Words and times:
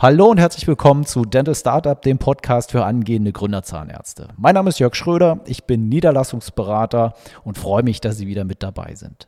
Hallo 0.00 0.26
und 0.26 0.38
herzlich 0.38 0.68
willkommen 0.68 1.06
zu 1.06 1.24
Dental 1.24 1.56
Startup, 1.56 2.00
dem 2.00 2.18
Podcast 2.18 2.70
für 2.70 2.84
angehende 2.84 3.32
Gründerzahnärzte. 3.32 4.28
Mein 4.36 4.54
Name 4.54 4.68
ist 4.68 4.78
Jörg 4.78 4.94
Schröder, 4.94 5.40
ich 5.44 5.64
bin 5.64 5.88
Niederlassungsberater 5.88 7.14
und 7.42 7.58
freue 7.58 7.82
mich, 7.82 8.00
dass 8.00 8.16
Sie 8.16 8.28
wieder 8.28 8.44
mit 8.44 8.62
dabei 8.62 8.94
sind. 8.94 9.26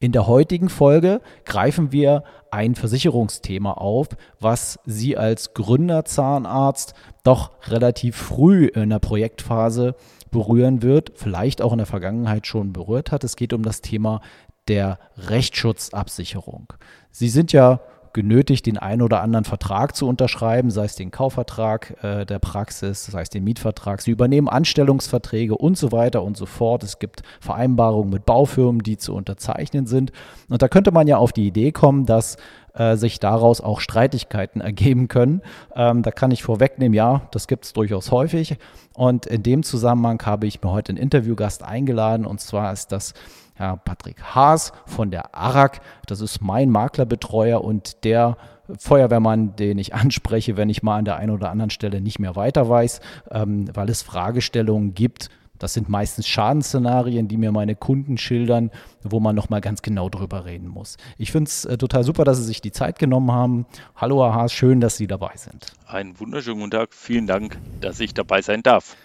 In 0.00 0.12
der 0.12 0.26
heutigen 0.26 0.70
Folge 0.70 1.20
greifen 1.44 1.92
wir 1.92 2.24
ein 2.50 2.74
Versicherungsthema 2.74 3.72
auf, 3.72 4.08
was 4.40 4.78
Sie 4.86 5.18
als 5.18 5.52
Gründerzahnarzt 5.52 6.94
doch 7.22 7.50
relativ 7.66 8.16
früh 8.16 8.64
in 8.64 8.88
der 8.88 9.00
Projektphase 9.00 9.94
berühren 10.30 10.80
wird, 10.80 11.12
vielleicht 11.16 11.60
auch 11.60 11.72
in 11.72 11.78
der 11.78 11.86
Vergangenheit 11.86 12.46
schon 12.46 12.72
berührt 12.72 13.12
hat. 13.12 13.24
Es 13.24 13.36
geht 13.36 13.52
um 13.52 13.62
das 13.62 13.82
Thema 13.82 14.22
der 14.68 14.98
Rechtsschutzabsicherung. 15.18 16.72
Sie 17.10 17.28
sind 17.28 17.52
ja 17.52 17.80
genötigt, 18.12 18.66
den 18.66 18.78
einen 18.78 19.02
oder 19.02 19.22
anderen 19.22 19.44
Vertrag 19.44 19.96
zu 19.96 20.06
unterschreiben, 20.08 20.70
sei 20.70 20.84
es 20.84 20.96
den 20.96 21.10
Kaufvertrag 21.10 22.02
äh, 22.02 22.24
der 22.24 22.38
Praxis, 22.38 23.06
sei 23.06 23.22
es 23.22 23.30
den 23.30 23.44
Mietvertrag. 23.44 24.00
Sie 24.02 24.10
übernehmen 24.10 24.48
Anstellungsverträge 24.48 25.56
und 25.56 25.78
so 25.78 25.92
weiter 25.92 26.22
und 26.22 26.36
so 26.36 26.46
fort. 26.46 26.82
Es 26.82 26.98
gibt 26.98 27.22
Vereinbarungen 27.40 28.10
mit 28.10 28.26
Baufirmen, 28.26 28.82
die 28.82 28.96
zu 28.96 29.14
unterzeichnen 29.14 29.86
sind. 29.86 30.12
Und 30.48 30.62
da 30.62 30.68
könnte 30.68 30.92
man 30.92 31.06
ja 31.06 31.18
auf 31.18 31.32
die 31.32 31.46
Idee 31.46 31.72
kommen, 31.72 32.06
dass 32.06 32.36
äh, 32.74 32.96
sich 32.96 33.18
daraus 33.20 33.60
auch 33.60 33.80
Streitigkeiten 33.80 34.60
ergeben 34.62 35.08
können. 35.08 35.42
Ähm, 35.74 36.02
da 36.02 36.10
kann 36.10 36.30
ich 36.30 36.42
vorwegnehmen, 36.42 36.94
ja, 36.94 37.22
das 37.32 37.48
gibt 37.48 37.64
es 37.64 37.72
durchaus 37.72 38.10
häufig. 38.12 38.56
Und 38.94 39.26
in 39.26 39.42
dem 39.42 39.62
Zusammenhang 39.62 40.24
habe 40.24 40.46
ich 40.46 40.62
mir 40.62 40.70
heute 40.70 40.90
einen 40.90 40.98
Interviewgast 40.98 41.62
eingeladen. 41.62 42.24
Und 42.26 42.40
zwar 42.40 42.72
ist 42.72 42.92
das 42.92 43.14
ja, 43.58 43.76
Patrick 43.76 44.22
Haas 44.22 44.72
von 44.86 45.10
der 45.10 45.34
ARAG. 45.34 45.80
Das 46.06 46.20
ist 46.20 46.40
mein 46.40 46.70
Maklerbetreuer 46.70 47.62
und 47.62 48.04
der 48.04 48.36
Feuerwehrmann, 48.78 49.56
den 49.56 49.78
ich 49.78 49.94
anspreche, 49.94 50.56
wenn 50.56 50.68
ich 50.68 50.82
mal 50.82 50.98
an 50.98 51.04
der 51.04 51.16
einen 51.16 51.30
oder 51.30 51.50
anderen 51.50 51.70
Stelle 51.70 52.00
nicht 52.00 52.18
mehr 52.18 52.36
weiter 52.36 52.68
weiß, 52.68 53.00
ähm, 53.30 53.66
weil 53.74 53.88
es 53.88 54.02
Fragestellungen 54.02 54.94
gibt. 54.94 55.30
Das 55.58 55.74
sind 55.74 55.88
meistens 55.88 56.28
Schadensszenarien, 56.28 57.26
die 57.26 57.36
mir 57.36 57.50
meine 57.50 57.74
Kunden 57.74 58.16
schildern, 58.16 58.70
wo 59.02 59.18
man 59.18 59.34
nochmal 59.34 59.60
ganz 59.60 59.82
genau 59.82 60.08
drüber 60.08 60.44
reden 60.44 60.68
muss. 60.68 60.96
Ich 61.16 61.32
finde 61.32 61.48
es 61.48 61.64
äh, 61.64 61.76
total 61.76 62.04
super, 62.04 62.24
dass 62.24 62.38
Sie 62.38 62.44
sich 62.44 62.60
die 62.60 62.70
Zeit 62.70 63.00
genommen 63.00 63.32
haben. 63.32 63.66
Hallo, 63.96 64.22
Herr 64.22 64.34
Haas, 64.34 64.52
schön, 64.52 64.80
dass 64.80 64.96
Sie 64.96 65.08
dabei 65.08 65.32
sind. 65.34 65.72
Einen 65.86 66.18
wunderschönen 66.20 66.60
guten 66.60 66.70
Tag. 66.70 66.94
Vielen 66.94 67.26
Dank, 67.26 67.58
dass 67.80 67.98
ich 67.98 68.14
dabei 68.14 68.40
sein 68.40 68.62
darf. 68.62 68.96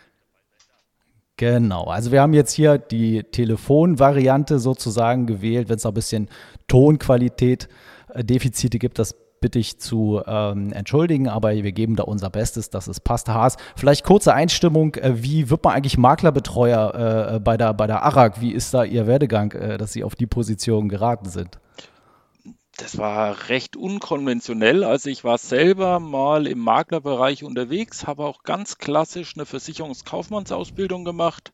Genau, 1.44 1.84
also 1.88 2.14
wir 2.14 2.22
haben 2.22 2.32
jetzt 2.32 2.54
hier 2.54 2.78
die 2.78 3.22
Telefonvariante 3.22 4.60
sozusagen 4.60 5.26
gewählt. 5.26 5.68
Wenn 5.68 5.76
es 5.76 5.84
noch 5.84 5.92
ein 5.92 5.96
bisschen 5.96 6.30
Tonqualität 6.70 7.68
äh, 8.14 8.24
Defizite 8.24 8.80
gibt, 8.80 8.98
das 8.98 9.14
bitte 9.42 9.60
ich 9.60 9.78
zu 9.78 10.22
ähm, 10.26 10.72
entschuldigen, 10.72 11.28
aber 11.28 11.52
wir 11.52 11.74
geben 11.74 11.98
da 11.98 12.04
unser 12.04 12.30
Bestes, 12.30 12.70
dass 12.70 12.88
es 12.88 13.02
passt. 13.02 13.28
Haas, 13.28 13.58
vielleicht 13.76 14.06
kurze 14.06 14.34
Einstimmung, 14.34 14.96
äh, 14.96 15.22
wie 15.22 15.50
wird 15.50 15.66
man 15.66 15.74
eigentlich 15.74 15.98
Maklerbetreuer 15.98 17.34
äh, 17.36 17.40
bei, 17.42 17.58
der, 17.58 17.74
bei 17.74 17.88
der 17.88 18.04
ARAG? 18.04 18.40
Wie 18.40 18.54
ist 18.54 18.74
da 18.74 18.86
Ihr 18.86 19.06
Werdegang, 19.06 19.52
äh, 19.52 19.78
dass 19.78 19.92
Sie 19.92 20.06
auf 20.06 20.16
die 20.16 20.28
Position 20.28 20.88
geraten 20.88 21.28
sind? 21.28 21.60
Das 22.78 22.98
war 22.98 23.50
recht 23.50 23.76
unkonventionell. 23.76 24.84
Also 24.84 25.10
ich 25.12 25.24
war 25.24 25.38
selber 25.38 26.00
mal 26.00 26.48
im 26.48 26.58
Maklerbereich 26.60 27.44
unterwegs, 27.44 28.08
habe 28.08 28.26
auch 28.26 28.42
ganz 28.42 28.80
klassisch 28.80 29.34
eine 29.36 29.46
Versicherungskaufmannsausbildung 29.46 31.06
gemacht, 31.06 31.54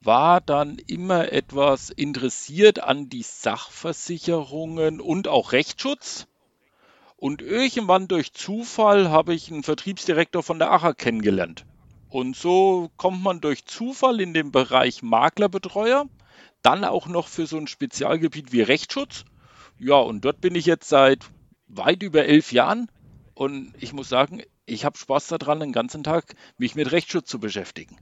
war 0.00 0.40
dann 0.40 0.78
immer 0.88 1.30
etwas 1.30 1.90
interessiert 1.90 2.80
an 2.80 3.08
die 3.08 3.22
Sachversicherungen 3.22 5.00
und 5.00 5.28
auch 5.28 5.52
Rechtsschutz. 5.52 6.26
Und 7.16 7.40
irgendwann 7.40 8.08
durch 8.08 8.32
Zufall 8.32 9.10
habe 9.10 9.34
ich 9.34 9.52
einen 9.52 9.62
Vertriebsdirektor 9.62 10.42
von 10.42 10.58
der 10.58 10.72
ACHA 10.72 10.94
kennengelernt. 10.94 11.64
Und 12.08 12.34
so 12.34 12.90
kommt 12.96 13.22
man 13.22 13.40
durch 13.40 13.66
Zufall 13.66 14.20
in 14.20 14.34
den 14.34 14.50
Bereich 14.50 15.02
Maklerbetreuer, 15.02 16.06
dann 16.62 16.84
auch 16.84 17.06
noch 17.06 17.28
für 17.28 17.46
so 17.46 17.56
ein 17.56 17.68
Spezialgebiet 17.68 18.52
wie 18.52 18.62
Rechtsschutz 18.62 19.24
ja, 19.78 19.96
und 19.96 20.24
dort 20.24 20.40
bin 20.40 20.54
ich 20.54 20.66
jetzt 20.66 20.88
seit 20.88 21.24
weit 21.68 22.02
über 22.02 22.24
elf 22.24 22.52
Jahren 22.52 22.90
und 23.34 23.72
ich 23.80 23.92
muss 23.92 24.08
sagen, 24.08 24.42
ich 24.66 24.84
habe 24.84 24.96
Spaß 24.96 25.28
daran, 25.28 25.60
den 25.60 25.72
ganzen 25.72 26.02
Tag 26.02 26.34
mich 26.56 26.74
mit 26.74 26.92
Rechtsschutz 26.92 27.28
zu 27.28 27.38
beschäftigen. 27.38 27.96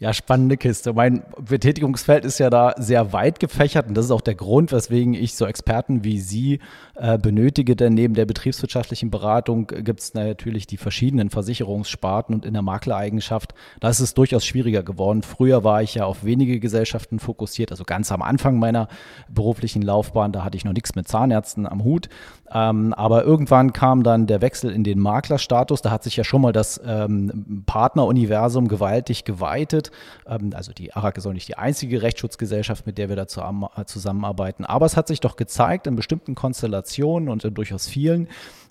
Ja, 0.00 0.14
spannende 0.14 0.56
Kiste. 0.56 0.94
Mein 0.94 1.24
Betätigungsfeld 1.38 2.24
ist 2.24 2.38
ja 2.38 2.48
da 2.48 2.72
sehr 2.78 3.12
weit 3.12 3.38
gefächert 3.38 3.86
und 3.86 3.94
das 3.94 4.06
ist 4.06 4.10
auch 4.10 4.22
der 4.22 4.34
Grund, 4.34 4.72
weswegen 4.72 5.12
ich 5.12 5.34
so 5.34 5.44
Experten 5.44 6.04
wie 6.04 6.20
Sie 6.20 6.60
äh, 6.94 7.18
benötige. 7.18 7.76
Denn 7.76 7.92
neben 7.92 8.14
der 8.14 8.24
betriebswirtschaftlichen 8.24 9.10
Beratung 9.10 9.66
gibt 9.66 10.00
es 10.00 10.14
natürlich 10.14 10.66
die 10.66 10.78
verschiedenen 10.78 11.28
Versicherungssparten 11.28 12.34
und 12.34 12.46
in 12.46 12.54
der 12.54 12.62
Maklereigenschaft, 12.62 13.52
da 13.80 13.90
ist 13.90 14.00
es 14.00 14.14
durchaus 14.14 14.46
schwieriger 14.46 14.82
geworden. 14.82 15.20
Früher 15.22 15.64
war 15.64 15.82
ich 15.82 15.96
ja 15.96 16.06
auf 16.06 16.24
wenige 16.24 16.60
Gesellschaften 16.60 17.18
fokussiert, 17.18 17.70
also 17.70 17.84
ganz 17.84 18.10
am 18.10 18.22
Anfang 18.22 18.58
meiner 18.58 18.88
beruflichen 19.28 19.82
Laufbahn, 19.82 20.32
da 20.32 20.44
hatte 20.44 20.56
ich 20.56 20.64
noch 20.64 20.72
nichts 20.72 20.94
mit 20.94 21.08
Zahnärzten 21.08 21.66
am 21.66 21.84
Hut. 21.84 22.08
Ähm, 22.52 22.92
aber 22.94 23.24
irgendwann 23.24 23.72
kam 23.72 24.02
dann 24.02 24.26
der 24.26 24.40
Wechsel 24.40 24.70
in 24.70 24.84
den 24.84 24.98
Maklerstatus. 24.98 25.82
Da 25.82 25.90
hat 25.90 26.02
sich 26.02 26.16
ja 26.16 26.24
schon 26.24 26.42
mal 26.42 26.52
das 26.52 26.80
ähm, 26.84 27.64
Partneruniversum 27.66 28.68
gewaltig 28.68 29.24
geweitet. 29.24 29.90
Ähm, 30.26 30.50
also 30.54 30.72
die 30.72 30.92
ARAG 30.92 31.16
ist 31.16 31.26
auch 31.26 31.32
nicht 31.32 31.48
die 31.48 31.58
einzige 31.58 32.02
Rechtsschutzgesellschaft, 32.02 32.86
mit 32.86 32.98
der 32.98 33.08
wir 33.08 33.16
da 33.16 33.26
zusammenarbeiten. 33.26 34.64
Aber 34.64 34.86
es 34.86 34.96
hat 34.96 35.08
sich 35.08 35.20
doch 35.20 35.36
gezeigt 35.36 35.86
in 35.86 35.96
bestimmten 35.96 36.34
Konstellationen 36.34 37.28
und 37.28 37.44
in 37.44 37.54
durchaus 37.54 37.88
vielen, 37.88 38.28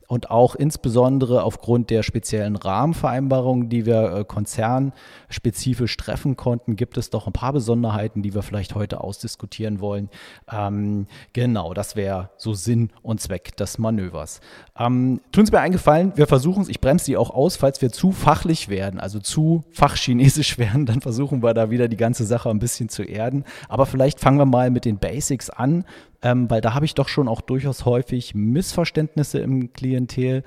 und 0.10 0.32
auch 0.32 0.56
insbesondere 0.56 1.44
aufgrund 1.44 1.92
der 1.92 2.02
speziellen 2.02 2.56
Rahmenvereinbarungen, 2.56 3.70
die 3.70 3.86
wir 3.86 4.12
äh, 4.12 4.26
konzernspezifisch 4.26 5.96
treffen 5.98 6.36
konnten, 6.36 6.76
gibt 6.76 6.98
es 6.98 7.12
doch 7.12 7.28
ein 7.28 7.34
paar 7.34 7.54
Besonderheiten, 7.54 8.24
die 8.24 8.34
wir 8.34 8.42
vielleicht 8.42 8.74
heute 8.74 9.02
ausdiskutieren 9.02 9.82
wollen. 9.82 10.10
Ähm, 10.52 11.06
genau, 11.34 11.76
das 11.76 11.96
wäre 11.96 12.32
so 12.38 12.56
Sinn 12.56 12.90
und 13.04 13.22
Zweck 13.22 13.56
des 13.58 13.78
Manövers. 13.78 14.42
Ähm, 14.80 15.22
tun 15.32 15.46
Sie 15.46 15.52
mir 15.52 15.60
eingefallen, 15.60 16.14
wir 16.16 16.26
versuchen 16.26 16.64
es, 16.64 16.70
ich 16.70 16.82
bremse 16.82 17.06
Sie 17.06 17.16
auch 17.16 17.30
aus, 17.30 17.56
falls 17.56 17.80
wir 17.84 17.92
zu 17.92 18.12
fachlich 18.12 18.68
werden, 18.68 19.00
also 19.00 19.20
zu 19.20 19.64
fachchinesisch 19.70 20.58
werden, 20.58 20.88
dann 20.88 21.02
versuchen 21.02 21.44
wir 21.44 21.54
da 21.54 21.70
wieder 21.70 21.88
die 21.88 21.98
ganze 21.98 22.26
Sache 22.26 22.50
ein 22.50 22.58
bisschen 22.58 22.90
zu 22.90 23.04
erden. 23.04 23.44
Aber 23.68 23.86
vielleicht 23.86 24.20
fangen 24.20 24.40
wir 24.40 24.46
mal 24.46 24.72
mit 24.72 24.86
den 24.86 24.98
Basics 24.98 25.52
an 25.52 25.86
ähm, 26.22 26.50
weil 26.50 26.62
da 26.62 26.74
habe 26.74 26.86
ich 26.86 26.96
doch 26.96 27.08
schon 27.08 27.28
auch 27.28 27.42
durchaus 27.42 27.86
häufig 27.86 28.36
Missverständnisse 28.36 29.40
im 29.40 29.74
Klientel. 29.74 30.44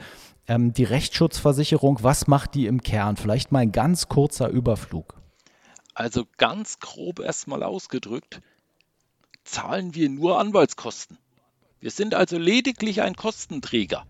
Ähm, 0.49 0.73
die 0.73 0.85
Rechtsschutzversicherung, 0.85 1.99
was 2.03 2.27
macht 2.27 2.55
die 2.55 2.67
im 2.67 2.83
Kern? 2.83 3.17
Vielleicht 3.17 3.53
mal 3.53 3.61
ein 3.61 3.73
ganz 3.73 4.09
kurzer 4.09 4.49
Überflug. 4.49 5.15
Also 5.95 6.25
ganz 6.39 6.79
grob 6.79 7.21
erstmal 7.21 7.63
ausgedrückt, 7.63 8.41
zahlen 9.45 9.95
wir 9.95 10.09
nur 10.09 10.39
Anwaltskosten. 10.39 11.19
Wir 11.81 11.91
sind 11.91 12.15
also 12.15 12.39
lediglich 12.39 13.03
ein 13.03 13.17
Kostenträger. 13.17 14.07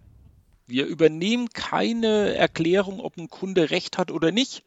Wir 0.67 0.87
übernehmen 0.87 1.49
keine 1.49 2.35
Erklärung, 2.35 3.01
ob 3.01 3.17
ein 3.17 3.29
Kunde 3.29 3.71
recht 3.71 3.99
hat 3.99 4.11
oder 4.11 4.31
nicht, 4.31 4.63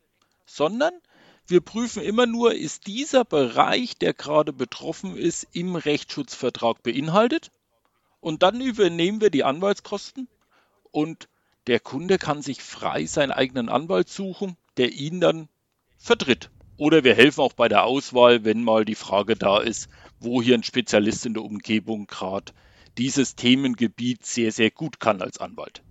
sondern 0.46 0.94
wir 1.48 1.62
prüfen 1.62 2.02
immer 2.02 2.26
nur, 2.26 2.56
ist 2.56 2.88
dieser 2.88 3.24
Bereich, 3.24 3.98
der 3.98 4.14
gerade 4.14 4.54
betroffen 4.54 5.16
ist, 5.16 5.48
im 5.54 5.76
Rechtsschutzvertrag 5.76 6.82
beinhaltet. 6.82 7.52
Und 8.20 8.42
dann 8.42 8.62
übernehmen 8.62 9.22
wir 9.22 9.30
die 9.30 9.44
Anwaltskosten 9.44 10.28
und 10.92 11.28
der 11.68 11.80
Kunde 11.80 12.18
kann 12.18 12.42
sich 12.42 12.62
frei 12.62 13.06
seinen 13.06 13.32
eigenen 13.32 13.70
Anwalt 13.70 14.10
suchen, 14.10 14.58
der 14.78 14.94
ihn 14.94 15.20
dann 15.20 15.48
vertritt. 15.98 16.50
Oder 16.78 17.04
wir 17.04 17.16
helfen 17.16 17.42
auch 17.42 17.54
bei 17.54 17.68
der 17.68 17.86
Auswahl, 17.86 18.44
wenn 18.44 18.64
mal 18.64 18.86
die 18.86 18.96
Frage 18.96 19.36
da 19.36 19.60
ist, 19.60 19.90
wo 20.20 20.42
hier 20.42 20.56
ein 20.56 20.64
Spezialist 20.64 21.26
in 21.26 21.34
der 21.34 21.44
Umgebung 21.44 22.08
gerade 22.08 22.52
dieses 22.98 23.36
Themengebiet 23.36 24.26
sehr, 24.26 24.52
sehr 24.52 24.72
gut 24.72 25.00
kann 25.00 25.22
als 25.22 25.38
Anwalt. 25.38 25.84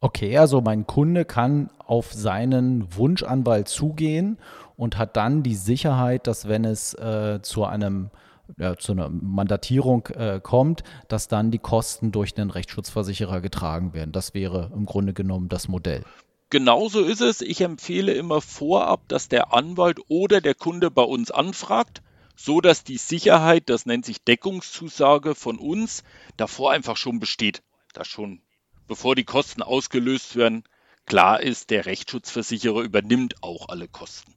Okay, 0.00 0.36
also 0.38 0.60
mein 0.60 0.86
Kunde 0.86 1.24
kann 1.24 1.70
auf 1.78 2.12
seinen 2.12 2.94
Wunschanwalt 2.94 3.68
zugehen 3.68 4.38
und 4.76 4.96
hat 4.96 5.16
dann 5.16 5.42
die 5.42 5.56
Sicherheit, 5.56 6.26
dass 6.26 6.46
wenn 6.46 6.64
es 6.64 6.94
äh, 6.94 7.40
zu 7.42 7.64
einem 7.64 8.10
ja, 8.56 8.76
zu 8.76 8.92
einer 8.92 9.10
Mandatierung 9.10 10.06
äh, 10.06 10.40
kommt, 10.42 10.82
dass 11.08 11.28
dann 11.28 11.50
die 11.50 11.58
Kosten 11.58 12.12
durch 12.12 12.32
den 12.32 12.48
Rechtsschutzversicherer 12.48 13.42
getragen 13.42 13.92
werden. 13.92 14.12
Das 14.12 14.32
wäre 14.32 14.70
im 14.74 14.86
Grunde 14.86 15.12
genommen 15.12 15.50
das 15.50 15.68
Modell. 15.68 16.02
Genauso 16.50 17.02
ist 17.02 17.20
es. 17.20 17.42
Ich 17.42 17.60
empfehle 17.60 18.12
immer 18.14 18.40
vorab, 18.40 19.06
dass 19.08 19.28
der 19.28 19.52
Anwalt 19.52 20.00
oder 20.08 20.40
der 20.40 20.54
Kunde 20.54 20.90
bei 20.90 21.02
uns 21.02 21.30
anfragt, 21.30 22.00
so 22.36 22.62
dass 22.62 22.84
die 22.84 22.96
Sicherheit, 22.96 23.64
das 23.66 23.84
nennt 23.84 24.06
sich 24.06 24.24
Deckungszusage 24.24 25.34
von 25.34 25.58
uns, 25.58 26.04
davor 26.38 26.70
einfach 26.70 26.96
schon 26.96 27.20
besteht, 27.20 27.62
dass 27.92 28.08
schon 28.08 28.40
bevor 28.88 29.14
die 29.14 29.24
Kosten 29.24 29.62
ausgelöst 29.62 30.34
werden, 30.36 30.64
klar 31.06 31.40
ist, 31.40 31.70
der 31.70 31.86
Rechtsschutzversicherer 31.86 32.80
übernimmt 32.80 33.42
auch 33.42 33.68
alle 33.68 33.86
Kosten. 33.86 34.34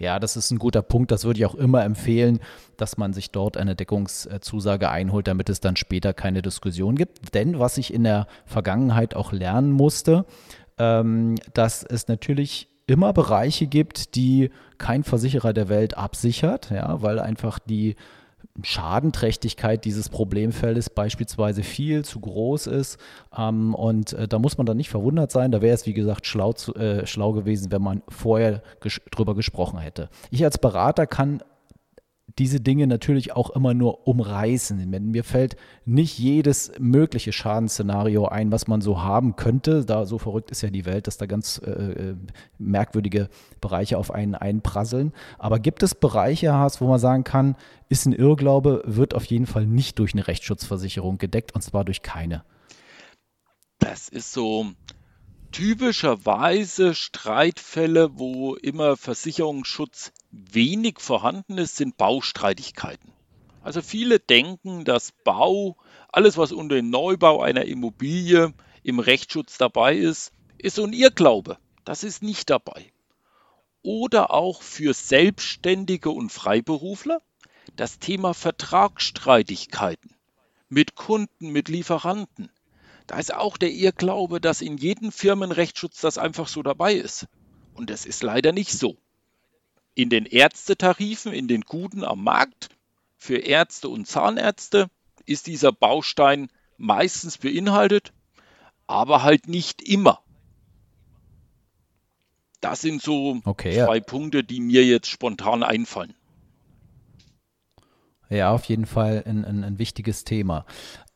Ja, 0.00 0.18
das 0.18 0.34
ist 0.34 0.50
ein 0.50 0.58
guter 0.58 0.80
Punkt. 0.80 1.10
Das 1.10 1.24
würde 1.24 1.40
ich 1.40 1.46
auch 1.46 1.54
immer 1.54 1.84
empfehlen, 1.84 2.40
dass 2.78 2.96
man 2.96 3.12
sich 3.12 3.32
dort 3.32 3.58
eine 3.58 3.76
Deckungszusage 3.76 4.88
einholt, 4.88 5.28
damit 5.28 5.50
es 5.50 5.60
dann 5.60 5.76
später 5.76 6.14
keine 6.14 6.40
Diskussion 6.40 6.96
gibt. 6.96 7.34
Denn 7.34 7.58
was 7.58 7.76
ich 7.76 7.92
in 7.92 8.04
der 8.04 8.26
Vergangenheit 8.46 9.14
auch 9.14 9.32
lernen 9.32 9.72
musste, 9.72 10.24
ähm, 10.78 11.34
dass 11.52 11.82
es 11.82 12.08
natürlich 12.08 12.68
immer 12.86 13.12
Bereiche 13.12 13.66
gibt, 13.66 14.14
die 14.14 14.50
kein 14.78 15.04
Versicherer 15.04 15.52
der 15.52 15.68
Welt 15.68 15.98
absichert, 15.98 16.70
ja, 16.70 17.02
weil 17.02 17.18
einfach 17.18 17.58
die 17.58 17.94
Schadenträchtigkeit 18.64 19.84
dieses 19.84 20.08
Problemfeldes 20.08 20.90
beispielsweise 20.90 21.62
viel 21.62 22.04
zu 22.04 22.20
groß 22.20 22.66
ist. 22.68 22.98
Ähm, 23.36 23.74
und 23.74 24.12
äh, 24.12 24.28
da 24.28 24.38
muss 24.38 24.58
man 24.58 24.66
dann 24.66 24.76
nicht 24.76 24.90
verwundert 24.90 25.30
sein. 25.30 25.52
Da 25.52 25.60
wäre 25.62 25.74
es, 25.74 25.86
wie 25.86 25.94
gesagt, 25.94 26.26
schlau, 26.26 26.52
zu, 26.52 26.74
äh, 26.74 27.06
schlau 27.06 27.32
gewesen, 27.32 27.70
wenn 27.70 27.82
man 27.82 28.02
vorher 28.08 28.62
ges 28.80 29.00
drüber 29.10 29.34
gesprochen 29.34 29.78
hätte. 29.78 30.08
Ich 30.30 30.44
als 30.44 30.58
Berater 30.58 31.06
kann 31.06 31.42
diese 32.38 32.60
Dinge 32.60 32.86
natürlich 32.86 33.32
auch 33.32 33.50
immer 33.50 33.74
nur 33.74 34.06
umreißen. 34.06 34.88
Mir 34.88 35.24
fällt 35.24 35.56
nicht 35.84 36.18
jedes 36.18 36.72
mögliche 36.78 37.32
Schadensszenario 37.32 38.26
ein, 38.26 38.52
was 38.52 38.66
man 38.68 38.80
so 38.80 39.02
haben 39.02 39.36
könnte. 39.36 39.84
Da 39.84 40.06
so 40.06 40.18
verrückt 40.18 40.50
ist 40.50 40.62
ja 40.62 40.70
die 40.70 40.84
Welt, 40.84 41.06
dass 41.06 41.18
da 41.18 41.26
ganz 41.26 41.60
äh, 41.64 41.70
äh 41.70 42.16
merkwürdige 42.58 43.28
Bereiche 43.60 43.98
auf 43.98 44.10
einen 44.10 44.34
einprasseln. 44.34 45.12
Aber 45.38 45.58
gibt 45.58 45.82
es 45.82 45.94
Bereiche, 45.94 46.52
Haas, 46.52 46.80
wo 46.80 46.88
man 46.88 46.98
sagen 46.98 47.24
kann, 47.24 47.56
ist 47.88 48.06
ein 48.06 48.12
Irrglaube, 48.12 48.82
wird 48.86 49.14
auf 49.14 49.24
jeden 49.24 49.46
Fall 49.46 49.66
nicht 49.66 49.98
durch 49.98 50.12
eine 50.14 50.26
Rechtsschutzversicherung 50.26 51.18
gedeckt 51.18 51.54
und 51.54 51.62
zwar 51.62 51.84
durch 51.84 52.02
keine? 52.02 52.44
Das 53.78 54.08
ist 54.08 54.32
so 54.32 54.66
typischerweise 55.52 56.94
Streitfälle, 56.94 58.18
wo 58.18 58.54
immer 58.54 58.96
Versicherungsschutz 58.96 60.12
wenig 60.30 61.00
vorhanden 61.00 61.58
ist, 61.58 61.76
sind 61.76 61.96
Baustreitigkeiten. 61.96 63.12
Also 63.62 63.82
viele 63.82 64.18
denken, 64.18 64.84
dass 64.84 65.12
Bau, 65.24 65.76
alles 66.08 66.38
was 66.38 66.52
unter 66.52 66.76
dem 66.76 66.90
Neubau 66.90 67.42
einer 67.42 67.64
Immobilie 67.66 68.54
im 68.82 68.98
Rechtsschutz 68.98 69.58
dabei 69.58 69.96
ist, 69.96 70.32
ist 70.56 70.76
so 70.76 70.84
ein 70.84 70.92
Irrglaube. 70.92 71.58
Das 71.84 72.04
ist 72.04 72.22
nicht 72.22 72.48
dabei. 72.48 72.92
Oder 73.82 74.32
auch 74.32 74.62
für 74.62 74.94
Selbstständige 74.94 76.10
und 76.10 76.30
Freiberufler 76.30 77.20
das 77.76 77.98
Thema 77.98 78.34
Vertragsstreitigkeiten 78.34 80.14
mit 80.68 80.94
Kunden, 80.94 81.50
mit 81.50 81.68
Lieferanten. 81.68 82.50
Da 83.06 83.18
ist 83.18 83.34
auch 83.34 83.56
der 83.56 83.72
Irrglaube, 83.72 84.40
dass 84.40 84.60
in 84.60 84.76
jedem 84.76 85.12
Firmenrechtsschutz 85.12 86.00
das 86.00 86.16
einfach 86.16 86.48
so 86.48 86.62
dabei 86.62 86.94
ist. 86.94 87.26
Und 87.74 87.90
das 87.90 88.06
ist 88.06 88.22
leider 88.22 88.52
nicht 88.52 88.72
so 88.72 88.96
in 90.00 90.08
den 90.08 90.26
Ärztetarifen, 90.26 91.32
in 91.32 91.48
den 91.48 91.62
guten 91.62 92.04
am 92.04 92.24
Markt 92.24 92.68
für 93.16 93.38
Ärzte 93.38 93.88
und 93.88 94.06
Zahnärzte 94.06 94.88
ist 95.26 95.46
dieser 95.46 95.72
Baustein 95.72 96.48
meistens 96.78 97.38
beinhaltet, 97.38 98.12
aber 98.86 99.22
halt 99.22 99.48
nicht 99.48 99.82
immer. 99.82 100.20
Das 102.60 102.80
sind 102.80 103.02
so 103.02 103.40
okay, 103.44 103.72
zwei 103.72 103.96
ja. 103.96 104.02
Punkte, 104.02 104.44
die 104.44 104.60
mir 104.60 104.84
jetzt 104.84 105.08
spontan 105.08 105.62
einfallen. 105.62 106.14
Ja, 108.28 108.52
auf 108.52 108.64
jeden 108.64 108.86
Fall 108.86 109.24
ein, 109.26 109.44
ein, 109.44 109.64
ein 109.64 109.78
wichtiges 109.78 110.24
Thema. 110.24 110.64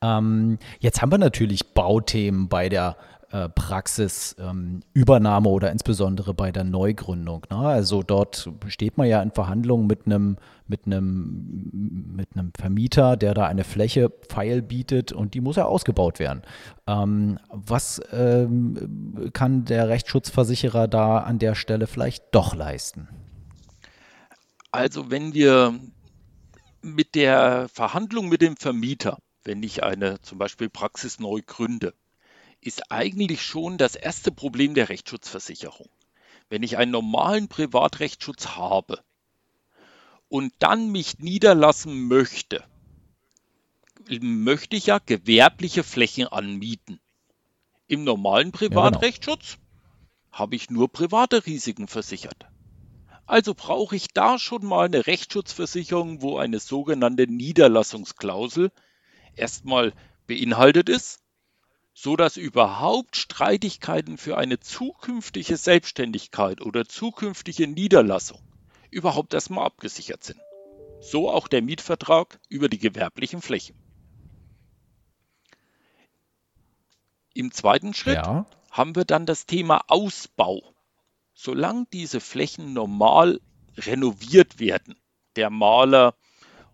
Ähm, 0.03 0.59
jetzt 0.81 1.01
haben 1.01 1.13
wir 1.13 1.19
natürlich 1.19 1.73
Bauthemen 1.73 2.49
bei 2.49 2.69
der 2.69 2.97
äh, 3.35 3.49
Praxisübernahme 3.49 5.49
ähm, 5.49 5.53
oder 5.53 5.73
insbesondere 5.73 6.35
bei 6.35 6.53
der 6.53 6.63
Neugründung. 6.63 7.45
Ne? 7.51 7.57
Also 7.57 8.05
dort 8.05 8.49
steht 8.69 8.97
man 8.97 9.09
ja 9.09 9.21
in 9.23 9.33
Verhandlungen 9.33 9.89
mit 9.89 10.07
einem 10.07 10.37
mit 10.69 10.87
einem 10.87 12.13
mit 12.15 12.29
einem 12.33 12.53
Vermieter, 12.57 13.17
der 13.17 13.35
da 13.35 13.47
eine 13.47 13.65
Fläche 13.65 14.13
feil 14.29 14.63
bietet 14.63 15.13
und 15.13 15.35
die 15.35 15.41
muss 15.41 15.57
ja 15.57 15.65
ausgebaut 15.65 16.21
werden. 16.21 16.43
Ähm, 16.87 17.41
was 17.51 18.01
ähm, 18.13 19.31
kann 19.33 19.65
der 19.65 19.89
Rechtsschutzversicherer 19.89 20.87
da 20.87 21.19
an 21.19 21.41
der 21.41 21.57
Stelle 21.57 21.89
vielleicht 21.89 22.27
doch 22.31 22.55
leisten? 22.55 23.09
Also 24.71 25.11
wenn 25.11 25.35
wir 25.35 25.75
mit 26.83 27.17
der 27.17 27.67
Verhandlung 27.69 28.29
mit 28.29 28.43
dem 28.43 28.57
Vermieter, 28.57 29.19
wenn 29.43 29.65
ich 29.65 29.83
eine 29.83 30.21
zum 30.21 30.39
Beispiel 30.39 30.71
Praxis 30.71 31.19
neu 31.19 31.41
gründe, 31.45 31.95
ist 32.65 32.91
eigentlich 32.91 33.43
schon 33.43 33.77
das 33.77 33.95
erste 33.95 34.33
Problem 34.33 34.75
der 34.75 34.89
Rechtsschutzversicherung. 34.89 35.89
Wenn 36.49 36.63
ich 36.63 36.79
einen 36.79 36.93
normalen 36.93 37.49
Privatrechtsschutz 37.49 38.49
habe 38.57 39.01
und 40.29 40.53
dann 40.61 40.91
mich 40.91 41.19
niederlassen 41.19 42.09
möchte, 42.09 42.65
möchte 44.21 44.77
ich 44.77 44.87
ja 44.87 44.99
gewerbliche 44.99 45.85
Flächen 45.85 46.27
anmieten. 46.29 47.01
Im 47.87 48.05
normalen 48.05 48.51
Privatrechtsschutz 48.51 49.53
ja, 49.53 49.57
genau. 49.57 50.39
habe 50.39 50.57
ich 50.57 50.71
nur 50.71 50.91
private 50.91 51.47
Risiken 51.47 51.87
versichert. 51.87 52.47
Also 53.27 53.55
brauche 53.55 53.97
ich 53.97 54.09
da 54.09 54.39
schon 54.39 54.65
mal 54.65 54.87
eine 54.87 55.07
Rechtsschutzversicherung, 55.07 56.23
wo 56.23 56.39
eine 56.39 56.61
sogenannte 56.61 57.27
Niederlassungsklausel 57.27 58.71
erstmal 59.35 59.93
beinhaltet 60.27 60.89
ist 60.89 61.24
so 61.95 62.17
dass 62.17 62.37
überhaupt 62.37 63.17
Streitigkeiten 63.17 64.19
für 64.19 64.37
eine 64.37 64.59
zukünftige 64.59 65.57
Selbstständigkeit 65.57 66.61
oder 66.61 66.85
zukünftige 66.85 67.69
Niederlassung 67.69 68.41
überhaupt 68.91 69.33
erstmal 69.33 69.65
abgesichert 69.65 70.25
sind. 70.25 70.41
So 71.01 71.31
auch 71.31 71.47
der 71.47 71.63
Mietvertrag 71.63 72.41
über 72.49 72.69
die 72.69 72.79
gewerblichen 72.79 73.41
Flächen. 73.41 73.77
Im 77.33 77.53
zweiten 77.53 77.95
Schritt 77.95 78.17
ja. 78.17 78.47
haben 78.71 78.97
wir 78.97 79.05
dann 79.05 79.27
das 79.27 79.47
Thema 79.47 79.83
Ausbau. 79.89 80.75
Solange 81.33 81.87
diese 81.93 82.21
Flächen 82.21 82.73
normal 82.73 83.41
renoviert 83.77 84.59
werden, 84.59 84.97
der 85.37 85.51
Maler 85.51 86.15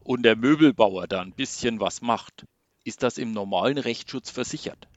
und 0.00 0.22
der 0.22 0.36
Möbelbauer 0.36 1.08
da 1.08 1.20
ein 1.20 1.32
bisschen 1.32 1.80
was 1.80 2.02
macht, 2.02 2.46
ist 2.84 3.02
das 3.02 3.18
im 3.18 3.32
normalen 3.32 3.78
Rechtsschutz 3.78 4.30
versichert. 4.30 4.88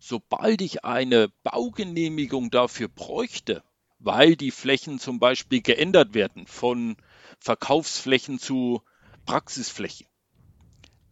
Sobald 0.00 0.62
ich 0.62 0.84
eine 0.84 1.28
Baugenehmigung 1.42 2.50
dafür 2.50 2.88
bräuchte, 2.88 3.64
weil 3.98 4.36
die 4.36 4.52
Flächen 4.52 5.00
zum 5.00 5.18
Beispiel 5.18 5.60
geändert 5.60 6.14
werden 6.14 6.46
von 6.46 6.96
Verkaufsflächen 7.40 8.38
zu 8.38 8.82
Praxisflächen, 9.26 10.06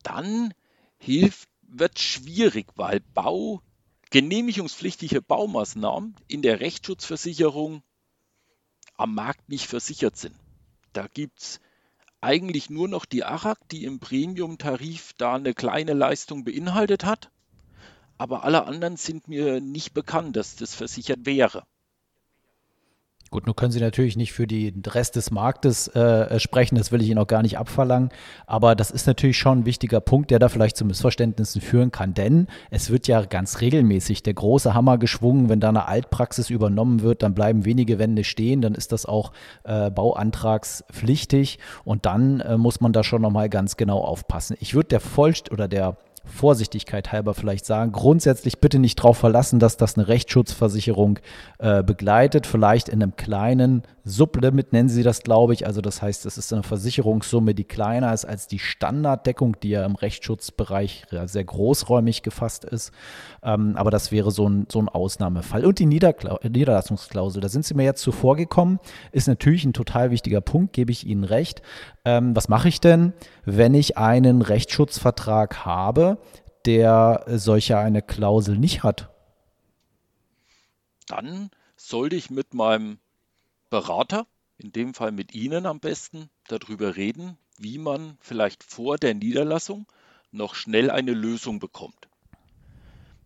dann 0.02 0.54
hilft, 0.98 1.48
wird 1.62 1.98
schwierig, 1.98 2.68
weil 2.76 3.00
Bau, 3.12 3.60
genehmigungspflichtige 4.10 5.20
Baumaßnahmen 5.20 6.14
in 6.28 6.42
der 6.42 6.60
Rechtsschutzversicherung 6.60 7.82
am 8.96 9.14
Markt 9.14 9.48
nicht 9.48 9.66
versichert 9.66 10.16
sind. 10.16 10.36
Da 10.92 11.08
gibt 11.08 11.40
es 11.40 11.60
eigentlich 12.20 12.70
nur 12.70 12.88
noch 12.88 13.04
die 13.04 13.24
ARAG, 13.24 13.58
die 13.70 13.84
im 13.84 13.98
Premium-Tarif 13.98 15.12
da 15.18 15.34
eine 15.34 15.54
kleine 15.54 15.92
Leistung 15.92 16.44
beinhaltet 16.44 17.04
hat 17.04 17.30
aber 18.18 18.44
alle 18.44 18.66
anderen 18.66 18.96
sind 18.96 19.28
mir 19.28 19.60
nicht 19.60 19.94
bekannt, 19.94 20.36
dass 20.36 20.56
das 20.56 20.74
versichert 20.74 21.20
wäre. 21.24 21.64
Gut, 23.30 23.46
nun 23.46 23.56
können 23.56 23.72
Sie 23.72 23.80
natürlich 23.80 24.16
nicht 24.16 24.32
für 24.32 24.46
den 24.46 24.82
Rest 24.86 25.16
des 25.16 25.32
Marktes 25.32 25.88
äh, 25.88 26.38
sprechen, 26.38 26.76
das 26.76 26.92
will 26.92 27.02
ich 27.02 27.08
Ihnen 27.08 27.18
auch 27.18 27.26
gar 27.26 27.42
nicht 27.42 27.58
abverlangen, 27.58 28.10
aber 28.46 28.76
das 28.76 28.92
ist 28.92 29.06
natürlich 29.08 29.36
schon 29.36 29.60
ein 29.60 29.66
wichtiger 29.66 30.00
Punkt, 30.00 30.30
der 30.30 30.38
da 30.38 30.48
vielleicht 30.48 30.76
zu 30.76 30.84
Missverständnissen 30.84 31.60
führen 31.60 31.90
kann, 31.90 32.14
denn 32.14 32.46
es 32.70 32.90
wird 32.90 33.08
ja 33.08 33.22
ganz 33.22 33.60
regelmäßig 33.60 34.22
der 34.22 34.34
große 34.34 34.74
Hammer 34.74 34.96
geschwungen, 34.96 35.48
wenn 35.48 35.58
da 35.58 35.70
eine 35.70 35.86
Altpraxis 35.86 36.50
übernommen 36.50 37.02
wird, 37.02 37.24
dann 37.24 37.34
bleiben 37.34 37.64
wenige 37.64 37.98
Wände 37.98 38.22
stehen, 38.22 38.60
dann 38.62 38.76
ist 38.76 38.92
das 38.92 39.06
auch 39.06 39.32
äh, 39.64 39.90
bauantragspflichtig. 39.90 41.58
Und 41.84 42.06
dann 42.06 42.40
äh, 42.40 42.56
muss 42.56 42.80
man 42.80 42.92
da 42.92 43.02
schon 43.02 43.22
nochmal 43.22 43.48
ganz 43.48 43.76
genau 43.76 44.00
aufpassen. 44.00 44.56
Ich 44.60 44.74
würde 44.74 44.88
der 44.88 45.00
Vollst 45.00 45.50
oder 45.50 45.68
der 45.68 45.96
Vorsichtigkeit 46.26 47.12
halber 47.12 47.34
vielleicht 47.34 47.66
sagen, 47.66 47.92
grundsätzlich 47.92 48.60
bitte 48.60 48.78
nicht 48.78 48.98
darauf 48.98 49.18
verlassen, 49.18 49.58
dass 49.58 49.76
das 49.76 49.96
eine 49.96 50.08
Rechtsschutzversicherung 50.08 51.18
äh, 51.58 51.82
begleitet, 51.82 52.46
vielleicht 52.46 52.88
in 52.88 53.02
einem 53.02 53.16
kleinen 53.16 53.82
Sublimit 54.08 54.72
nennen 54.72 54.88
sie 54.88 55.02
das, 55.02 55.22
glaube 55.24 55.52
ich. 55.52 55.66
Also 55.66 55.80
das 55.80 56.00
heißt, 56.00 56.26
es 56.26 56.38
ist 56.38 56.52
eine 56.52 56.62
Versicherungssumme, 56.62 57.54
die 57.54 57.64
kleiner 57.64 58.14
ist 58.14 58.24
als 58.24 58.46
die 58.46 58.60
Standarddeckung, 58.60 59.56
die 59.60 59.70
ja 59.70 59.84
im 59.84 59.96
Rechtsschutzbereich 59.96 61.06
sehr 61.24 61.44
großräumig 61.44 62.22
gefasst 62.22 62.64
ist. 62.64 62.92
Ähm, 63.42 63.74
aber 63.74 63.90
das 63.90 64.12
wäre 64.12 64.30
so 64.30 64.48
ein, 64.48 64.68
so 64.70 64.78
ein 64.78 64.88
Ausnahmefall. 64.88 65.64
Und 65.64 65.80
die 65.80 65.86
Niederkla 65.86 66.38
Niederlassungsklausel, 66.48 67.42
da 67.42 67.48
sind 67.48 67.64
Sie 67.64 67.74
mir 67.74 67.82
jetzt 67.82 68.00
zuvor 68.00 68.36
gekommen, 68.36 68.78
ist 69.10 69.26
natürlich 69.26 69.64
ein 69.64 69.72
total 69.72 70.12
wichtiger 70.12 70.40
Punkt, 70.40 70.72
gebe 70.72 70.92
ich 70.92 71.04
Ihnen 71.04 71.24
recht. 71.24 71.60
Ähm, 72.06 72.34
was 72.36 72.48
mache 72.48 72.68
ich 72.68 72.80
denn, 72.80 73.12
wenn 73.44 73.74
ich 73.74 73.98
einen 73.98 74.40
Rechtsschutzvertrag 74.40 75.66
habe, 75.66 76.18
der 76.64 77.24
solche 77.26 77.76
eine 77.78 78.00
Klausel 78.00 78.56
nicht 78.56 78.84
hat? 78.84 79.10
Dann 81.08 81.50
sollte 81.76 82.14
ich 82.14 82.30
mit 82.30 82.54
meinem 82.54 83.00
Berater 83.70 84.28
in 84.56 84.70
dem 84.70 84.94
Fall 84.94 85.10
mit 85.10 85.34
Ihnen 85.34 85.66
am 85.66 85.80
besten, 85.80 86.30
darüber 86.46 86.94
reden, 86.96 87.36
wie 87.58 87.78
man 87.78 88.16
vielleicht 88.20 88.62
vor 88.62 88.98
der 88.98 89.14
Niederlassung 89.14 89.86
noch 90.30 90.54
schnell 90.54 90.92
eine 90.92 91.12
Lösung 91.12 91.58
bekommt. 91.58 92.06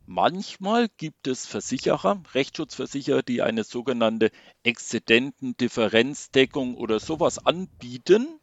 Manchmal 0.06 0.88
gibt 0.96 1.26
es 1.26 1.44
Versicherer, 1.46 2.22
Rechtsschutzversicherer, 2.34 3.22
die 3.22 3.42
eine 3.42 3.62
sogenannte 3.62 4.30
Exzidentendifferenzdeckung 4.64 6.76
oder 6.76 6.98
sowas 6.98 7.44
anbieten, 7.44 8.39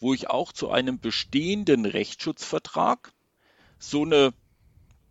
wo 0.00 0.14
ich 0.14 0.30
auch 0.30 0.52
zu 0.52 0.70
einem 0.70 0.98
bestehenden 1.00 1.84
Rechtsschutzvertrag 1.84 3.12
so 3.78 4.02
einen 4.02 4.32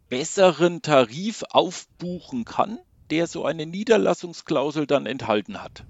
besseren 0.09 0.81
Tarif 0.81 1.43
aufbuchen 1.49 2.45
kann, 2.45 2.79
der 3.09 3.27
so 3.27 3.45
eine 3.45 3.65
Niederlassungsklausel 3.65 4.87
dann 4.87 5.05
enthalten 5.05 5.61
hat. 5.61 5.85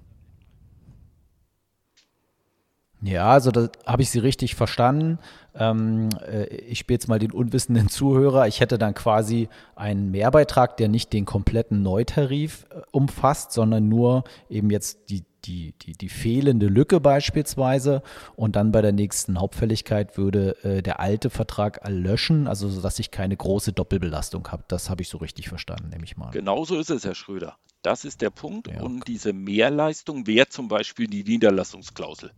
Ja, 3.00 3.30
also 3.30 3.52
da 3.52 3.68
habe 3.86 4.02
ich 4.02 4.10
Sie 4.10 4.18
richtig 4.18 4.56
verstanden. 4.56 5.20
Ähm, 5.54 6.08
äh, 6.26 6.46
ich 6.46 6.80
spiele 6.80 6.96
jetzt 6.96 7.06
mal 7.06 7.20
den 7.20 7.30
unwissenden 7.30 7.88
Zuhörer. 7.88 8.48
Ich 8.48 8.58
hätte 8.60 8.76
dann 8.76 8.94
quasi 8.94 9.48
einen 9.76 10.10
Mehrbeitrag, 10.10 10.76
der 10.76 10.88
nicht 10.88 11.12
den 11.12 11.24
kompletten 11.24 11.82
Neutarif 11.82 12.66
äh, 12.70 12.80
umfasst, 12.90 13.52
sondern 13.52 13.88
nur 13.88 14.24
eben 14.50 14.70
jetzt 14.70 15.10
die, 15.10 15.22
die, 15.48 15.72
die, 15.82 15.92
die 15.92 16.08
fehlende 16.08 16.66
Lücke 16.66 17.00
beispielsweise. 17.00 18.02
Und 18.36 18.54
dann 18.56 18.70
bei 18.70 18.82
der 18.82 18.92
nächsten 18.92 19.40
Hauptfälligkeit 19.40 20.16
würde 20.16 20.62
äh, 20.62 20.82
der 20.82 21.00
alte 21.00 21.30
Vertrag 21.30 21.80
löschen, 21.88 22.46
also 22.46 22.68
sodass 22.68 22.98
ich 22.98 23.10
keine 23.10 23.36
große 23.36 23.72
Doppelbelastung 23.72 24.46
habe. 24.48 24.64
Das 24.68 24.90
habe 24.90 25.02
ich 25.02 25.08
so 25.08 25.18
richtig 25.18 25.48
verstanden, 25.48 25.88
nehme 25.88 26.04
ich 26.04 26.16
mal. 26.16 26.30
Genauso 26.30 26.78
ist 26.78 26.90
es, 26.90 27.04
Herr 27.04 27.14
Schröder. 27.14 27.56
Das 27.82 28.04
ist 28.04 28.20
der 28.20 28.30
Punkt. 28.30 28.68
Ja. 28.68 28.82
Und 28.82 29.08
diese 29.08 29.32
Mehrleistung 29.32 30.26
wäre 30.26 30.48
zum 30.48 30.68
Beispiel 30.68 31.06
die 31.06 31.24
Niederlassungsklausel. 31.24 32.32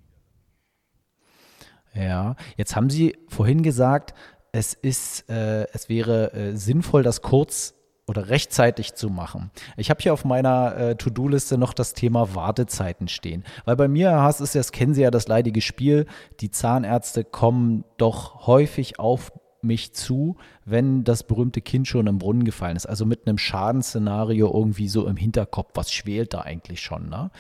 Ja, 1.95 2.37
jetzt 2.57 2.77
haben 2.77 2.89
Sie 2.89 3.19
vorhin 3.29 3.63
gesagt, 3.63 4.15
es 4.53 4.75
ist, 4.75 5.29
äh, 5.29 5.67
es 5.73 5.89
wäre 5.89 6.33
äh, 6.33 6.57
sinnvoll, 6.57 7.03
das 7.03 7.23
kurz 7.23 7.75
oder 8.11 8.29
rechtzeitig 8.29 8.95
zu 8.95 9.09
machen. 9.09 9.53
Ich 9.77 9.89
habe 9.89 10.03
hier 10.03 10.13
auf 10.13 10.25
meiner 10.25 10.77
äh, 10.77 10.97
To-Do-Liste 10.97 11.57
noch 11.57 11.73
das 11.73 11.95
Thema 11.95 12.35
Wartezeiten 12.35 13.07
stehen. 13.07 13.45
Weil 13.65 13.77
bei 13.77 13.87
mir, 13.87 14.11
ist 14.29 14.55
ja, 14.55 14.59
das 14.59 14.73
kennen 14.73 14.95
Sie 14.95 15.03
ja, 15.03 15.13
das 15.13 15.29
leidige 15.29 15.61
Spiel. 15.61 16.07
Die 16.41 16.51
Zahnärzte 16.51 17.23
kommen 17.23 17.85
doch 17.99 18.49
häufig 18.49 18.99
auf 18.99 19.33
mich 19.63 19.93
zu, 19.95 20.37
wenn 20.65 21.05
das 21.05 21.23
berühmte 21.23 21.61
Kind 21.61 21.87
schon 21.87 22.09
im 22.09 22.19
Brunnen 22.19 22.43
gefallen 22.43 22.75
ist. 22.77 22.87
Also 22.87 23.07
mit 23.07 23.29
einem 23.29 23.39
Schadensszenario 23.39 24.53
irgendwie 24.53 24.89
so 24.89 25.07
im 25.07 25.17
Hinterkopf. 25.17 25.71
Was 25.75 25.93
schwelt 25.93 26.35
da 26.35 26.41
eigentlich 26.41 26.81
schon? 26.81 27.09
Ne? 27.11 27.31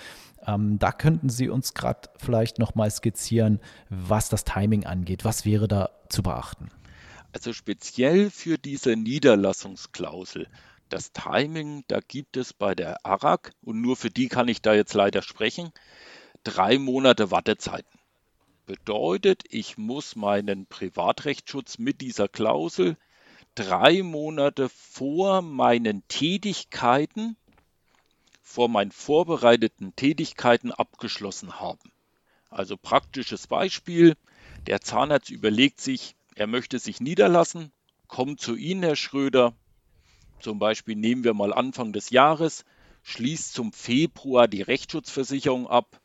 Ähm, 0.47 0.79
da 0.79 0.93
könnten 0.93 1.31
Sie 1.31 1.49
uns 1.49 1.75
gerade 1.75 2.11
vielleicht 2.17 2.61
nochmal 2.61 2.93
skizzieren, 2.93 3.59
was 3.89 4.29
das 4.29 4.45
Timing 4.45 4.87
angeht. 4.87 5.25
Was 5.25 5.45
wäre 5.45 5.67
da 5.67 5.91
zu 6.09 6.23
beachten? 6.23 6.69
Also 7.33 7.53
speziell 7.53 8.31
für 8.31 8.59
diese 8.59 8.97
Niederlassungsklausel. 8.97 10.49
Das 10.89 11.13
Timing, 11.13 11.85
da 11.87 12.01
gibt 12.01 12.37
es 12.37 12.53
bei 12.53 12.75
der 12.75 13.05
ARAG, 13.07 13.53
und 13.63 13.81
nur 13.81 13.97
für 13.97 14.11
die 14.11 14.29
kann 14.29 14.49
ich 14.49 14.61
da 14.61 14.75
jetzt 14.75 14.95
leider 14.95 15.23
sprechen, 15.23 15.71
drei 16.43 16.79
Monate 16.79 17.31
Wartezeiten. 17.31 17.99
Bedeutet, 18.67 19.45
ich 19.49 19.79
muss 19.79 20.17
meinen 20.17 20.67
Privatrechtsschutz 20.67 21.79
mit 21.79 22.01
dieser 22.01 22.29
Klausel 22.29 22.97
drei 23.55 24.03
Monate 24.03 24.69
vor 24.69 25.43
meinen 25.43 26.07
Tätigkeiten 26.09 27.37
vor 28.51 28.69
meinen 28.69 28.91
vorbereiteten 28.91 29.95
Tätigkeiten 29.95 30.73
abgeschlossen 30.73 31.61
haben. 31.61 31.93
Also 32.49 32.77
praktisches 32.77 33.47
Beispiel, 33.47 34.17
der 34.67 34.81
Zahnarzt 34.81 35.31
überlegt 35.31 35.81
sich, 35.81 36.17
er 36.41 36.47
möchte 36.47 36.79
sich 36.79 37.01
niederlassen, 37.01 37.71
kommt 38.09 38.41
zu 38.41 38.57
Ihnen, 38.57 38.83
Herr 38.83 38.97
Schröder, 38.97 39.53
zum 40.41 40.59
Beispiel 40.59 40.97
nehmen 40.97 41.23
wir 41.23 41.35
mal 41.35 41.53
Anfang 41.53 41.93
des 41.93 42.09
Jahres, 42.09 42.65
schließt 43.03 43.53
zum 43.53 43.75
Februar 43.75 44.49
die 44.49 44.63
Rechtsschutzversicherung 44.63 45.69
ab, 45.69 46.01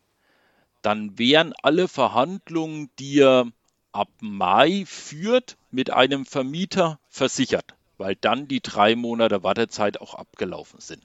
dann 0.81 1.17
wären 1.17 1.53
alle 1.63 1.87
Verhandlungen, 1.87 2.89
die 2.99 3.21
er 3.21 3.49
ab 3.93 4.09
Mai 4.19 4.83
führt, 4.85 5.55
mit 5.71 5.91
einem 5.91 6.25
Vermieter 6.25 6.99
versichert, 7.07 7.73
weil 7.97 8.17
dann 8.17 8.49
die 8.49 8.59
drei 8.59 8.97
Monate 8.97 9.41
Wartezeit 9.41 10.01
auch 10.01 10.15
abgelaufen 10.15 10.81
sind. 10.81 11.01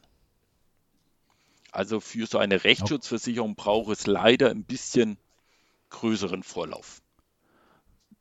Also 1.71 2.01
für 2.01 2.27
so 2.27 2.39
eine 2.39 2.65
Rechtsschutzversicherung 2.65 3.55
braucht 3.55 3.93
es 3.93 4.09
leider 4.09 4.51
ein 4.51 4.65
bisschen 4.65 5.19
größeren 5.91 6.43
Vorlauf. 6.43 7.01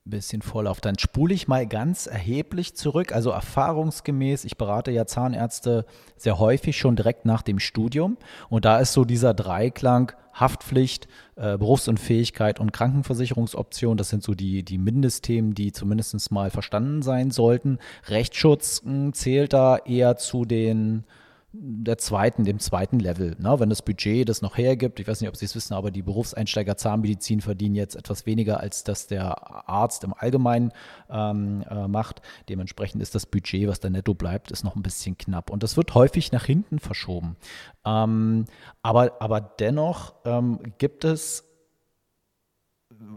Bisschen 0.06 0.42
Vorlauf. 0.42 0.82
Dann 0.82 0.98
spule 0.98 1.34
ich 1.34 1.48
mal 1.48 1.68
ganz 1.68 2.08
erheblich 2.08 2.76
zurück. 2.76 3.12
Also 3.12 3.30
erfahrungsgemäß, 3.30 4.46
ich 4.46 4.58
berate 4.58 4.92
ja 4.92 5.06
Zahnärzte 5.06 5.86
sehr 6.18 6.40
häufig 6.40 6.78
schon 6.78 6.96
direkt 6.96 7.26
nach 7.26 7.42
dem 7.42 7.60
Studium. 7.60 8.18
Und 8.50 8.66
da 8.66 8.80
ist 8.80 8.94
so 8.94 9.06
dieser 9.06 9.34
Dreiklang 9.34 10.14
Haftpflicht, 10.34 11.08
äh, 11.36 11.58
Berufsunfähigkeit 11.58 12.60
und 12.60 12.72
Krankenversicherungsoption. 12.72 13.98
Das 13.98 14.10
sind 14.10 14.24
so 14.24 14.34
die, 14.34 14.64
die 14.64 14.78
Mindestthemen, 14.78 15.54
die 15.54 15.72
zumindest 15.72 16.32
mal 16.32 16.50
verstanden 16.50 17.02
sein 17.02 17.32
sollten. 17.32 17.78
Rechtsschutz 18.08 18.82
hm, 18.84 19.14
zählt 19.14 19.54
da 19.54 19.78
eher 19.78 20.18
zu 20.18 20.46
den 20.46 21.04
der 21.52 21.98
zweiten, 21.98 22.44
dem 22.44 22.60
zweiten 22.60 23.00
Level. 23.00 23.36
Ne? 23.40 23.60
Wenn 23.60 23.70
das 23.70 23.82
Budget 23.82 24.30
das 24.30 24.42
noch 24.42 24.58
hergibt, 24.58 25.00
ich 25.00 25.08
weiß 25.08 25.20
nicht, 25.22 25.30
ob 25.30 25.36
Sie 25.36 25.46
es 25.46 25.56
wissen, 25.56 25.74
aber 25.74 25.90
die 25.90 26.04
Berufseinsteiger 26.04 26.78
Zahnmedizin 26.78 27.42
verdienen 27.42 27.76
jetzt 27.76 27.96
etwas 27.96 28.28
weniger, 28.28 28.60
als 28.60 28.84
das 28.84 29.08
der 29.08 29.68
Arzt 29.68 30.04
im 30.04 30.14
Allgemeinen 30.14 30.72
ähm, 31.10 31.64
äh, 31.68 31.88
macht. 31.88 32.22
Dementsprechend 32.50 33.02
ist 33.02 33.16
das 33.16 33.26
Budget, 33.26 33.68
was 33.68 33.80
da 33.80 33.90
netto 33.90 34.14
bleibt, 34.14 34.52
ist 34.52 34.64
noch 34.64 34.76
ein 34.76 34.84
bisschen 34.84 35.18
knapp. 35.18 35.50
Und 35.50 35.64
das 35.64 35.76
wird 35.76 35.96
häufig 35.96 36.32
nach 36.32 36.46
hinten 36.46 36.78
verschoben. 36.78 37.36
Ähm, 37.84 38.46
aber, 38.84 39.20
aber 39.20 39.42
dennoch 39.42 40.14
ähm, 40.26 40.60
gibt 40.78 41.04
es 41.04 41.49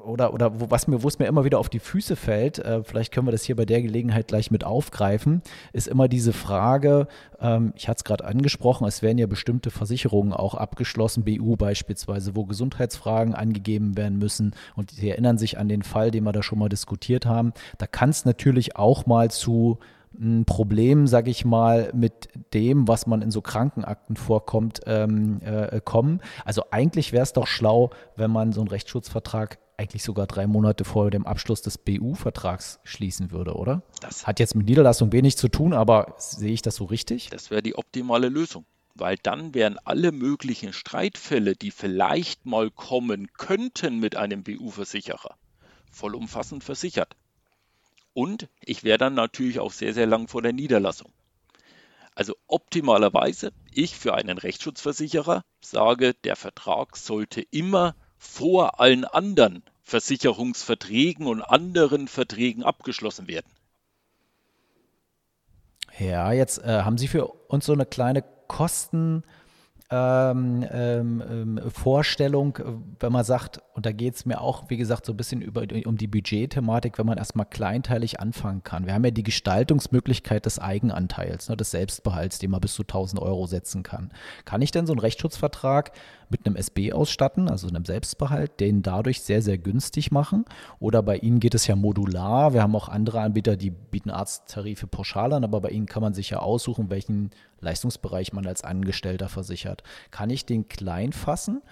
oder, 0.04 0.32
oder 0.32 0.60
wo, 0.60 0.70
was 0.70 0.86
mir, 0.86 1.02
wo 1.02 1.08
es 1.08 1.18
mir 1.18 1.26
immer 1.26 1.44
wieder 1.44 1.58
auf 1.58 1.68
die 1.68 1.78
Füße 1.78 2.16
fällt, 2.16 2.58
äh, 2.58 2.82
vielleicht 2.84 3.12
können 3.12 3.26
wir 3.26 3.32
das 3.32 3.44
hier 3.44 3.56
bei 3.56 3.64
der 3.64 3.82
Gelegenheit 3.82 4.28
gleich 4.28 4.50
mit 4.50 4.64
aufgreifen, 4.64 5.42
ist 5.72 5.88
immer 5.88 6.08
diese 6.08 6.32
Frage, 6.32 7.08
ähm, 7.40 7.72
ich 7.76 7.88
hatte 7.88 7.98
es 7.98 8.04
gerade 8.04 8.24
angesprochen, 8.24 8.86
es 8.86 9.02
werden 9.02 9.18
ja 9.18 9.26
bestimmte 9.26 9.70
Versicherungen 9.70 10.32
auch 10.32 10.54
abgeschlossen, 10.54 11.24
BU 11.24 11.56
beispielsweise, 11.56 12.36
wo 12.36 12.44
Gesundheitsfragen 12.44 13.34
angegeben 13.34 13.96
werden 13.96 14.18
müssen 14.18 14.54
und 14.76 14.90
Sie 14.90 15.10
erinnern 15.10 15.38
sich 15.38 15.58
an 15.58 15.68
den 15.68 15.82
Fall, 15.82 16.10
den 16.10 16.24
wir 16.24 16.32
da 16.32 16.42
schon 16.42 16.58
mal 16.58 16.68
diskutiert 16.68 17.26
haben. 17.26 17.52
Da 17.78 17.86
kann 17.86 18.10
es 18.10 18.24
natürlich 18.24 18.76
auch 18.76 19.06
mal 19.06 19.30
zu 19.30 19.78
ein 20.18 20.44
Problem, 20.44 21.06
sage 21.06 21.30
ich 21.30 21.44
mal, 21.44 21.90
mit 21.94 22.28
dem, 22.52 22.86
was 22.86 23.06
man 23.06 23.22
in 23.22 23.30
so 23.30 23.40
Krankenakten 23.40 24.16
vorkommt, 24.16 24.80
ähm, 24.86 25.40
äh, 25.42 25.80
kommen. 25.82 26.20
Also 26.44 26.64
eigentlich 26.70 27.12
wäre 27.12 27.22
es 27.22 27.32
doch 27.32 27.46
schlau, 27.46 27.90
wenn 28.16 28.30
man 28.30 28.52
so 28.52 28.60
einen 28.60 28.68
Rechtsschutzvertrag 28.68 29.58
eigentlich 29.76 30.02
sogar 30.02 30.26
drei 30.26 30.46
Monate 30.46 30.84
vor 30.84 31.10
dem 31.10 31.26
Abschluss 31.26 31.62
des 31.62 31.78
BU-Vertrags 31.78 32.80
schließen 32.84 33.30
würde, 33.30 33.54
oder? 33.54 33.82
Das 34.00 34.26
hat 34.26 34.38
jetzt 34.38 34.54
mit 34.54 34.66
Niederlassung 34.66 35.12
wenig 35.12 35.36
zu 35.36 35.48
tun, 35.48 35.72
aber 35.72 36.14
sehe 36.18 36.52
ich 36.52 36.62
das 36.62 36.76
so 36.76 36.84
richtig? 36.84 37.30
Das 37.30 37.50
wäre 37.50 37.62
die 37.62 37.74
optimale 37.74 38.28
Lösung, 38.28 38.64
weil 38.94 39.16
dann 39.22 39.54
wären 39.54 39.78
alle 39.84 40.12
möglichen 40.12 40.72
Streitfälle, 40.72 41.56
die 41.56 41.70
vielleicht 41.70 42.46
mal 42.46 42.70
kommen 42.70 43.32
könnten 43.32 43.98
mit 43.98 44.16
einem 44.16 44.42
BU-Versicherer, 44.42 45.36
vollumfassend 45.90 46.62
versichert. 46.62 47.16
Und 48.14 48.48
ich 48.64 48.84
wäre 48.84 48.98
dann 48.98 49.14
natürlich 49.14 49.58
auch 49.58 49.72
sehr, 49.72 49.94
sehr 49.94 50.06
lang 50.06 50.28
vor 50.28 50.42
der 50.42 50.52
Niederlassung. 50.52 51.12
Also 52.14 52.36
optimalerweise, 52.46 53.52
ich 53.72 53.96
für 53.96 54.14
einen 54.14 54.36
Rechtsschutzversicherer 54.36 55.42
sage, 55.62 56.12
der 56.24 56.36
Vertrag 56.36 56.98
sollte 56.98 57.40
immer 57.40 57.96
vor 58.22 58.78
allen 58.78 59.04
anderen 59.04 59.64
Versicherungsverträgen 59.82 61.26
und 61.26 61.42
anderen 61.42 62.06
Verträgen 62.06 62.62
abgeschlossen 62.62 63.26
werden. 63.26 63.50
Ja, 65.98 66.32
jetzt 66.32 66.58
äh, 66.58 66.82
haben 66.82 66.98
Sie 66.98 67.08
für 67.08 67.26
uns 67.26 67.66
so 67.66 67.72
eine 67.72 67.84
kleine 67.84 68.24
Kosten- 68.46 69.24
ähm, 69.94 70.66
ähm, 70.72 71.22
ähm, 71.30 71.60
Vorstellung, 71.70 72.58
wenn 72.98 73.12
man 73.12 73.24
sagt, 73.24 73.60
und 73.74 73.84
da 73.84 73.92
geht 73.92 74.14
es 74.14 74.24
mir 74.24 74.40
auch, 74.40 74.70
wie 74.70 74.78
gesagt, 74.78 75.04
so 75.04 75.12
ein 75.12 75.18
bisschen 75.18 75.42
über, 75.42 75.64
um 75.84 75.98
die 75.98 76.06
Budgetthematik, 76.06 76.98
wenn 76.98 77.04
man 77.04 77.18
erstmal 77.18 77.44
kleinteilig 77.44 78.18
anfangen 78.18 78.62
kann. 78.64 78.86
Wir 78.86 78.94
haben 78.94 79.04
ja 79.04 79.10
die 79.10 79.22
Gestaltungsmöglichkeit 79.22 80.46
des 80.46 80.58
Eigenanteils, 80.58 81.50
ne, 81.50 81.58
des 81.58 81.72
Selbstbehalts, 81.72 82.38
den 82.38 82.52
man 82.52 82.60
bis 82.60 82.72
zu 82.72 82.84
1000 82.84 83.20
Euro 83.20 83.46
setzen 83.46 83.82
kann. 83.82 84.12
Kann 84.46 84.62
ich 84.62 84.70
denn 84.70 84.86
so 84.86 84.94
einen 84.94 85.00
Rechtsschutzvertrag 85.00 85.92
mit 86.30 86.46
einem 86.46 86.56
SB 86.56 86.94
ausstatten, 86.94 87.50
also 87.50 87.68
einem 87.68 87.84
Selbstbehalt, 87.84 88.60
den 88.60 88.80
dadurch 88.80 89.20
sehr, 89.20 89.42
sehr 89.42 89.58
günstig 89.58 90.10
machen? 90.10 90.46
Oder 90.80 91.02
bei 91.02 91.18
Ihnen 91.18 91.38
geht 91.38 91.54
es 91.54 91.66
ja 91.66 91.76
modular. 91.76 92.54
Wir 92.54 92.62
haben 92.62 92.74
auch 92.74 92.88
andere 92.88 93.20
Anbieter, 93.20 93.58
die 93.58 93.70
bieten 93.70 94.08
Arzttarife 94.08 94.86
pauschal 94.86 95.34
an, 95.34 95.44
aber 95.44 95.60
bei 95.60 95.68
Ihnen 95.68 95.84
kann 95.84 96.02
man 96.02 96.14
sich 96.14 96.30
ja 96.30 96.38
aussuchen, 96.38 96.88
welchen 96.88 97.30
Leistungsbereich 97.62 98.32
man 98.32 98.46
als 98.46 98.62
Angestellter 98.62 99.28
versichert. 99.28 99.82
Kann 100.10 100.30
ich 100.30 100.44
den 100.44 100.68
klein 100.68 101.12
fassen? 101.12 101.62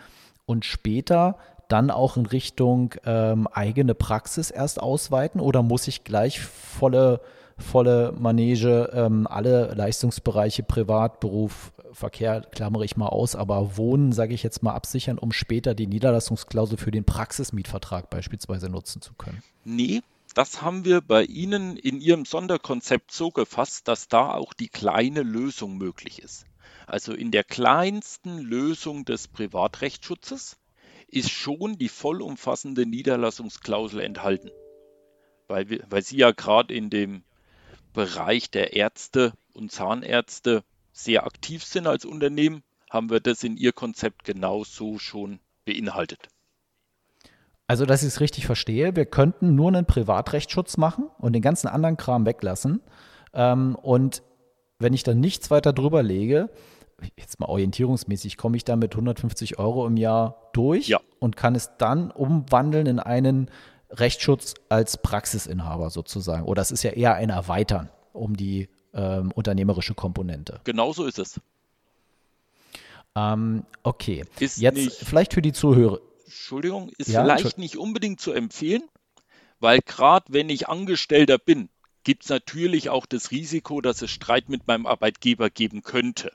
und 0.50 0.64
später 0.64 1.38
dann 1.68 1.92
auch 1.92 2.16
in 2.16 2.26
Richtung 2.26 2.94
ähm, 3.06 3.46
eigene 3.46 3.94
Praxis 3.94 4.50
erst 4.50 4.82
ausweiten 4.82 5.40
oder 5.40 5.62
muss 5.62 5.86
ich 5.86 6.02
gleich 6.02 6.40
volle, 6.40 7.20
volle 7.56 8.12
Manege, 8.18 8.90
ähm, 8.92 9.28
alle 9.28 9.72
Leistungsbereiche, 9.74 10.64
Privat, 10.64 11.20
Beruf, 11.20 11.72
Verkehr, 11.92 12.40
klammere 12.40 12.84
ich 12.84 12.96
mal 12.96 13.06
aus, 13.06 13.36
aber 13.36 13.76
Wohnen, 13.76 14.10
sage 14.10 14.34
ich 14.34 14.42
jetzt 14.42 14.64
mal, 14.64 14.72
absichern, 14.72 15.18
um 15.18 15.30
später 15.30 15.74
die 15.74 15.86
Niederlassungsklausel 15.86 16.76
für 16.76 16.90
den 16.90 17.04
Praxismietvertrag 17.04 18.10
beispielsweise 18.10 18.68
nutzen 18.68 19.00
zu 19.00 19.14
können? 19.14 19.40
Nee, 19.64 20.02
das 20.34 20.62
haben 20.62 20.84
wir 20.84 21.00
bei 21.00 21.24
Ihnen 21.24 21.76
in 21.76 22.00
Ihrem 22.00 22.24
Sonderkonzept 22.24 23.12
so 23.12 23.30
gefasst, 23.30 23.88
dass 23.88 24.08
da 24.08 24.32
auch 24.32 24.52
die 24.52 24.68
kleine 24.68 25.22
Lösung 25.22 25.76
möglich 25.78 26.20
ist. 26.20 26.46
Also 26.86 27.12
in 27.12 27.30
der 27.30 27.44
kleinsten 27.44 28.38
Lösung 28.38 29.04
des 29.04 29.28
Privatrechtsschutzes 29.28 30.56
ist 31.08 31.30
schon 31.30 31.78
die 31.78 31.88
vollumfassende 31.88 32.86
Niederlassungsklausel 32.86 34.00
enthalten. 34.00 34.50
Weil, 35.48 35.68
wir, 35.68 35.84
weil 35.88 36.02
Sie 36.02 36.16
ja 36.16 36.30
gerade 36.30 36.74
in 36.74 36.90
dem 36.90 37.24
Bereich 37.92 38.50
der 38.50 38.74
Ärzte 38.74 39.32
und 39.52 39.72
Zahnärzte 39.72 40.64
sehr 40.92 41.24
aktiv 41.24 41.64
sind 41.64 41.86
als 41.86 42.04
Unternehmen, 42.04 42.62
haben 42.88 43.10
wir 43.10 43.20
das 43.20 43.42
in 43.44 43.56
Ihr 43.56 43.72
Konzept 43.72 44.24
genauso 44.24 44.98
schon 44.98 45.40
beinhaltet. 45.64 46.28
Also, 47.70 47.86
dass 47.86 48.02
ich 48.02 48.08
es 48.08 48.18
richtig 48.18 48.46
verstehe, 48.46 48.96
wir 48.96 49.06
könnten 49.06 49.54
nur 49.54 49.68
einen 49.68 49.86
Privatrechtsschutz 49.86 50.76
machen 50.76 51.08
und 51.18 51.34
den 51.34 51.40
ganzen 51.40 51.68
anderen 51.68 51.96
Kram 51.96 52.26
weglassen. 52.26 52.82
Ähm, 53.32 53.76
und 53.76 54.24
wenn 54.80 54.92
ich 54.92 55.04
dann 55.04 55.20
nichts 55.20 55.52
weiter 55.52 55.72
drüber 55.72 56.02
lege, 56.02 56.50
jetzt 57.16 57.38
mal 57.38 57.46
orientierungsmäßig, 57.46 58.36
komme 58.36 58.56
ich 58.56 58.64
da 58.64 58.74
mit 58.74 58.94
150 58.94 59.60
Euro 59.60 59.86
im 59.86 59.96
Jahr 59.96 60.50
durch 60.52 60.88
ja. 60.88 60.98
und 61.20 61.36
kann 61.36 61.54
es 61.54 61.70
dann 61.78 62.10
umwandeln 62.10 62.86
in 62.86 62.98
einen 62.98 63.52
Rechtsschutz 63.88 64.54
als 64.68 64.96
Praxisinhaber 64.96 65.90
sozusagen. 65.90 66.46
Oder 66.46 66.62
es 66.62 66.72
ist 66.72 66.82
ja 66.82 66.90
eher 66.90 67.14
ein 67.14 67.30
Erweitern 67.30 67.88
um 68.12 68.36
die 68.36 68.68
ähm, 68.94 69.30
unternehmerische 69.30 69.94
Komponente. 69.94 70.58
Genauso 70.64 71.04
ist 71.04 71.20
es. 71.20 71.40
Ähm, 73.14 73.62
okay. 73.84 74.24
Ist 74.40 74.58
Jetzt 74.58 75.04
vielleicht 75.04 75.34
für 75.34 75.42
die 75.42 75.52
Zuhörer. 75.52 76.00
Entschuldigung, 76.30 76.90
ist 76.96 77.10
ja, 77.10 77.24
vielleicht 77.24 77.58
nicht 77.58 77.76
unbedingt 77.76 78.20
zu 78.20 78.32
empfehlen, 78.32 78.84
weil 79.58 79.80
gerade 79.80 80.26
wenn 80.32 80.48
ich 80.48 80.68
Angestellter 80.68 81.38
bin, 81.38 81.68
gibt 82.04 82.22
es 82.22 82.28
natürlich 82.28 82.88
auch 82.88 83.04
das 83.04 83.32
Risiko, 83.32 83.80
dass 83.80 84.00
es 84.00 84.12
Streit 84.12 84.48
mit 84.48 84.68
meinem 84.68 84.86
Arbeitgeber 84.86 85.50
geben 85.50 85.82
könnte. 85.82 86.32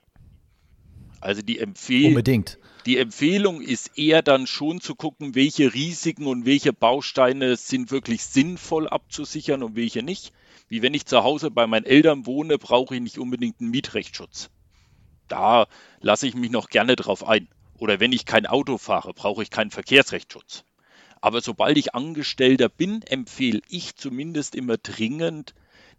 Also 1.21 1.41
die, 1.41 1.59
Empfehl 1.59 2.09
Unbedingt. 2.09 2.59
die 2.85 2.97
Empfehlung 2.97 3.61
ist 3.61 3.97
eher 3.97 4.21
dann 4.21 4.47
schon 4.47 4.81
zu 4.81 4.95
gucken, 4.95 5.33
welche 5.33 5.73
Risiken 5.73 6.27
und 6.27 6.45
welche 6.45 6.73
Bausteine 6.73 7.55
sind 7.55 7.89
wirklich 7.89 8.25
sinnvoll 8.25 8.89
abzusichern 8.89 9.63
und 9.63 9.77
welche 9.77 10.03
nicht. 10.03 10.33
Wie 10.67 10.81
wenn 10.81 10.93
ich 10.93 11.05
zu 11.05 11.23
Hause 11.23 11.51
bei 11.51 11.67
meinen 11.67 11.85
Eltern 11.85 12.25
wohne, 12.25 12.57
brauche 12.57 12.95
ich 12.95 13.01
nicht 13.01 13.17
unbedingt 13.17 13.61
einen 13.61 13.71
Mietrechtsschutz. 13.71 14.49
Da 15.29 15.67
lasse 16.01 16.27
ich 16.27 16.35
mich 16.35 16.51
noch 16.51 16.67
gerne 16.67 16.97
drauf 16.97 17.25
ein. 17.25 17.47
Oder 17.77 17.99
wenn 17.99 18.11
ich 18.11 18.25
kein 18.25 18.45
Auto 18.45 18.77
fahre, 18.77 19.13
brauche 19.13 19.43
ich 19.43 19.49
keinen 19.49 19.71
Verkehrsrechtsschutz. 19.71 20.63
Aber 21.21 21.41
sobald 21.41 21.77
ich 21.77 21.95
Angestellter 21.95 22.69
bin, 22.69 23.01
empfehle 23.01 23.61
ich 23.69 23.95
zumindest 23.95 24.55
immer 24.55 24.77
dringend, 24.77 25.53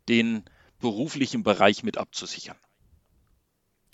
den 0.09 0.45
beruflichen 0.79 1.43
Bereich 1.43 1.83
mit 1.83 1.99
abzusichern. 1.99 2.57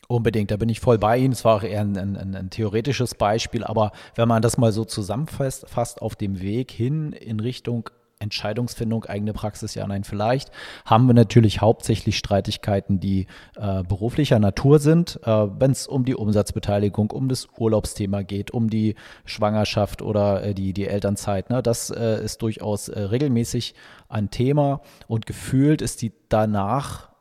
Unbedingt, 0.09 0.51
da 0.51 0.57
bin 0.57 0.69
ich 0.69 0.81
voll 0.81 0.99
bei 0.99 1.17
Ihnen. 1.17 1.33
Es 1.33 1.45
war 1.45 1.57
auch 1.57 1.62
eher 1.62 1.81
ein, 1.81 1.97
ein, 1.97 2.35
ein, 2.35 2.51
theoretisches 2.51 3.15
Beispiel, 3.15 3.65
aber 3.65 3.93
wenn 4.15 4.29
man 4.29 4.43
das 4.43 4.59
mal 4.59 4.73
so 4.73 4.85
zusammenfasst 4.85 6.03
auf 6.03 6.17
dem 6.17 6.41
Weg 6.41 6.71
hin 6.71 7.12
in 7.12 7.41
Richtung 7.41 7.89
Entscheidungsfindung, 8.23 9.05
eigene 9.05 9.33
Praxis, 9.33 9.75
ja, 9.75 9.87
nein, 9.87 10.05
vielleicht, 10.05 10.50
haben 10.85 11.07
wir 11.07 11.14
natürlich 11.14 11.61
hauptsächlich 11.61 12.17
Streitigkeiten, 12.17 13.00
die 13.00 13.26
äh, 13.57 13.83
beruflicher 13.83 14.38
Natur 14.38 14.79
sind, 14.79 15.20
äh, 15.25 15.29
wenn 15.29 15.73
es 15.73 15.87
um 15.87 16.05
die 16.05 16.14
Umsatzbeteiligung, 16.14 17.11
um 17.11 17.29
das 17.29 17.49
Urlaubsthema 17.57 18.23
geht, 18.23 18.51
um 18.51 18.70
die 18.70 18.94
Schwangerschaft 19.25 20.03
oder 20.03 20.42
äh, 20.42 20.55
die, 20.55 20.73
die 20.73 20.87
Elternzeit. 20.87 21.51
Ne? 21.51 21.62
Das 21.62 21.90
äh, 21.90 22.25
ist 22.25 22.42
durchaus 22.42 22.88
äh, 22.88 23.01
regelmäßig 23.01 23.75
ein 24.09 24.31
Thema 24.31 24.81
und 25.09 25.27
gefühlt 25.27 25.83
ist 25.83 26.03
die 26.03 26.12
danach 26.29 27.12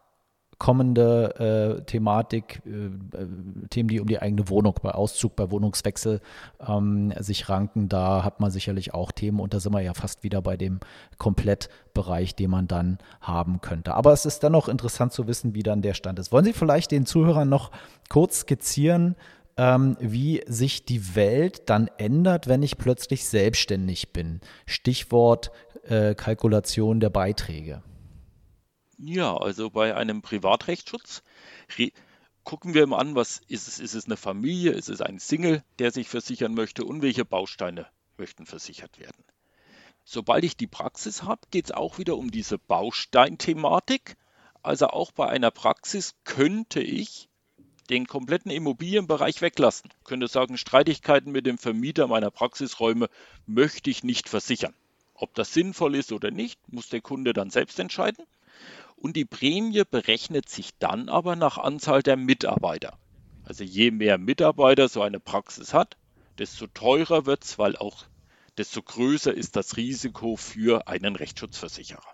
kommende 0.62 1.80
äh, 1.80 1.84
Thematik, 1.86 2.62
äh, 2.68 3.66
Themen, 3.72 3.90
die 3.90 4.00
um 4.00 4.06
die 4.06 4.22
eigene 4.22 4.48
Wohnung, 4.48 4.76
bei 4.84 4.92
Auszug, 4.92 5.36
bei 5.36 5.50
Wohnungswechsel 5.50 6.22
ähm, 6.64 7.12
sich 7.18 7.50
ranken, 7.50 7.90
da 7.90 8.24
hat 8.24 8.40
man 8.40 8.52
sicherlich 8.52 8.94
auch 8.94 9.12
Themen 9.12 9.40
und 9.40 9.56
da 9.56 9.60
sind 9.60 9.74
wir 9.74 9.82
ja 9.82 9.96
fast 9.96 10.22
wieder 10.22 10.44
bei 10.44 10.58
dem 10.58 10.80
Komplettbereich, 11.18 12.36
den 12.36 12.52
man 12.52 12.68
dann 12.68 13.00
haben 13.22 13.62
könnte. 13.62 13.96
Aber 13.96 14.14
es 14.14 14.28
ist 14.28 14.44
dennoch 14.44 14.70
interessant 14.70 15.14
zu 15.14 15.26
wissen, 15.26 15.56
wie 15.56 15.64
dann 15.64 15.82
der 15.82 15.96
Stand 15.96 16.20
ist. 16.20 16.32
Wollen 16.32 16.46
Sie 16.46 16.54
vielleicht 16.54 16.92
den 16.92 17.08
Zuhörern 17.08 17.50
noch 17.50 17.72
kurz 18.08 18.42
skizzieren, 18.42 19.16
ähm, 19.58 19.98
wie 20.00 20.44
sich 20.46 20.86
die 20.86 21.16
Welt 21.16 21.72
dann 21.72 21.90
ändert, 21.98 22.48
wenn 22.48 22.62
ich 22.62 22.78
plötzlich 22.78 23.26
selbstständig 23.26 24.14
bin? 24.14 24.42
Stichwort 24.68 25.50
äh, 25.88 26.14
Kalkulation 26.14 27.00
der 27.00 27.10
Beiträge. 27.10 27.82
Ja, 29.04 29.36
also 29.36 29.72
bei 29.72 29.96
einem 29.96 30.22
Privatrechtsschutz 30.22 31.24
gucken 32.44 32.76
wir 32.76 32.84
immer 32.84 33.00
an, 33.00 33.16
was 33.16 33.42
ist 33.48 33.68
es? 33.68 33.80
Ist 33.80 33.96
es 33.96 34.06
eine 34.06 34.16
Familie? 34.16 34.74
Ist 34.74 34.90
es 34.90 35.02
ein 35.02 35.18
Single, 35.18 35.64
der 35.80 35.92
sich 35.92 36.08
versichern 36.08 36.54
möchte? 36.54 36.86
Und 36.86 37.02
welche 37.02 37.26
Bausteine 37.26 37.88
möchten 38.18 38.46
versichert 38.46 39.00
werden? 39.00 39.24
Sobald 40.04 40.44
ich 40.44 40.56
die 40.56 40.68
Praxis 40.68 41.24
habe, 41.24 41.42
geht 41.50 41.66
es 41.66 41.72
auch 41.72 41.98
wieder 41.98 42.16
um 42.16 42.30
diese 42.30 42.60
Bausteinthematik. 42.60 44.18
Also 44.62 44.88
auch 44.88 45.12
bei 45.12 45.28
einer 45.28 45.50
Praxis 45.50 46.14
könnte 46.24 46.82
ich 46.82 47.28
den 47.90 48.06
kompletten 48.06 48.52
Immobilienbereich 48.52 49.42
weglassen. 49.42 49.90
Ich 50.00 50.04
könnte 50.04 50.28
sagen, 50.28 50.58
Streitigkeiten 50.58 51.32
mit 51.32 51.48
dem 51.48 51.58
Vermieter 51.58 52.06
meiner 52.06 52.30
Praxisräume 52.30 53.10
möchte 53.48 53.90
ich 53.90 54.04
nicht 54.04 54.30
versichern. 54.30 54.76
Ob 55.16 55.34
das 55.34 55.54
sinnvoll 55.54 55.96
ist 55.96 56.12
oder 56.12 56.30
nicht, 56.30 56.72
muss 56.72 56.90
der 56.90 57.02
Kunde 57.02 57.34
dann 57.34 57.50
selbst 57.50 57.80
entscheiden 57.80 58.26
und 59.02 59.16
die 59.16 59.26
Prämie 59.26 59.84
berechnet 59.90 60.48
sich 60.48 60.70
dann 60.78 61.10
aber 61.10 61.36
nach 61.36 61.58
Anzahl 61.58 62.04
der 62.04 62.18
Mitarbeiter. 62.18 63.00
Also 63.44 63.64
je 63.64 63.90
mehr 63.90 64.18
Mitarbeiter 64.20 64.88
so 64.88 65.02
eine 65.02 65.20
Praxis 65.20 65.74
hat, 65.74 65.98
desto 66.38 66.68
teurer 66.68 67.26
wird 67.26 67.44
es, 67.44 67.58
weil 67.58 67.76
auch 67.76 68.06
desto 68.58 68.82
größer 68.84 69.34
ist 69.34 69.56
das 69.56 69.76
Risiko 69.76 70.36
für 70.36 70.88
einen 70.88 71.16
Rechtsschutzversicherer. 71.16 72.14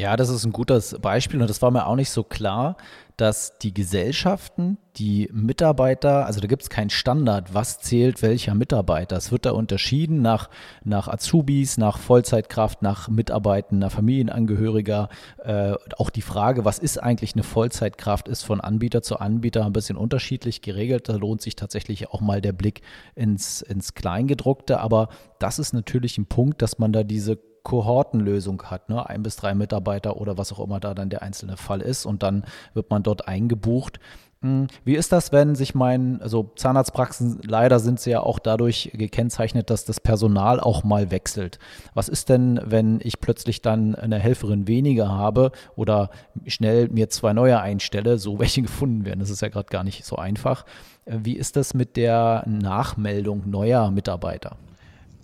Ja, 0.00 0.16
das 0.16 0.30
ist 0.30 0.46
ein 0.46 0.52
gutes 0.52 0.96
Beispiel 0.98 1.42
und 1.42 1.50
das 1.50 1.60
war 1.60 1.70
mir 1.70 1.86
auch 1.86 1.94
nicht 1.94 2.08
so 2.08 2.24
klar, 2.24 2.78
dass 3.18 3.58
die 3.58 3.74
Gesellschaften, 3.74 4.78
die 4.96 5.28
Mitarbeiter, 5.30 6.24
also 6.24 6.40
da 6.40 6.46
gibt 6.46 6.62
es 6.62 6.70
keinen 6.70 6.88
Standard, 6.88 7.52
was 7.52 7.80
zählt 7.80 8.22
welcher 8.22 8.54
Mitarbeiter. 8.54 9.18
Es 9.18 9.30
wird 9.30 9.44
da 9.44 9.50
unterschieden 9.50 10.22
nach, 10.22 10.48
nach 10.84 11.06
Azubis, 11.06 11.76
nach 11.76 11.98
Vollzeitkraft, 11.98 12.80
nach 12.80 13.10
Mitarbeitender 13.10 13.90
Familienangehöriger. 13.90 15.10
Äh, 15.44 15.74
auch 15.98 16.08
die 16.08 16.22
Frage, 16.22 16.64
was 16.64 16.78
ist 16.78 16.96
eigentlich 16.96 17.34
eine 17.34 17.42
Vollzeitkraft, 17.42 18.26
ist 18.26 18.42
von 18.42 18.62
Anbieter 18.62 19.02
zu 19.02 19.18
Anbieter 19.18 19.66
ein 19.66 19.74
bisschen 19.74 19.98
unterschiedlich 19.98 20.62
geregelt. 20.62 21.10
Da 21.10 21.16
lohnt 21.16 21.42
sich 21.42 21.56
tatsächlich 21.56 22.08
auch 22.08 22.22
mal 22.22 22.40
der 22.40 22.54
Blick 22.54 22.80
ins, 23.14 23.60
ins 23.60 23.92
Kleingedruckte. 23.92 24.80
Aber 24.80 25.10
das 25.38 25.58
ist 25.58 25.74
natürlich 25.74 26.16
ein 26.16 26.24
Punkt, 26.24 26.62
dass 26.62 26.78
man 26.78 26.90
da 26.90 27.02
diese 27.02 27.49
Kohortenlösung 27.70 28.64
hat, 28.64 28.88
ne? 28.88 29.08
ein 29.08 29.22
bis 29.22 29.36
drei 29.36 29.54
Mitarbeiter 29.54 30.16
oder 30.16 30.36
was 30.36 30.52
auch 30.52 30.58
immer 30.58 30.80
da 30.80 30.92
dann 30.92 31.08
der 31.08 31.22
einzelne 31.22 31.56
Fall 31.56 31.80
ist 31.80 32.04
und 32.04 32.24
dann 32.24 32.44
wird 32.74 32.90
man 32.90 33.04
dort 33.04 33.28
eingebucht. 33.28 34.00
Hm, 34.42 34.66
wie 34.84 34.96
ist 34.96 35.12
das, 35.12 35.30
wenn 35.30 35.54
sich 35.54 35.72
mein, 35.76 36.20
also 36.20 36.50
Zahnarztpraxen, 36.56 37.38
leider 37.46 37.78
sind 37.78 38.00
sie 38.00 38.10
ja 38.10 38.22
auch 38.22 38.40
dadurch 38.40 38.90
gekennzeichnet, 38.92 39.70
dass 39.70 39.84
das 39.84 40.00
Personal 40.00 40.58
auch 40.58 40.82
mal 40.82 41.12
wechselt. 41.12 41.60
Was 41.94 42.08
ist 42.08 42.28
denn, 42.28 42.60
wenn 42.64 42.98
ich 43.04 43.20
plötzlich 43.20 43.62
dann 43.62 43.94
eine 43.94 44.18
Helferin 44.18 44.66
weniger 44.66 45.08
habe 45.08 45.52
oder 45.76 46.10
schnell 46.46 46.88
mir 46.88 47.08
zwei 47.08 47.32
neue 47.34 47.60
einstelle, 47.60 48.18
so 48.18 48.38
welche 48.40 48.62
gefunden 48.62 49.04
werden? 49.04 49.20
Das 49.20 49.30
ist 49.30 49.42
ja 49.42 49.48
gerade 49.48 49.68
gar 49.70 49.84
nicht 49.84 50.04
so 50.04 50.16
einfach. 50.16 50.64
Wie 51.06 51.36
ist 51.36 51.54
das 51.54 51.72
mit 51.72 51.96
der 51.96 52.42
Nachmeldung 52.48 53.48
neuer 53.48 53.92
Mitarbeiter? 53.92 54.56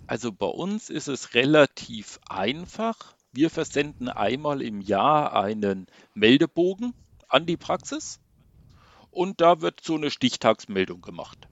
Also 0.07 0.31
bei 0.31 0.47
uns 0.47 0.89
ist 0.89 1.09
es 1.09 1.33
relativ 1.33 2.19
einfach. 2.27 3.13
Wir 3.33 3.49
versenden 3.49 4.09
einmal 4.09 4.61
im 4.61 4.79
Jahr 4.81 5.33
einen 5.33 5.87
Meldebogen 6.13 6.95
an 7.27 7.45
die 7.45 7.57
Praxis 7.57 8.19
und 9.11 9.41
da 9.41 9.61
wird 9.61 9.81
so 9.83 9.95
eine 9.95 10.09
Stichtagsmeldung 10.09 11.01
gemacht. 11.01 11.49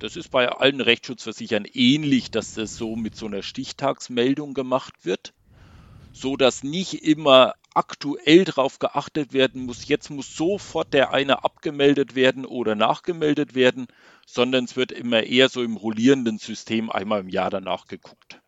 Das 0.00 0.16
ist 0.16 0.30
bei 0.30 0.48
allen 0.48 0.80
Rechtsschutzversichern 0.82 1.64
ähnlich, 1.64 2.30
dass 2.30 2.54
das 2.54 2.76
so 2.76 2.94
mit 2.94 3.16
so 3.16 3.26
einer 3.26 3.42
Stichtagsmeldung 3.42 4.54
gemacht 4.54 5.04
wird. 5.04 5.32
So 6.12 6.36
dass 6.36 6.62
nicht 6.62 7.04
immer 7.04 7.54
aktuell 7.74 8.44
darauf 8.44 8.78
geachtet 8.78 9.32
werden 9.32 9.66
muss, 9.66 9.86
jetzt 9.86 10.10
muss 10.10 10.36
sofort 10.36 10.92
der 10.92 11.12
eine 11.12 11.44
abgemeldet 11.44 12.14
werden 12.14 12.44
oder 12.44 12.74
nachgemeldet 12.74 13.54
werden, 13.54 13.86
sondern 14.26 14.64
es 14.64 14.76
wird 14.76 14.90
immer 14.92 15.22
eher 15.22 15.48
so 15.48 15.62
im 15.62 15.76
rollierenden 15.76 16.38
System 16.38 16.90
einmal 16.90 17.20
im 17.20 17.28
Jahr 17.28 17.50
danach 17.50 17.86
geguckt. 17.86 18.40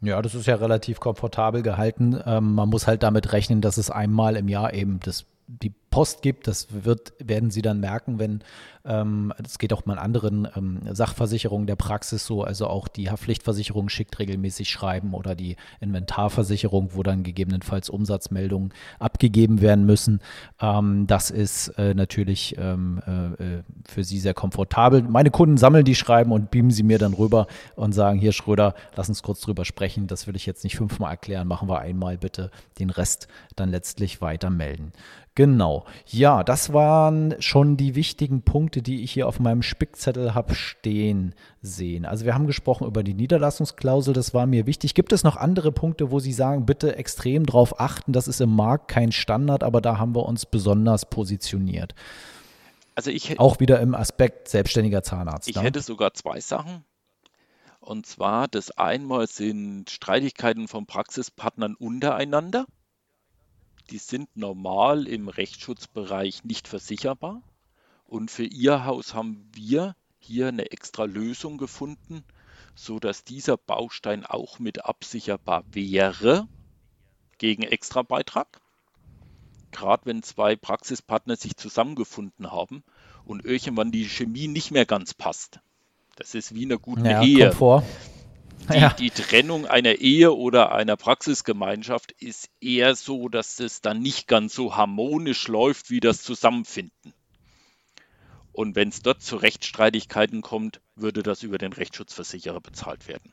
Ja, 0.00 0.22
das 0.22 0.34
ist 0.34 0.46
ja 0.46 0.54
relativ 0.54 1.00
komfortabel 1.00 1.62
gehalten. 1.62 2.18
Ähm, 2.24 2.54
man 2.54 2.68
muss 2.68 2.86
halt 2.86 3.02
damit 3.02 3.32
rechnen, 3.32 3.60
dass 3.60 3.78
es 3.78 3.90
einmal 3.90 4.36
im 4.36 4.48
Jahr 4.48 4.72
eben 4.72 5.00
das 5.00 5.26
die 5.48 5.72
Post 5.90 6.22
gibt. 6.22 6.46
Das 6.46 6.68
wird, 6.84 7.12
werden 7.18 7.50
Sie 7.50 7.62
dann 7.62 7.80
merken, 7.80 8.18
wenn 8.18 8.42
ähm, 8.88 9.32
das 9.40 9.58
geht 9.58 9.72
auch 9.72 9.84
mal 9.86 9.98
anderen 9.98 10.48
ähm, 10.56 10.80
Sachversicherungen 10.90 11.66
der 11.66 11.76
Praxis 11.76 12.24
so, 12.24 12.42
also 12.42 12.66
auch 12.66 12.88
die 12.88 13.10
Haftpflichtversicherung 13.10 13.88
schickt 13.88 14.18
regelmäßig 14.18 14.70
Schreiben 14.70 15.14
oder 15.14 15.34
die 15.34 15.56
Inventarversicherung, 15.80 16.94
wo 16.94 17.02
dann 17.02 17.22
gegebenenfalls 17.22 17.90
Umsatzmeldungen 17.90 18.72
abgegeben 18.98 19.60
werden 19.60 19.84
müssen. 19.84 20.20
Ähm, 20.60 21.06
das 21.06 21.30
ist 21.30 21.68
äh, 21.78 21.94
natürlich 21.94 22.56
ähm, 22.58 23.02
äh, 23.06 23.62
für 23.86 24.04
Sie 24.04 24.18
sehr 24.18 24.34
komfortabel. 24.34 25.02
Meine 25.02 25.30
Kunden 25.30 25.58
sammeln 25.58 25.84
die 25.84 25.94
Schreiben 25.94 26.32
und 26.32 26.50
beamen 26.50 26.70
sie 26.70 26.82
mir 26.82 26.98
dann 26.98 27.12
rüber 27.12 27.46
und 27.76 27.92
sagen, 27.92 28.18
hier 28.18 28.32
Schröder, 28.32 28.74
lass 28.96 29.08
uns 29.08 29.22
kurz 29.22 29.40
drüber 29.42 29.66
sprechen. 29.66 30.06
Das 30.06 30.26
will 30.26 30.36
ich 30.36 30.46
jetzt 30.46 30.64
nicht 30.64 30.76
fünfmal 30.76 31.10
erklären, 31.10 31.46
machen 31.46 31.68
wir 31.68 31.80
einmal 31.80 32.16
bitte 32.16 32.50
den 32.78 32.90
Rest 32.90 33.28
dann 33.56 33.70
letztlich 33.70 34.22
weiter 34.22 34.48
melden. 34.50 34.92
Genau. 35.38 35.77
Ja, 36.06 36.44
das 36.44 36.72
waren 36.72 37.34
schon 37.40 37.76
die 37.76 37.94
wichtigen 37.94 38.42
Punkte, 38.42 38.82
die 38.82 39.02
ich 39.02 39.12
hier 39.12 39.26
auf 39.28 39.40
meinem 39.40 39.62
Spickzettel 39.62 40.34
habe 40.34 40.54
stehen 40.54 41.34
sehen. 41.62 42.04
Also 42.04 42.24
wir 42.24 42.34
haben 42.34 42.46
gesprochen 42.46 42.86
über 42.86 43.02
die 43.02 43.14
Niederlassungsklausel, 43.14 44.14
das 44.14 44.34
war 44.34 44.46
mir 44.46 44.66
wichtig. 44.66 44.94
Gibt 44.94 45.12
es 45.12 45.24
noch 45.24 45.36
andere 45.36 45.72
Punkte, 45.72 46.10
wo 46.10 46.18
Sie 46.18 46.32
sagen, 46.32 46.66
bitte 46.66 46.96
extrem 46.96 47.46
darauf 47.46 47.80
achten, 47.80 48.12
das 48.12 48.28
ist 48.28 48.40
im 48.40 48.54
Markt 48.54 48.88
kein 48.88 49.12
Standard, 49.12 49.62
aber 49.62 49.80
da 49.80 49.98
haben 49.98 50.14
wir 50.14 50.26
uns 50.26 50.46
besonders 50.46 51.06
positioniert. 51.06 51.94
Also 52.94 53.10
ich 53.10 53.38
auch 53.38 53.60
wieder 53.60 53.80
im 53.80 53.94
Aspekt 53.94 54.48
selbstständiger 54.48 55.02
Zahnarzt. 55.02 55.48
Ich 55.48 55.56
ne? 55.56 55.62
hätte 55.62 55.80
sogar 55.80 56.14
zwei 56.14 56.40
Sachen. 56.40 56.84
Und 57.80 58.06
zwar 58.06 58.48
das 58.48 58.72
einmal 58.72 59.28
sind 59.28 59.88
Streitigkeiten 59.88 60.66
von 60.66 60.86
Praxispartnern 60.86 61.74
untereinander 61.74 62.66
die 63.90 63.98
sind 63.98 64.36
normal 64.36 65.06
im 65.06 65.28
Rechtsschutzbereich 65.28 66.44
nicht 66.44 66.68
versicherbar. 66.68 67.42
Und 68.06 68.30
für 68.30 68.44
Ihr 68.44 68.84
Haus 68.84 69.14
haben 69.14 69.48
wir 69.54 69.94
hier 70.18 70.48
eine 70.48 70.70
extra 70.70 71.04
Lösung 71.04 71.58
gefunden, 71.58 72.24
so 72.74 72.98
dass 72.98 73.24
dieser 73.24 73.56
Baustein 73.56 74.24
auch 74.24 74.58
mit 74.58 74.84
absicherbar 74.84 75.64
wäre 75.72 76.48
gegen 77.38 77.62
Extrabeitrag. 77.62 78.60
Gerade 79.70 80.06
wenn 80.06 80.22
zwei 80.22 80.56
Praxispartner 80.56 81.36
sich 81.36 81.56
zusammengefunden 81.56 82.50
haben 82.50 82.82
und 83.24 83.44
irgendwann 83.44 83.92
die 83.92 84.04
Chemie 84.04 84.48
nicht 84.48 84.70
mehr 84.70 84.86
ganz 84.86 85.14
passt. 85.14 85.60
Das 86.16 86.34
ist 86.34 86.54
wie 86.54 86.64
eine 86.64 86.78
gute 86.78 87.08
ja, 87.08 87.22
Ehe. 87.22 87.50
Komfort. 87.50 87.84
Die, 88.72 88.78
ja. 88.78 88.92
die, 88.92 89.10
Trennung 89.10 89.66
einer 89.66 89.94
Ehe 89.94 90.34
oder 90.34 90.72
einer 90.72 90.96
Praxisgemeinschaft 90.96 92.12
ist 92.12 92.50
eher 92.60 92.94
so, 92.94 93.28
dass 93.28 93.60
es 93.60 93.80
dann 93.80 94.00
nicht 94.00 94.28
ganz 94.28 94.54
so 94.54 94.76
harmonisch 94.76 95.48
läuft 95.48 95.90
wie 95.90 96.00
das 96.00 96.22
Zusammenfinden. 96.22 97.14
Und 98.52 98.74
wenn 98.74 98.88
es 98.88 99.02
dort 99.02 99.22
zu 99.22 99.36
Rechtsstreitigkeiten 99.36 100.42
kommt, 100.42 100.80
würde 100.96 101.22
das 101.22 101.42
über 101.42 101.58
den 101.58 101.72
Rechtsschutzversicherer 101.72 102.60
bezahlt 102.60 103.06
werden. 103.06 103.32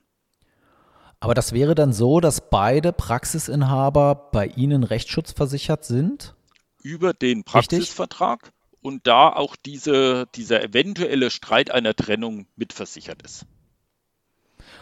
Aber 1.20 1.34
das 1.34 1.54
wäre 1.54 1.74
dann 1.74 1.94
so, 1.94 2.20
dass 2.20 2.50
beide 2.50 2.94
Praxisinhaber 2.94 4.30
bei 4.32 4.48
Ihnen 4.48 4.84
rechtsschutzversichert 4.84 5.84
sind? 5.84 6.36
Über 6.84 7.14
den 7.14 7.44
Praxisvertrag 7.44 8.44
Richtig? 8.44 8.84
und 8.84 9.08
da 9.08 9.30
auch 9.30 9.56
diese, 9.56 10.28
dieser 10.36 10.62
eventuelle 10.62 11.32
Streit 11.32 11.72
einer 11.72 11.96
Trennung 11.96 12.46
mitversichert 12.56 13.24
ist. 13.24 13.48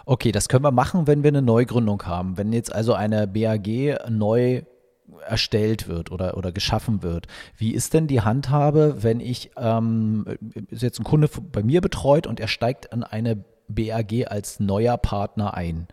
Okay, 0.06 0.32
das 0.32 0.50
können 0.50 0.64
wir 0.64 0.72
machen, 0.72 1.08
wenn 1.08 1.24
wir 1.24 1.30
eine 1.30 1.42
Neugründung 1.42 2.04
haben. 2.06 2.38
Wenn 2.38 2.52
jetzt 2.52 2.74
also 2.74 2.94
eine 2.94 3.28
BAG 3.28 3.68
neu 4.10 4.64
erstellt 5.26 5.88
wird 5.88 6.12
oder, 6.12 6.38
oder 6.38 6.52
geschaffen 6.52 7.04
wird. 7.04 7.28
Wie 7.58 7.74
ist 7.74 7.94
denn 7.94 8.08
die 8.08 8.22
Handhabe, 8.22 9.04
wenn 9.04 9.20
ich, 9.20 9.52
ähm, 9.58 10.26
ist 10.70 10.82
jetzt 10.82 11.00
ein 11.00 11.04
Kunde 11.04 11.30
bei 11.52 11.64
mir 11.64 11.82
betreut 11.82 12.28
und 12.28 12.40
er 12.40 12.48
steigt 12.48 12.92
an 12.94 13.04
eine 13.04 13.44
BAG 13.68 14.28
als 14.28 14.60
neuer 14.60 14.98
Partner 14.98 15.54
ein? 15.54 15.88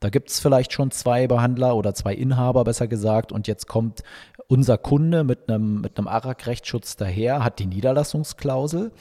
Da 0.00 0.10
gibt 0.10 0.30
es 0.30 0.40
vielleicht 0.40 0.72
schon 0.72 0.90
zwei 0.90 1.26
Behandler 1.26 1.74
oder 1.74 1.94
zwei 1.94 2.14
Inhaber, 2.14 2.64
besser 2.64 2.86
gesagt, 2.86 3.32
und 3.32 3.48
jetzt 3.48 3.66
kommt 3.66 4.02
unser 4.46 4.78
Kunde 4.78 5.24
mit 5.24 5.48
einem, 5.48 5.80
mit 5.80 5.98
einem 5.98 6.06
ARAG-Rechtsschutz 6.06 6.96
daher, 6.96 7.42
hat 7.42 7.58
die 7.58 7.66
Niederlassungsklausel. 7.66 8.92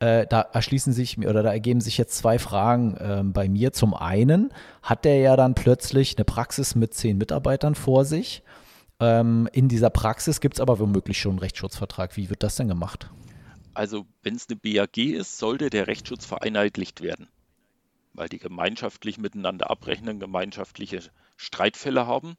Äh, 0.00 0.26
da 0.26 0.40
erschließen 0.40 0.92
sich 0.92 1.18
oder 1.18 1.42
da 1.42 1.52
ergeben 1.52 1.80
sich 1.80 1.98
jetzt 1.98 2.16
zwei 2.16 2.38
Fragen 2.38 2.96
äh, 2.96 3.22
bei 3.24 3.48
mir. 3.48 3.72
Zum 3.72 3.94
einen 3.94 4.52
hat 4.82 5.04
der 5.04 5.18
ja 5.18 5.36
dann 5.36 5.54
plötzlich 5.54 6.16
eine 6.16 6.24
Praxis 6.24 6.74
mit 6.74 6.94
zehn 6.94 7.16
Mitarbeitern 7.16 7.74
vor 7.74 8.04
sich. 8.04 8.42
Ähm, 9.00 9.48
in 9.52 9.68
dieser 9.68 9.90
Praxis 9.90 10.40
gibt 10.40 10.54
es 10.54 10.60
aber 10.60 10.78
womöglich 10.78 11.20
schon 11.20 11.32
einen 11.32 11.38
Rechtsschutzvertrag. 11.40 12.16
Wie 12.16 12.30
wird 12.30 12.42
das 12.42 12.56
denn 12.56 12.68
gemacht? 12.68 13.10
Also, 13.72 14.06
wenn 14.22 14.36
es 14.36 14.48
eine 14.48 14.56
BAG 14.56 14.96
ist, 14.98 15.38
sollte 15.38 15.68
der 15.68 15.88
Rechtsschutz 15.88 16.24
vereinheitlicht 16.24 17.00
werden, 17.00 17.28
weil 18.12 18.28
die 18.28 18.38
gemeinschaftlich 18.38 19.18
miteinander 19.18 19.70
abrechnen, 19.70 20.20
gemeinschaftliche 20.20 21.00
Streitfälle 21.36 22.06
haben. 22.06 22.36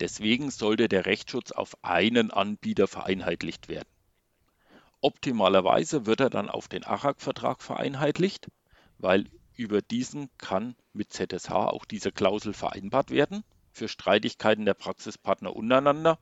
Deswegen 0.00 0.50
sollte 0.50 0.88
der 0.88 1.06
Rechtsschutz 1.06 1.52
auf 1.52 1.76
einen 1.82 2.30
Anbieter 2.30 2.86
vereinheitlicht 2.88 3.68
werden. 3.68 3.88
Optimalerweise 5.00 6.06
wird 6.06 6.20
er 6.20 6.30
dann 6.30 6.48
auf 6.48 6.68
den 6.68 6.84
ARAG-Vertrag 6.84 7.62
vereinheitlicht, 7.62 8.48
weil 8.98 9.26
über 9.54 9.82
diesen 9.82 10.30
kann 10.38 10.74
mit 10.92 11.12
ZSH 11.12 11.50
auch 11.50 11.84
diese 11.84 12.12
Klausel 12.12 12.52
vereinbart 12.52 13.10
werden 13.10 13.44
für 13.72 13.88
Streitigkeiten 13.88 14.64
der 14.64 14.74
Praxispartner 14.74 15.54
untereinander. 15.54 16.18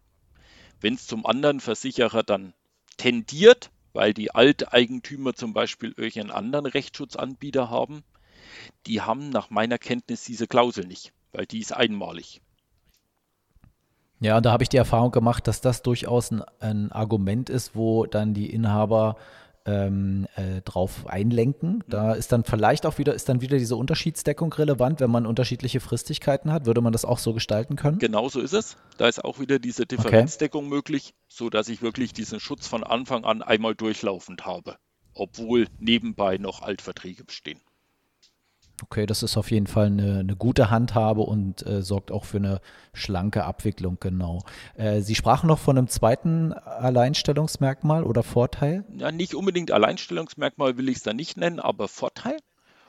Wenn 0.81 0.95
es 0.95 1.07
zum 1.07 1.25
anderen 1.25 1.61
Versicherer 1.61 2.23
dann 2.23 2.53
tendiert, 2.97 3.71
weil 3.93 4.13
die 4.13 4.33
Alteigentümer 4.33 5.35
zum 5.35 5.53
Beispiel 5.53 5.95
irgendeinen 5.97 6.33
anderen 6.33 6.67
Rechtsschutzanbieter 6.67 7.71
haben, 7.71 8.03
die 8.87 9.01
haben 9.01 9.31
nach 9.31 9.51
meiner 9.51 9.79
Kenntnis 9.79 10.25
diese 10.25 10.47
Klausel 10.47 10.87
nicht, 10.87 11.13
weil 11.33 11.47
die 11.47 11.61
ist 11.61 11.73
einmalig. 11.73 12.41
Ja, 14.25 14.41
da 14.41 14.53
habe 14.53 14.63
ich 14.63 14.71
die 14.71 14.79
Erfahrung 14.79 15.11
gemacht, 15.11 15.47
dass 15.47 15.61
das 15.61 15.83
durchaus 15.83 16.31
ein, 16.31 16.43
ein 16.59 16.91
Argument 16.91 17.51
ist, 17.51 17.77
wo 17.77 18.07
dann 18.07 18.33
die 18.33 18.49
Inhaber 18.49 19.19
ähm, 19.67 20.27
äh, 20.35 20.63
drauf 20.63 21.07
einlenken. 21.07 21.85
Da 21.89 22.15
ist 22.15 22.33
dann 22.33 22.43
vielleicht 22.43 22.87
auch 22.87 22.97
wieder, 22.97 23.13
ist 23.13 23.29
dann 23.29 23.43
wieder 23.43 23.59
diese 23.59 23.77
Unterschiedsdeckung 23.77 24.51
relevant, 24.55 25.01
wenn 25.01 25.11
man 25.11 25.27
unterschiedliche 25.27 25.79
Fristigkeiten 25.79 26.51
hat. 26.51 26.65
Würde 26.65 26.81
man 26.81 26.95
das 26.95 27.05
auch 27.05 27.19
so 27.19 27.35
gestalten 27.35 27.77
können? 27.77 27.99
Genau 27.99 28.31
so 28.31 28.41
ist 28.41 28.55
es. 28.55 28.79
Da 28.97 29.09
ist 29.09 29.23
auch 29.23 29.41
wieder 29.41 29.59
diese 29.59 29.85
Differenzdeckung 29.85 30.65
okay. 30.65 30.75
möglich, 30.75 31.13
sodass 31.29 31.69
ich 31.69 31.83
wirklich 31.83 32.15
diesen 32.15 32.41
Schutz 32.41 32.67
von 32.67 32.83
Anfang 32.83 33.27
an 33.27 33.43
einmal 33.43 33.75
durchlaufend 33.75 34.47
habe, 34.47 34.77
obwohl 35.13 35.67
nebenbei 35.79 36.39
noch 36.39 36.63
Altverträge 36.63 37.25
bestehen. 37.25 37.61
Okay, 38.83 39.07
das 39.07 39.23
ist 39.23 39.37
auf 39.37 39.51
jeden 39.51 39.69
Fall 39.69 39.87
eine, 39.87 40.19
eine 40.19 40.37
gute 40.37 40.69
Handhabe 40.71 41.23
und 41.23 41.65
äh, 41.65 41.81
sorgt 41.83 42.11
auch 42.11 42.25
für 42.25 42.39
eine 42.39 42.61
schlanke 42.93 43.45
Abwicklung, 43.45 43.99
genau. 44.01 44.43
Äh, 44.75 45.01
Sie 45.01 45.15
sprachen 45.15 45.47
noch 45.47 45.61
von 45.61 45.79
einem 45.79 45.87
zweiten 45.87 46.53
Alleinstellungsmerkmal 46.53 48.03
oder 48.03 48.25
Vorteil? 48.25 48.85
Ja, 48.97 49.13
nicht 49.13 49.35
unbedingt 49.35 49.71
Alleinstellungsmerkmal 49.71 50.77
will 50.77 50.89
ich 50.89 50.97
es 50.97 51.03
da 51.05 51.13
nicht 51.13 51.37
nennen, 51.37 51.61
aber 51.61 51.87
Vorteil. 51.87 52.37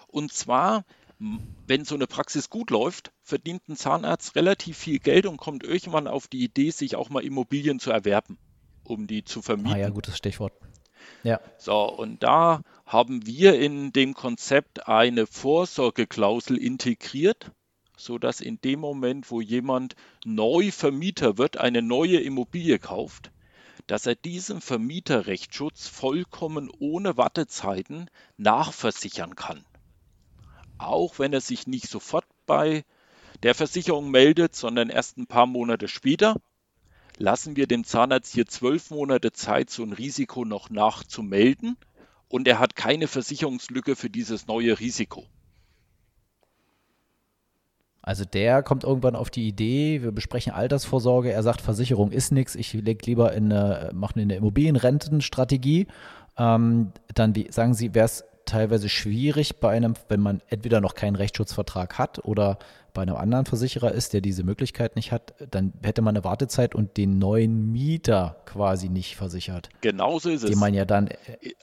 Und 0.08 0.34
zwar, 0.34 0.86
wenn 1.68 1.86
so 1.86 1.94
eine 1.94 2.08
Praxis 2.08 2.50
gut 2.50 2.72
läuft, 2.72 3.12
verdient 3.22 3.68
ein 3.70 3.76
Zahnarzt 3.76 4.36
relativ 4.36 4.78
viel 4.78 4.98
Geld 4.98 5.28
und 5.28 5.38
kommt 5.38 5.64
irgendwann 5.64 6.08
auf 6.08 6.28
die 6.28 6.44
Idee, 6.44 6.72
sich 6.72 6.96
auch 6.96 7.10
mal 7.10 7.24
Immobilien 7.24 7.80
zu 7.80 7.92
erwerben, 7.92 8.40
um 8.84 9.06
die 9.06 9.24
zu 9.24 9.44
vermieten. 9.44 9.74
Ah 9.74 9.78
ja, 9.78 9.90
gutes 9.90 10.18
Stichwort. 10.18 10.54
Ja. 11.24 11.40
So, 11.58 11.84
und 11.92 12.24
da 12.24 12.62
haben 12.86 13.26
wir 13.26 13.60
in 13.60 13.92
dem 13.92 14.14
Konzept 14.14 14.88
eine 14.88 15.26
Vorsorgeklausel 15.26 16.58
integriert, 16.58 17.52
sodass 17.98 18.42
in 18.42 18.62
dem 18.62 18.80
Moment, 18.80 19.32
wo 19.32 19.42
jemand 19.42 19.96
neu 20.24 20.72
Vermieter 20.72 21.38
wird, 21.38 21.58
eine 21.58 21.82
neue 21.82 22.20
Immobilie 22.20 22.78
kauft, 22.78 23.32
dass 23.88 24.06
er 24.06 24.16
diesen 24.16 24.62
Vermieterrechtsschutz 24.62 25.88
vollkommen 25.88 26.70
ohne 26.78 27.18
Wartezeiten 27.18 28.10
nachversichern 28.38 29.36
kann. 29.36 29.66
Auch 30.78 31.18
wenn 31.18 31.34
er 31.34 31.42
sich 31.42 31.68
nicht 31.68 31.90
sofort 31.90 32.26
bei 32.46 32.84
der 33.42 33.56
Versicherung 33.56 34.12
meldet, 34.12 34.56
sondern 34.56 34.90
erst 34.90 35.18
ein 35.18 35.28
paar 35.28 35.48
Monate 35.48 35.88
später, 35.88 36.36
lassen 37.18 37.56
wir 37.56 37.66
dem 37.66 37.84
Zahnarzt 37.84 38.34
hier 38.34 38.46
zwölf 38.46 38.92
Monate 38.92 39.32
Zeit, 39.32 39.70
so 39.72 39.84
ein 39.84 39.94
Risiko 39.94 40.46
noch 40.46 40.70
nachzumelden 40.70 41.78
und 42.36 42.50
er 42.50 42.60
hat 42.60 42.76
keine 42.76 43.08
Versicherungslücke 43.08 43.96
für 43.96 44.10
dieses 44.10 44.46
neue 44.46 44.78
Risiko. 44.78 45.24
Also 48.02 48.26
der 48.26 48.62
kommt 48.62 48.84
irgendwann 48.84 49.16
auf 49.16 49.30
die 49.30 49.48
Idee, 49.48 50.02
wir 50.04 50.12
besprechen 50.12 50.52
Altersvorsorge, 50.52 51.32
er 51.32 51.44
sagt, 51.44 51.62
Versicherung 51.62 52.12
ist 52.12 52.34
nichts, 52.34 52.56
ich 52.56 52.74
lege 52.74 53.06
lieber 53.06 53.32
in 53.32 53.54
eine, 53.54 53.92
mache 53.94 54.20
eine 54.20 54.36
Immobilienrentenstrategie. 54.36 55.88
Ähm, 56.38 56.92
dann 57.14 57.36
wie, 57.36 57.50
sagen 57.52 57.74
Sie, 57.74 57.96
wäre 57.96 58.06
es 58.06 58.26
teilweise 58.46 58.90
schwierig 58.90 59.62
bei 59.62 59.70
einem, 59.70 59.94
wenn 60.10 60.20
man 60.20 60.42
entweder 60.50 60.82
noch 60.82 60.94
keinen 60.94 61.16
Rechtsschutzvertrag 61.16 61.98
hat 61.98 62.26
oder 62.26 62.60
bei 62.96 63.04
einem 63.04 63.16
anderen 63.16 63.46
Versicherer 63.46 63.92
ist, 63.92 64.14
der 64.14 64.22
diese 64.22 64.44
Möglichkeit 64.44 64.96
nicht 64.96 65.12
hat, 65.12 65.36
dann 65.52 65.74
hätte 65.84 66.02
man 66.02 66.16
eine 66.16 66.24
Wartezeit 66.24 66.74
und 66.74 66.98
den 66.98 67.20
neuen 67.20 67.72
Mieter 67.72 68.42
quasi 68.46 68.90
nicht 68.90 69.16
versichert. 69.16 69.70
Genauso 69.82 70.32
ist 70.32 70.42
es. 70.44 70.50
Den 70.50 70.60
man 70.60 70.74
ja 70.74 70.86
dann. 70.86 71.10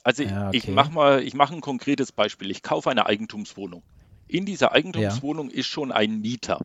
Also 0.04 0.22
ja, 0.22 0.48
okay. 0.48 0.56
ich 0.58 0.68
mache 0.68 0.92
mal, 0.92 1.22
ich 1.22 1.34
mache 1.34 1.54
ein 1.54 1.60
konkretes 1.60 2.12
Beispiel. 2.12 2.52
Ich 2.52 2.62
kaufe 2.62 2.88
eine 2.90 3.06
Eigentumswohnung. 3.06 3.82
In 4.28 4.46
dieser 4.46 4.70
Eigentumswohnung 4.70 5.50
ja. 5.50 5.56
ist 5.56 5.66
schon 5.66 5.90
ein 5.90 6.20
Mieter. 6.20 6.60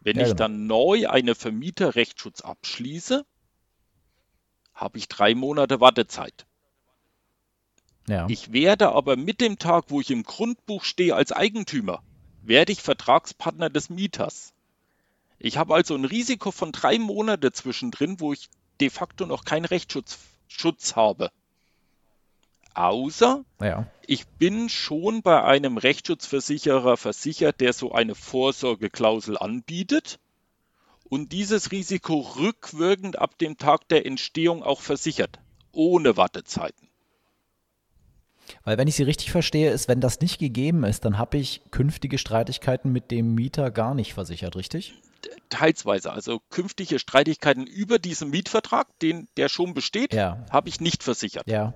Wenn 0.00 0.16
ja, 0.16 0.22
ich 0.22 0.28
genau. 0.28 0.38
dann 0.38 0.66
neu 0.68 1.08
eine 1.08 1.34
Vermieterrechtsschutz 1.34 2.42
abschließe, 2.42 3.26
habe 4.72 4.98
ich 4.98 5.08
drei 5.08 5.34
Monate 5.34 5.80
Wartezeit. 5.80 6.46
Ich 8.28 8.52
werde 8.52 8.92
aber 8.92 9.16
mit 9.16 9.40
dem 9.40 9.58
Tag, 9.58 9.86
wo 9.88 10.00
ich 10.00 10.12
im 10.12 10.22
Grundbuch 10.22 10.84
stehe 10.84 11.16
als 11.16 11.32
Eigentümer, 11.32 12.04
werde 12.46 12.72
ich 12.72 12.82
Vertragspartner 12.82 13.70
des 13.70 13.90
Mieters. 13.90 14.52
Ich 15.38 15.58
habe 15.58 15.74
also 15.74 15.94
ein 15.94 16.04
Risiko 16.04 16.50
von 16.50 16.72
drei 16.72 16.98
Monaten 16.98 17.52
zwischendrin, 17.52 18.20
wo 18.20 18.32
ich 18.32 18.48
de 18.80 18.90
facto 18.90 19.26
noch 19.26 19.44
keinen 19.44 19.64
Rechtsschutz 19.64 20.18
Schutz 20.48 20.96
habe. 20.96 21.30
Außer 22.74 23.44
ja. 23.60 23.86
ich 24.06 24.26
bin 24.26 24.68
schon 24.68 25.22
bei 25.22 25.42
einem 25.42 25.78
Rechtsschutzversicherer 25.78 26.96
versichert, 26.96 27.60
der 27.60 27.72
so 27.72 27.92
eine 27.92 28.14
Vorsorgeklausel 28.14 29.38
anbietet 29.38 30.18
und 31.04 31.32
dieses 31.32 31.72
Risiko 31.72 32.20
rückwirkend 32.20 33.18
ab 33.18 33.38
dem 33.38 33.56
Tag 33.56 33.88
der 33.88 34.04
Entstehung 34.04 34.62
auch 34.62 34.80
versichert, 34.80 35.38
ohne 35.72 36.16
Wartezeiten. 36.16 36.85
Weil 38.64 38.78
wenn 38.78 38.88
ich 38.88 38.96
Sie 38.96 39.02
richtig 39.02 39.30
verstehe, 39.30 39.70
ist, 39.70 39.88
wenn 39.88 40.00
das 40.00 40.20
nicht 40.20 40.38
gegeben 40.38 40.84
ist, 40.84 41.04
dann 41.04 41.18
habe 41.18 41.38
ich 41.38 41.62
künftige 41.70 42.18
Streitigkeiten 42.18 42.92
mit 42.92 43.10
dem 43.10 43.34
Mieter 43.34 43.70
gar 43.70 43.94
nicht 43.94 44.14
versichert, 44.14 44.56
richtig? 44.56 44.94
Teilsweise. 45.48 46.12
Also 46.12 46.40
künftige 46.50 46.98
Streitigkeiten 46.98 47.66
über 47.66 47.98
diesen 47.98 48.30
Mietvertrag, 48.30 48.86
den 49.00 49.28
der 49.36 49.48
schon 49.48 49.74
besteht, 49.74 50.14
ja. 50.14 50.44
habe 50.50 50.68
ich 50.68 50.80
nicht 50.80 51.02
versichert. 51.02 51.46
Ja 51.48 51.74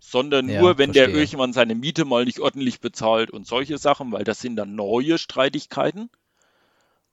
sondern 0.00 0.48
ja, 0.48 0.60
nur, 0.60 0.78
wenn 0.78 0.92
verstehe. 0.92 1.12
der 1.14 1.22
irgendwann 1.22 1.52
seine 1.52 1.74
Miete 1.74 2.04
mal 2.04 2.24
nicht 2.24 2.40
ordentlich 2.40 2.80
bezahlt 2.80 3.30
und 3.30 3.46
solche 3.46 3.78
Sachen, 3.78 4.10
weil 4.12 4.24
das 4.24 4.40
sind 4.40 4.56
dann 4.56 4.74
neue 4.74 5.18
Streitigkeiten. 5.18 6.10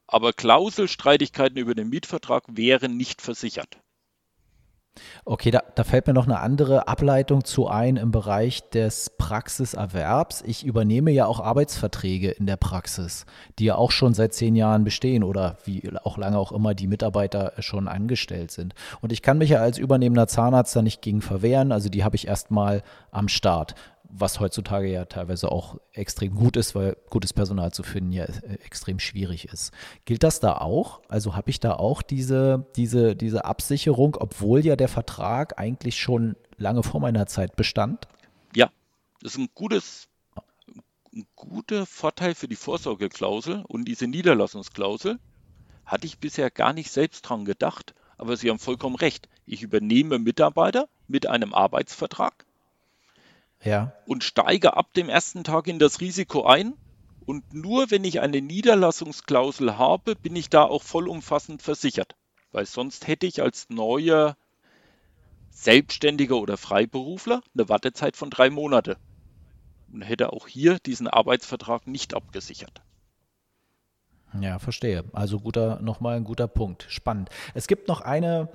Aber 0.08 0.32
Klauselstreitigkeiten 0.32 1.58
über 1.58 1.76
den 1.76 1.90
Mietvertrag 1.90 2.44
wären 2.48 2.96
nicht 2.96 3.22
versichert. 3.22 3.78
Okay, 5.26 5.52
da, 5.52 5.64
da, 5.76 5.84
fällt 5.84 6.08
mir 6.08 6.14
noch 6.14 6.26
eine 6.26 6.40
andere 6.40 6.88
Ableitung 6.88 7.44
zu 7.44 7.68
ein 7.68 7.98
im 7.98 8.12
Bereich 8.12 8.70
des 8.70 9.12
Praxiserwerbs. 9.18 10.44
Ich 10.46 10.66
übernehme 10.66 11.12
ja 11.12 11.26
auch 11.26 11.40
Arbeitsverträge 11.40 12.32
in 12.32 12.46
der 12.46 12.58
Praxis, 12.58 13.26
die 13.60 13.66
ja 13.66 13.76
auch 13.76 13.92
schon 13.92 14.14
seit 14.14 14.34
zehn 14.34 14.56
Jahren 14.56 14.84
bestehen 14.84 15.24
oder 15.24 15.58
wie 15.66 15.92
auch 16.04 16.18
lange 16.18 16.38
auch 16.38 16.52
immer 16.52 16.74
die 16.74 16.88
Mitarbeiter 16.88 17.54
schon 17.60 17.88
angestellt 17.88 18.52
sind. 18.52 18.74
Und 19.02 19.12
ich 19.12 19.22
kann 19.22 19.38
mich 19.38 19.50
ja 19.50 19.60
als 19.60 19.78
übernehmender 19.78 20.28
Zahnarzt 20.28 20.76
da 20.76 20.82
nicht 20.82 21.02
gegen 21.02 21.22
verwehren. 21.22 21.72
Also 21.72 21.90
die 21.90 22.04
habe 22.04 22.16
ich 22.16 22.28
erstmal 22.28 22.84
am 23.12 23.28
Start 23.28 23.76
was 24.10 24.40
heutzutage 24.40 24.88
ja 24.88 25.06
teilweise 25.06 25.52
auch 25.52 25.78
extrem 25.92 26.36
gut 26.36 26.58
ist, 26.58 26.76
weil 26.76 26.98
gutes 27.10 27.34
Personal 27.34 27.72
zu 27.72 27.84
finden 27.84 28.12
ja 28.12 28.26
äh, 28.26 28.56
extrem 28.64 29.00
schwierig 29.00 29.46
ist. 29.46 29.72
Gilt 30.06 30.24
das 30.24 30.40
da 30.40 30.58
auch? 30.58 31.02
Also 31.10 31.36
habe 31.36 31.50
ich 31.50 31.60
da 31.60 31.74
auch 31.74 32.02
diese, 32.02 32.66
diese, 32.76 33.16
diese 33.16 33.46
Absicherung, 33.46 34.16
obwohl 34.20 34.66
ja 34.66 34.76
der 34.76 34.88
Vertrag 34.88 35.60
eigentlich 35.60 36.00
schon 36.00 36.36
lange 36.58 36.84
vor 36.84 37.02
meiner 37.02 37.28
Zeit 37.28 37.56
bestand? 37.56 38.08
Ja, 38.56 38.70
das 39.22 39.34
ist 39.34 39.40
ein 39.40 39.50
gutes, 39.54 40.08
ein 41.14 41.28
guter 41.36 41.86
Vorteil 41.86 42.36
für 42.36 42.48
die 42.48 42.56
Vorsorgeklausel 42.56 43.64
und 43.68 43.86
diese 43.86 44.08
Niederlassungsklausel. 44.08 45.20
Hatte 45.86 46.06
ich 46.06 46.20
bisher 46.20 46.52
gar 46.52 46.74
nicht 46.74 46.92
selbst 46.92 47.22
dran 47.22 47.46
gedacht, 47.46 47.94
aber 48.18 48.36
Sie 48.36 48.50
haben 48.50 48.60
vollkommen 48.60 48.96
recht. 48.96 49.30
Ich 49.46 49.62
übernehme 49.62 50.20
Mitarbeiter 50.20 50.90
mit 51.08 51.28
einem 51.28 51.54
Arbeitsvertrag 51.54 52.47
ja. 53.64 53.94
und 54.06 54.24
steige 54.24 54.76
ab 54.78 54.94
dem 54.94 55.10
ersten 55.10 55.44
Tag 55.44 55.68
in 55.68 55.80
das 55.80 56.02
Risiko 56.02 56.46
ein. 56.46 56.74
Und 57.26 57.54
nur 57.54 57.92
wenn 57.92 58.06
ich 58.06 58.22
eine 58.22 58.42
Niederlassungsklausel 58.42 59.78
habe, 59.78 60.16
bin 60.16 60.36
ich 60.36 60.50
da 60.50 60.64
auch 60.64 60.84
vollumfassend 60.84 61.62
versichert. 61.62 62.16
Weil 62.52 62.66
sonst 62.66 63.08
hätte 63.08 63.26
ich 63.26 63.42
als 63.42 63.70
neuer 63.70 64.38
Selbstständiger 65.50 66.38
oder 66.38 66.56
Freiberufler 66.56 67.42
eine 67.54 67.68
Wartezeit 67.68 68.16
von 68.16 68.30
drei 68.30 68.50
Monate 68.50 68.98
und 69.92 70.04
hätte 70.04 70.32
auch 70.32 70.48
hier 70.48 70.80
diesen 70.80 71.08
Arbeitsvertrag 71.08 71.88
nicht 71.88 72.14
abgesichert. 72.14 72.82
Ja, 74.40 74.60
verstehe. 74.60 75.04
Also 75.14 75.40
guter, 75.40 75.80
nochmal 75.82 76.18
ein 76.18 76.24
guter 76.24 76.48
Punkt. 76.48 76.86
Spannend. 76.90 77.30
Es 77.54 77.68
gibt 77.68 77.88
noch 77.88 78.02
eine 78.02 78.50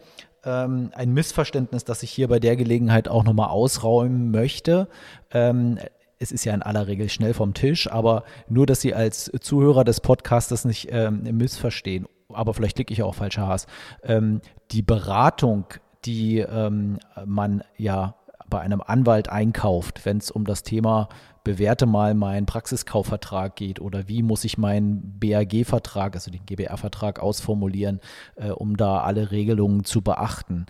ähm, 0.45 0.91
ein 0.95 1.13
Missverständnis, 1.13 1.85
das 1.85 2.03
ich 2.03 2.11
hier 2.11 2.29
bei 2.29 2.39
der 2.39 2.57
Gelegenheit 2.57 3.09
auch 3.09 3.25
nochmal 3.25 3.49
ausräumen 3.49 4.31
möchte. 4.31 4.89
Ähm, 5.31 5.79
es 6.19 6.31
ist 6.33 6.45
ja 6.45 6.55
in 6.55 6.63
aller 6.63 6.87
Regel 6.87 7.09
schnell 7.09 7.35
vom 7.35 7.53
Tisch, 7.53 7.91
aber 7.91 8.25
nur, 8.49 8.67
dass 8.67 8.81
Sie 8.81 8.95
als 8.95 9.31
Zuhörer 9.41 9.85
des 9.85 10.01
Podcasts 10.01 10.65
nicht 10.65 10.89
ähm, 10.91 11.23
missverstehen. 11.37 12.07
Aber 12.29 12.55
vielleicht 12.55 12.77
klicke 12.77 12.93
ich 12.93 13.03
auch 13.03 13.15
falscher 13.15 13.47
Hass. 13.47 13.67
Ähm, 14.05 14.41
die 14.71 14.83
Beratung, 14.83 15.67
die 16.05 16.39
ähm, 16.39 16.99
man 17.27 17.63
ja 17.77 18.15
bei 18.53 18.61
einem 18.61 18.83
Anwalt 18.83 19.31
einkauft, 19.31 20.05
wenn 20.05 20.19
es 20.19 20.31
um 20.31 20.45
das 20.45 20.63
Thema 20.63 21.09
bewerte 21.43 21.87
mal 21.87 22.13
meinen 22.13 22.45
Praxiskaufvertrag 22.45 23.57
geht 23.57 23.81
oder 23.81 24.09
wie 24.09 24.23
muss 24.23 24.45
ich 24.45 24.59
meinen 24.59 25.19
BAG-Vertrag, 25.19 26.15
also 26.15 26.31
den 26.31 26.45
GBR-Vertrag 26.45 27.19
ausformulieren, 27.19 28.01
äh, 28.37 28.51
um 28.51 28.77
da 28.77 29.01
alle 29.01 29.31
Regelungen 29.31 29.85
zu 29.85 30.03
beachten. 30.03 30.67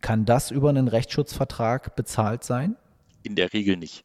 Kann 0.00 0.24
das 0.24 0.50
über 0.50 0.70
einen 0.70 0.88
Rechtsschutzvertrag 0.88 1.94
bezahlt 1.94 2.42
sein? 2.42 2.76
In 3.22 3.36
der 3.36 3.52
Regel 3.52 3.76
nicht. 3.76 4.04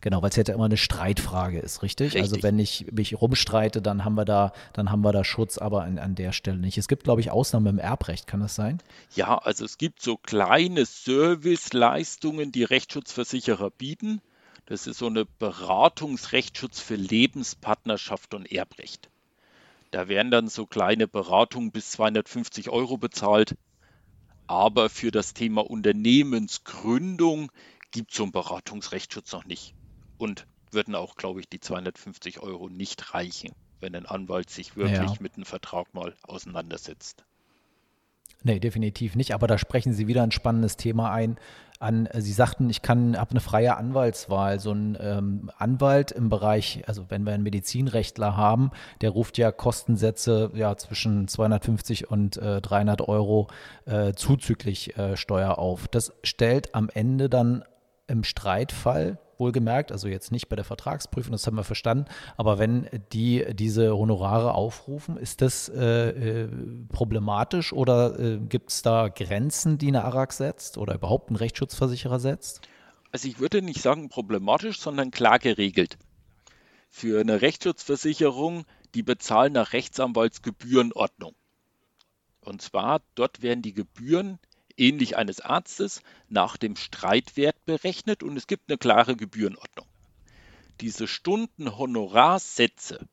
Genau, 0.00 0.22
weil 0.22 0.30
es 0.30 0.36
ja 0.36 0.44
immer 0.52 0.66
eine 0.66 0.76
Streitfrage 0.76 1.58
ist, 1.58 1.82
richtig? 1.82 2.16
Also 2.16 2.18
richtig? 2.18 2.36
Also 2.36 2.42
wenn 2.42 2.58
ich 2.58 2.86
mich 2.92 3.20
rumstreite, 3.20 3.82
dann 3.82 4.04
haben 4.04 4.14
wir 4.14 4.24
da, 4.24 4.52
dann 4.72 4.90
haben 4.90 5.02
wir 5.02 5.12
da 5.12 5.24
Schutz, 5.24 5.58
aber 5.58 5.82
an, 5.82 5.98
an 5.98 6.14
der 6.14 6.32
Stelle 6.32 6.58
nicht. 6.58 6.78
Es 6.78 6.88
gibt, 6.88 7.04
glaube 7.04 7.20
ich, 7.20 7.30
Ausnahmen 7.30 7.66
im 7.66 7.78
Erbrecht, 7.78 8.26
kann 8.26 8.40
das 8.40 8.54
sein? 8.54 8.78
Ja, 9.14 9.38
also 9.38 9.64
es 9.64 9.78
gibt 9.78 10.02
so 10.02 10.16
kleine 10.16 10.84
Serviceleistungen, 10.84 12.52
die 12.52 12.64
Rechtsschutzversicherer 12.64 13.70
bieten. 13.70 14.20
Das 14.66 14.86
ist 14.88 14.98
so 14.98 15.06
eine 15.06 15.24
Beratungsrechtsschutz 15.24 16.80
für 16.80 16.96
Lebenspartnerschaft 16.96 18.34
und 18.34 18.50
Erbrecht. 18.50 19.08
Da 19.92 20.08
werden 20.08 20.30
dann 20.30 20.48
so 20.48 20.66
kleine 20.66 21.06
Beratungen 21.06 21.70
bis 21.70 21.92
250 21.92 22.68
Euro 22.70 22.96
bezahlt. 22.96 23.56
Aber 24.48 24.90
für 24.90 25.10
das 25.10 25.34
Thema 25.34 25.68
Unternehmensgründung 25.68 27.50
gibt 27.90 28.12
so 28.12 28.22
einen 28.22 28.32
Beratungsrechtsschutz 28.32 29.32
noch 29.32 29.44
nicht. 29.44 29.74
Und 30.18 30.46
würden 30.72 30.94
auch, 30.94 31.16
glaube 31.16 31.40
ich, 31.40 31.48
die 31.48 31.60
250 31.60 32.40
Euro 32.40 32.68
nicht 32.68 33.14
reichen, 33.14 33.52
wenn 33.80 33.94
ein 33.94 34.06
Anwalt 34.06 34.50
sich 34.50 34.76
wirklich 34.76 34.98
ja. 34.98 35.16
mit 35.20 35.34
einem 35.34 35.44
Vertrag 35.44 35.92
mal 35.94 36.14
auseinandersetzt. 36.22 37.24
Nee, 38.42 38.60
definitiv 38.60 39.16
nicht. 39.16 39.34
Aber 39.34 39.46
da 39.46 39.58
sprechen 39.58 39.92
Sie 39.92 40.06
wieder 40.06 40.22
ein 40.22 40.30
spannendes 40.30 40.76
Thema 40.76 41.10
ein, 41.10 41.36
an, 41.78 42.08
Sie 42.14 42.32
sagten, 42.32 42.70
ich 42.70 42.80
kann, 42.80 43.18
habe 43.18 43.32
eine 43.32 43.40
freie 43.40 43.76
Anwaltswahl. 43.76 44.60
So 44.60 44.72
ein 44.72 44.96
ähm, 45.00 45.50
Anwalt 45.58 46.10
im 46.10 46.28
Bereich, 46.28 46.84
also 46.86 47.06
wenn 47.10 47.24
wir 47.24 47.34
einen 47.34 47.42
Medizinrechtler 47.42 48.36
haben, 48.36 48.70
der 49.00 49.10
ruft 49.10 49.36
ja 49.36 49.52
Kostensätze 49.52 50.50
ja 50.54 50.76
zwischen 50.76 51.28
250 51.28 52.10
und 52.10 52.36
äh, 52.38 52.60
300 52.60 53.02
Euro 53.02 53.48
äh, 53.84 54.12
zuzüglich 54.14 54.96
äh, 54.96 55.16
Steuer 55.16 55.58
auf. 55.58 55.88
Das 55.88 56.12
stellt 56.22 56.74
am 56.74 56.88
Ende 56.88 57.28
dann 57.28 57.64
im 58.06 58.24
Streitfall 58.24 59.18
wohlgemerkt, 59.38 59.92
also 59.92 60.08
jetzt 60.08 60.32
nicht 60.32 60.48
bei 60.48 60.56
der 60.56 60.64
Vertragsprüfung, 60.64 61.32
das 61.32 61.46
haben 61.46 61.56
wir 61.56 61.64
verstanden, 61.64 62.06
aber 62.36 62.58
wenn 62.58 62.88
die 63.12 63.44
diese 63.52 63.96
Honorare 63.96 64.54
aufrufen, 64.54 65.16
ist 65.16 65.42
das 65.42 65.68
äh, 65.68 66.44
äh, 66.44 66.48
problematisch 66.88 67.72
oder 67.72 68.18
äh, 68.18 68.38
gibt 68.38 68.70
es 68.70 68.82
da 68.82 69.08
Grenzen, 69.08 69.78
die 69.78 69.88
eine 69.88 70.04
ARAG 70.04 70.32
setzt 70.32 70.78
oder 70.78 70.94
überhaupt 70.94 71.30
ein 71.30 71.36
Rechtsschutzversicherer 71.36 72.18
setzt? 72.18 72.62
Also 73.12 73.28
ich 73.28 73.38
würde 73.38 73.62
nicht 73.62 73.82
sagen 73.82 74.08
problematisch, 74.08 74.80
sondern 74.80 75.10
klar 75.10 75.38
geregelt. 75.38 75.98
Für 76.90 77.20
eine 77.20 77.42
Rechtsschutzversicherung, 77.42 78.64
die 78.94 79.02
bezahlen 79.02 79.52
nach 79.52 79.72
Rechtsanwaltsgebührenordnung. 79.72 81.34
Und 82.40 82.62
zwar, 82.62 83.02
dort 83.14 83.42
werden 83.42 83.62
die 83.62 83.74
Gebühren 83.74 84.38
ähnlich 84.76 85.16
eines 85.16 85.40
Arztes, 85.40 86.02
nach 86.28 86.56
dem 86.56 86.76
Streitwert 86.76 87.64
berechnet 87.64 88.22
und 88.22 88.36
es 88.36 88.46
gibt 88.46 88.68
eine 88.68 88.78
klare 88.78 89.16
Gebührenordnung. 89.16 89.86
Diese 90.80 91.08
Stundenhonorarsätze 91.08 93.08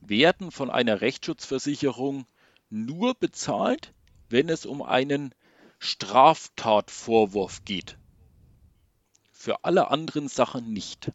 werden 0.00 0.50
von 0.50 0.70
einer 0.70 1.00
Rechtsschutzversicherung 1.00 2.26
nur 2.70 3.14
bezahlt, 3.14 3.92
wenn 4.28 4.48
es 4.48 4.66
um 4.66 4.82
einen 4.82 5.34
Straftatvorwurf 5.78 7.64
geht. 7.64 7.98
Für 9.32 9.64
alle 9.64 9.90
anderen 9.90 10.28
Sachen 10.28 10.72
nicht. 10.72 11.12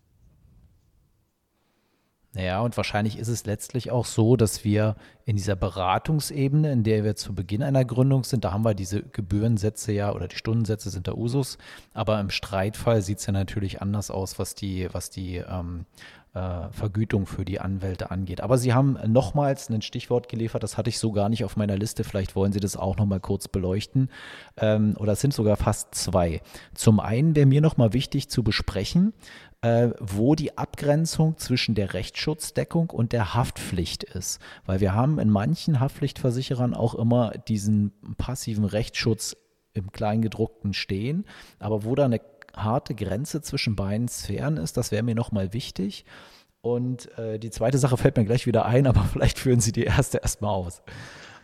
Naja, 2.34 2.62
und 2.62 2.78
wahrscheinlich 2.78 3.18
ist 3.18 3.28
es 3.28 3.46
letztlich 3.46 3.92
auch 3.92 4.06
so, 4.06 4.38
dass 4.38 4.64
wir 4.64 4.96
in 5.26 5.36
dieser 5.36 5.58
Beratungsebene, 5.58 6.72
in 6.72 6.84
der 6.84 7.04
wir 7.04 7.18
zu 7.18 7.36
Beginn 7.36 7.62
einer 7.62 7.84
Gründung 7.84 8.24
sind, 8.24 8.46
da 8.46 8.54
haben 8.54 8.64
wir 8.64 8.74
diese 8.74 9.04
Gebührensätze 9.04 9.92
ja 9.92 10.14
oder 10.14 10.30
die 10.30 10.38
Stundensätze 10.38 10.90
sind 10.90 11.10
da 11.10 11.14
Usus, 11.14 11.58
aber 11.94 12.22
im 12.22 12.30
Streitfall 12.30 13.02
sieht 13.02 13.20
es 13.20 13.26
ja 13.26 13.34
natürlich 13.34 13.82
anders 13.82 14.12
aus, 14.12 14.40
was 14.40 14.56
die, 14.56 14.88
was 14.94 15.10
die 15.10 15.38
ähm, 15.38 15.86
äh, 16.34 16.70
Vergütung 16.72 17.26
für 17.26 17.44
die 17.44 17.60
Anwälte 17.60 18.12
angeht. 18.12 18.40
Aber 18.40 18.58
Sie 18.58 18.74
haben 18.74 18.98
nochmals 19.08 19.70
ein 19.70 19.82
Stichwort 19.82 20.30
geliefert, 20.30 20.64
das 20.64 20.78
hatte 20.78 20.90
ich 20.90 21.00
so 21.00 21.12
gar 21.12 21.28
nicht 21.28 21.44
auf 21.44 21.58
meiner 21.58 21.78
Liste. 21.78 22.06
Vielleicht 22.06 22.36
wollen 22.36 22.54
Sie 22.54 22.62
das 22.62 22.78
auch 22.78 22.96
nochmal 22.96 23.20
kurz 23.20 23.50
beleuchten. 23.50 24.10
Ähm, 24.56 24.96
oder 24.98 25.14
es 25.14 25.22
sind 25.22 25.34
sogar 25.34 25.58
fast 25.58 25.94
zwei. 25.94 26.42
Zum 26.74 27.02
einen 27.02 27.36
wäre 27.36 27.46
mir 27.46 27.60
nochmal 27.60 27.92
wichtig 27.92 28.30
zu 28.30 28.44
besprechen, 28.44 29.14
äh, 29.62 29.90
wo 30.00 30.36
die 30.36 30.58
Abgrenzung 30.58 31.38
zwischen 31.38 31.76
der 31.76 31.94
Rechtsschutzdeckung 31.94 32.90
und 32.90 33.14
der 33.14 33.34
Haftpflicht 33.34 34.04
ist. 34.04 34.40
Weil 34.66 34.80
wir 34.80 34.94
haben 34.94 35.20
in 35.20 35.30
manchen 35.30 35.80
Haftpflichtversicherern 35.80 36.74
auch 36.74 36.96
immer 36.96 37.32
diesen 37.32 37.92
passiven 38.18 38.66
Rechtsschutz 38.66 39.38
im 39.74 39.92
Kleingedruckten 39.92 40.74
stehen, 40.74 41.26
aber 41.60 41.86
wo 41.86 41.96
da 41.96 42.06
eine 42.06 42.20
harte 42.56 42.94
Grenze 42.96 43.42
zwischen 43.42 43.76
beiden 43.76 44.08
Sphären 44.08 44.58
ist, 44.58 44.76
das 44.76 44.92
wäre 44.92 45.04
mir 45.04 45.16
nochmal 45.16 45.54
wichtig. 45.54 46.06
Und 46.62 47.18
äh, 47.18 47.40
die 47.40 47.50
zweite 47.50 47.78
Sache 47.78 47.98
fällt 47.98 48.18
mir 48.18 48.26
gleich 48.26 48.46
wieder 48.46 48.66
ein, 48.66 48.88
aber 48.88 49.04
vielleicht 49.04 49.40
führen 49.40 49.62
Sie 49.62 49.72
die 49.72 49.84
erste 49.84 50.18
erstmal 50.20 50.54
aus. 50.54 50.82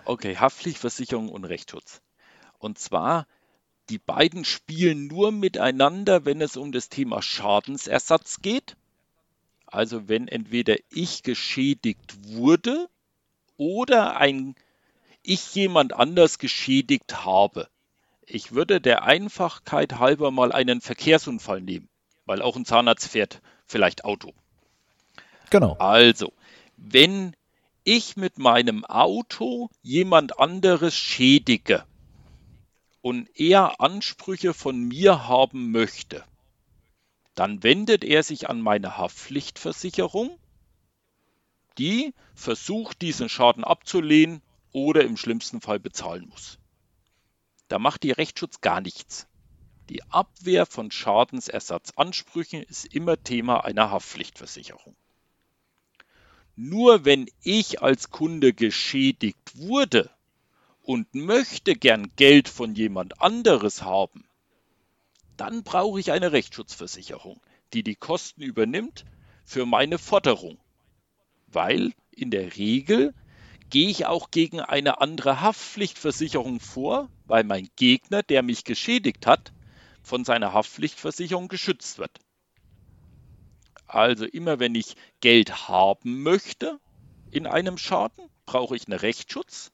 Okay, 0.05 0.37
Haftpflichtversicherung 0.37 1.29
und 1.29 1.45
Rechtsschutz. 1.45 2.01
Und 2.59 2.79
zwar 2.79 3.27
die 3.89 3.99
beiden 3.99 4.45
spielen 4.45 5.07
nur 5.07 5.31
miteinander, 5.31 6.25
wenn 6.25 6.41
es 6.41 6.57
um 6.57 6.71
das 6.71 6.89
Thema 6.89 7.21
Schadensersatz 7.21 8.41
geht. 8.41 8.75
Also 9.65 10.07
wenn 10.07 10.27
entweder 10.27 10.75
ich 10.89 11.23
geschädigt 11.23 12.15
wurde 12.27 12.89
oder 13.57 14.17
ein 14.17 14.55
ich 15.23 15.53
jemand 15.55 15.93
anders 15.93 16.39
geschädigt 16.39 17.25
habe. 17.25 17.67
Ich 18.25 18.53
würde 18.53 18.79
der 18.79 19.03
Einfachkeit 19.03 19.99
halber 19.99 20.31
mal 20.31 20.51
einen 20.51 20.79
Verkehrsunfall 20.79 21.61
nehmen, 21.61 21.89
weil 22.25 22.41
auch 22.41 22.55
ein 22.55 22.65
Zahnarzt 22.65 23.09
fährt 23.09 23.41
vielleicht 23.65 24.05
Auto. 24.05 24.33
Genau. 25.49 25.73
Also, 25.79 26.33
wenn 26.77 27.35
ich 27.83 28.17
mit 28.17 28.37
meinem 28.37 28.85
Auto 28.85 29.69
jemand 29.81 30.39
anderes 30.39 30.93
schädige, 30.93 31.85
und 33.01 33.29
er 33.39 33.79
Ansprüche 33.79 34.53
von 34.53 34.79
mir 34.79 35.27
haben 35.27 35.71
möchte, 35.71 36.23
dann 37.35 37.61
wendet 37.63 38.03
er 38.03 38.23
sich 38.23 38.49
an 38.49 38.61
meine 38.61 38.97
Haftpflichtversicherung, 38.97 40.37
die 41.77 42.13
versucht, 42.33 43.01
diesen 43.01 43.29
Schaden 43.29 43.63
abzulehnen 43.63 44.41
oder 44.71 45.03
im 45.03 45.17
schlimmsten 45.17 45.61
Fall 45.61 45.79
bezahlen 45.79 46.27
muss. 46.27 46.57
Da 47.67 47.79
macht 47.79 48.03
die 48.03 48.11
Rechtsschutz 48.11 48.61
gar 48.61 48.81
nichts. 48.81 49.27
Die 49.89 50.03
Abwehr 50.09 50.65
von 50.65 50.91
Schadensersatzansprüchen 50.91 52.63
ist 52.63 52.85
immer 52.85 53.21
Thema 53.21 53.63
einer 53.63 53.91
Haftpflichtversicherung. 53.91 54.95
Nur 56.55 57.05
wenn 57.05 57.29
ich 57.41 57.81
als 57.81 58.09
Kunde 58.09 58.53
geschädigt 58.53 59.57
wurde, 59.57 60.09
und 60.87 61.13
möchte 61.13 61.75
gern 61.75 62.13
Geld 62.15 62.47
von 62.47 62.73
jemand 62.73 63.21
anderes 63.21 63.81
haben, 63.81 64.25
dann 65.35 65.63
brauche 65.63 65.99
ich 65.99 66.13
eine 66.13 66.31
Rechtsschutzversicherung, 66.31 67.41
die 67.73 67.83
die 67.83 67.97
Kosten 67.97 68.41
übernimmt 68.41 69.03
für 69.43 69.65
meine 69.65 69.97
Forderung. 69.97 70.57
Weil 71.47 71.91
in 72.11 72.31
der 72.31 72.55
Regel 72.55 73.13
gehe 73.69 73.89
ich 73.89 74.05
auch 74.05 74.31
gegen 74.31 74.61
eine 74.61 75.01
andere 75.01 75.41
Haftpflichtversicherung 75.41 76.61
vor, 76.61 77.09
weil 77.25 77.43
mein 77.43 77.67
Gegner, 77.75 78.23
der 78.23 78.41
mich 78.41 78.63
geschädigt 78.63 79.27
hat, 79.27 79.51
von 80.01 80.23
seiner 80.23 80.53
Haftpflichtversicherung 80.53 81.49
geschützt 81.49 81.97
wird. 81.97 82.17
Also 83.87 84.23
immer 84.23 84.59
wenn 84.59 84.73
ich 84.73 84.95
Geld 85.19 85.67
haben 85.67 86.23
möchte 86.23 86.79
in 87.29 87.45
einem 87.45 87.77
Schaden, 87.77 88.29
brauche 88.45 88.77
ich 88.77 88.87
einen 88.87 88.97
Rechtsschutz 88.97 89.73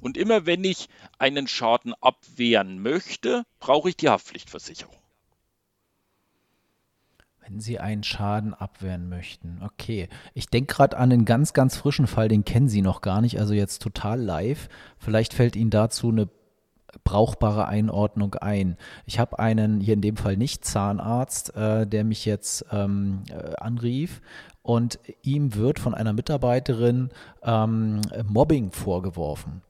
und 0.00 0.16
immer 0.16 0.46
wenn 0.46 0.64
ich 0.64 0.88
einen 1.18 1.46
Schaden 1.46 1.94
abwehren 2.00 2.80
möchte, 2.80 3.44
brauche 3.60 3.88
ich 3.88 3.96
die 3.96 4.08
Haftpflichtversicherung. 4.08 4.94
Wenn 7.40 7.60
Sie 7.60 7.78
einen 7.78 8.04
Schaden 8.04 8.54
abwehren 8.54 9.08
möchten. 9.08 9.60
Okay. 9.62 10.08
Ich 10.32 10.46
denke 10.46 10.74
gerade 10.74 10.96
an 10.96 11.12
einen 11.12 11.26
ganz, 11.26 11.52
ganz 11.52 11.76
frischen 11.76 12.06
Fall, 12.06 12.28
den 12.28 12.44
kennen 12.44 12.68
Sie 12.68 12.80
noch 12.80 13.02
gar 13.02 13.20
nicht, 13.20 13.38
also 13.38 13.52
jetzt 13.52 13.82
total 13.82 14.20
live. 14.20 14.68
Vielleicht 14.98 15.34
fällt 15.34 15.54
Ihnen 15.54 15.70
dazu 15.70 16.08
eine 16.08 16.28
brauchbare 17.02 17.66
Einordnung 17.66 18.34
ein. 18.34 18.76
Ich 19.06 19.18
habe 19.18 19.38
einen, 19.38 19.80
hier 19.80 19.94
in 19.94 20.00
dem 20.00 20.16
Fall 20.16 20.36
nicht 20.36 20.64
Zahnarzt, 20.64 21.56
äh, 21.56 21.86
der 21.86 22.04
mich 22.04 22.24
jetzt 22.24 22.66
ähm, 22.70 23.22
äh, 23.30 23.56
anrief 23.56 24.20
und 24.62 24.98
ihm 25.22 25.54
wird 25.54 25.78
von 25.78 25.94
einer 25.94 26.12
Mitarbeiterin 26.12 27.10
ähm, 27.42 28.00
Mobbing 28.26 28.70
vorgeworfen. 28.70 29.62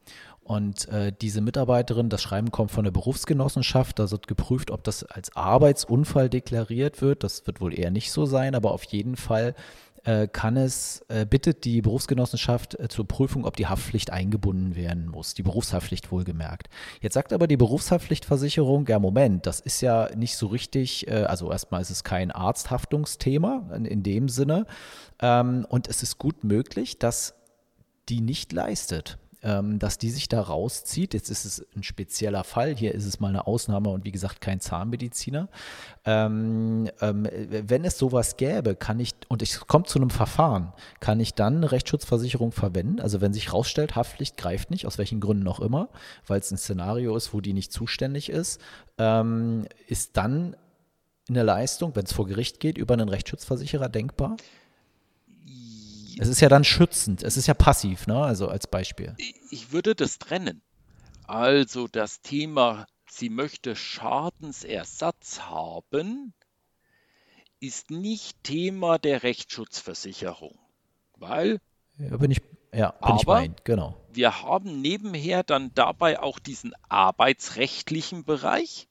Und 0.45 0.89
äh, 0.89 1.11
diese 1.11 1.41
Mitarbeiterin, 1.41 2.11
das 2.11 2.21
Schreiben 2.21 2.51
kommt 2.51 2.71
von 2.71 2.85
der 2.85 2.91
Berufsgenossenschaft, 2.91 3.99
da 3.99 4.11
wird 4.11 4.29
geprüft, 4.29 4.71
ob 4.71 4.85
das 4.85 5.03
als 5.03 5.35
Arbeitsunfall 5.35 6.29
deklariert 6.29 7.01
wird. 7.01 7.25
Das 7.25 7.47
wird 7.47 7.63
wohl 7.63 7.77
eher 7.77 7.91
nicht 7.91 8.13
so 8.13 8.27
sein, 8.27 8.55
aber 8.55 8.73
auf 8.73 8.85
jeden 8.85 9.17
Fall 9.17 9.55
kann 10.29 10.57
es, 10.57 11.05
äh, 11.09 11.25
bittet 11.25 11.65
die 11.65 11.81
Berufsgenossenschaft 11.81 12.79
äh, 12.79 12.89
zur 12.89 13.09
Prüfung, 13.09 13.45
ob 13.45 13.57
die 13.57 13.67
Haftpflicht 13.67 14.11
eingebunden 14.11 14.77
werden 14.77 15.07
muss, 15.07 15.35
die 15.35 15.43
Berufshaftpflicht 15.43 16.13
wohlgemerkt. 16.13 16.69
Jetzt 17.01 17.15
sagt 17.15 17.33
aber 17.33 17.47
die 17.47 17.57
Berufshaftpflichtversicherung, 17.57 18.87
ja 18.87 18.99
Moment, 18.99 19.47
das 19.47 19.61
ist 19.61 19.81
ja 19.81 20.11
nicht 20.15 20.37
so 20.37 20.49
richtig, 20.49 21.09
äh, 21.09 21.25
also 21.25 21.51
erstmal 21.51 21.81
ist 21.81 21.91
es 21.91 22.05
kein 22.05 22.31
Arzthaftungsthema 22.31 23.71
in, 23.75 23.85
in 23.87 24.03
dem 24.03 24.29
Sinne 24.29 24.67
ähm, 25.21 25.67
und 25.69 25.89
es 25.89 26.03
ist 26.03 26.19
gut 26.19 26.45
möglich, 26.45 26.99
dass 26.99 27.35
die 28.09 28.21
nicht 28.21 28.53
leistet 28.53 29.19
dass 29.45 29.99
die 29.99 30.11
sich 30.11 30.29
da 30.29 30.41
rauszieht. 30.41 31.13
Jetzt 31.13 31.31
ist 31.31 31.45
es 31.45 31.67
ein 31.77 31.83
spezieller 31.83 32.45
Fall, 32.45 32.75
hier 32.75 32.95
ist 32.95 33.05
es 33.05 33.21
mal 33.21 33.29
eine 33.29 33.47
Ausnahme 33.47 33.91
und 33.91 34.05
wie 34.05 34.13
gesagt 34.13 34.41
kein 34.41 34.61
Zahnmediziner. 34.61 35.49
Ähm, 36.07 36.89
ähm, 37.01 37.29
wenn 37.31 37.85
es 37.85 37.99
sowas 37.99 38.37
gäbe, 38.37 38.75
kann 38.75 39.01
ich, 39.01 39.13
und 39.29 39.43
es 39.43 39.61
kommt 39.67 39.89
zu 39.89 39.99
einem 39.99 40.11
Verfahren, 40.11 40.73
kann 41.01 41.21
ich 41.21 41.35
dann 41.35 41.59
eine 41.59 41.73
Rechtsschutzversicherung 41.73 42.53
verwenden? 42.53 43.01
Also 43.01 43.21
wenn 43.21 43.35
sich 43.35 43.53
rausstellt, 43.53 43.97
Haftpflicht 43.97 44.37
greift 44.37 44.71
nicht, 44.71 44.87
aus 44.87 44.97
welchen 44.99 45.21
Gründen 45.21 45.47
auch 45.47 45.61
immer, 45.61 45.89
weil 46.27 46.41
es 46.41 46.51
ein 46.51 46.59
Szenario 46.59 47.15
ist, 47.17 47.35
wo 47.35 47.41
die 47.41 47.53
nicht 47.53 47.73
zuständig 47.73 48.31
ist, 48.31 48.61
ähm, 48.99 49.67
ist 49.87 50.17
dann 50.17 50.57
eine 51.29 51.43
Leistung, 51.43 51.95
wenn 51.97 52.05
es 52.05 52.13
vor 52.13 52.27
Gericht 52.27 52.61
geht, 52.61 52.79
über 52.79 52.95
einen 52.95 53.09
Rechtsschutzversicherer 53.09 53.89
denkbar? 53.89 54.37
Es 56.19 56.29
ist 56.29 56.41
ja 56.41 56.49
dann 56.49 56.65
schützend, 56.65 57.23
es 57.23 57.37
ist 57.37 57.47
ja 57.47 57.55
passiv, 57.55 58.07
ne? 58.07 58.23
Also 58.23 58.49
als 58.49 58.67
Beispiel. 58.67 59.15
Ich 59.51 59.73
würde 59.73 59.95
das 59.95 60.19
trennen. 60.19 60.63
Also 61.27 61.89
das 61.89 62.21
Thema, 62.21 62.87
sie 63.09 63.31
möchte 63.31 63.77
Schadensersatz 63.77 65.41
haben, 65.41 66.35
ist 67.61 67.91
nicht 67.91 68.43
Thema 68.43 68.99
der 68.99 69.23
Rechtsschutzversicherung. 69.23 70.59
Weil. 71.17 71.61
Ja, 71.99 72.17
bin 72.17 72.31
ich, 72.31 72.43
ja, 72.73 72.91
bin 72.91 72.99
aber 73.01 73.17
ich 73.17 73.27
bei 73.27 73.45
Ihnen, 73.45 73.57
genau. 73.65 73.97
Wir 74.13 74.43
haben 74.43 74.81
nebenher 74.81 75.43
dann 75.43 75.73
dabei 75.75 76.21
auch 76.21 76.39
diesen 76.39 76.75
arbeitsrechtlichen 76.89 78.25
Bereich. 78.25 78.89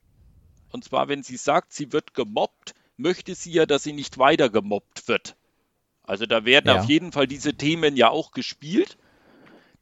Und 0.72 0.84
zwar, 0.86 1.08
wenn 1.08 1.22
sie 1.22 1.38
sagt, 1.38 1.72
sie 1.74 1.92
wird 1.92 2.14
gemobbt, 2.16 2.74
möchte 2.98 3.36
sie 3.36 3.52
ja, 3.52 3.66
dass 3.66 3.84
sie 3.84 3.94
nicht 3.94 4.18
weiter 4.18 4.50
gemobbt 4.50 5.08
wird. 5.08 5.36
Also 6.04 6.26
da 6.26 6.46
werden 6.46 6.68
ja. 6.68 6.80
auf 6.80 6.90
jeden 6.90 7.12
Fall 7.12 7.28
diese 7.28 7.54
Themen 7.54 7.96
ja 7.96 8.10
auch 8.10 8.32
gespielt. 8.32 8.98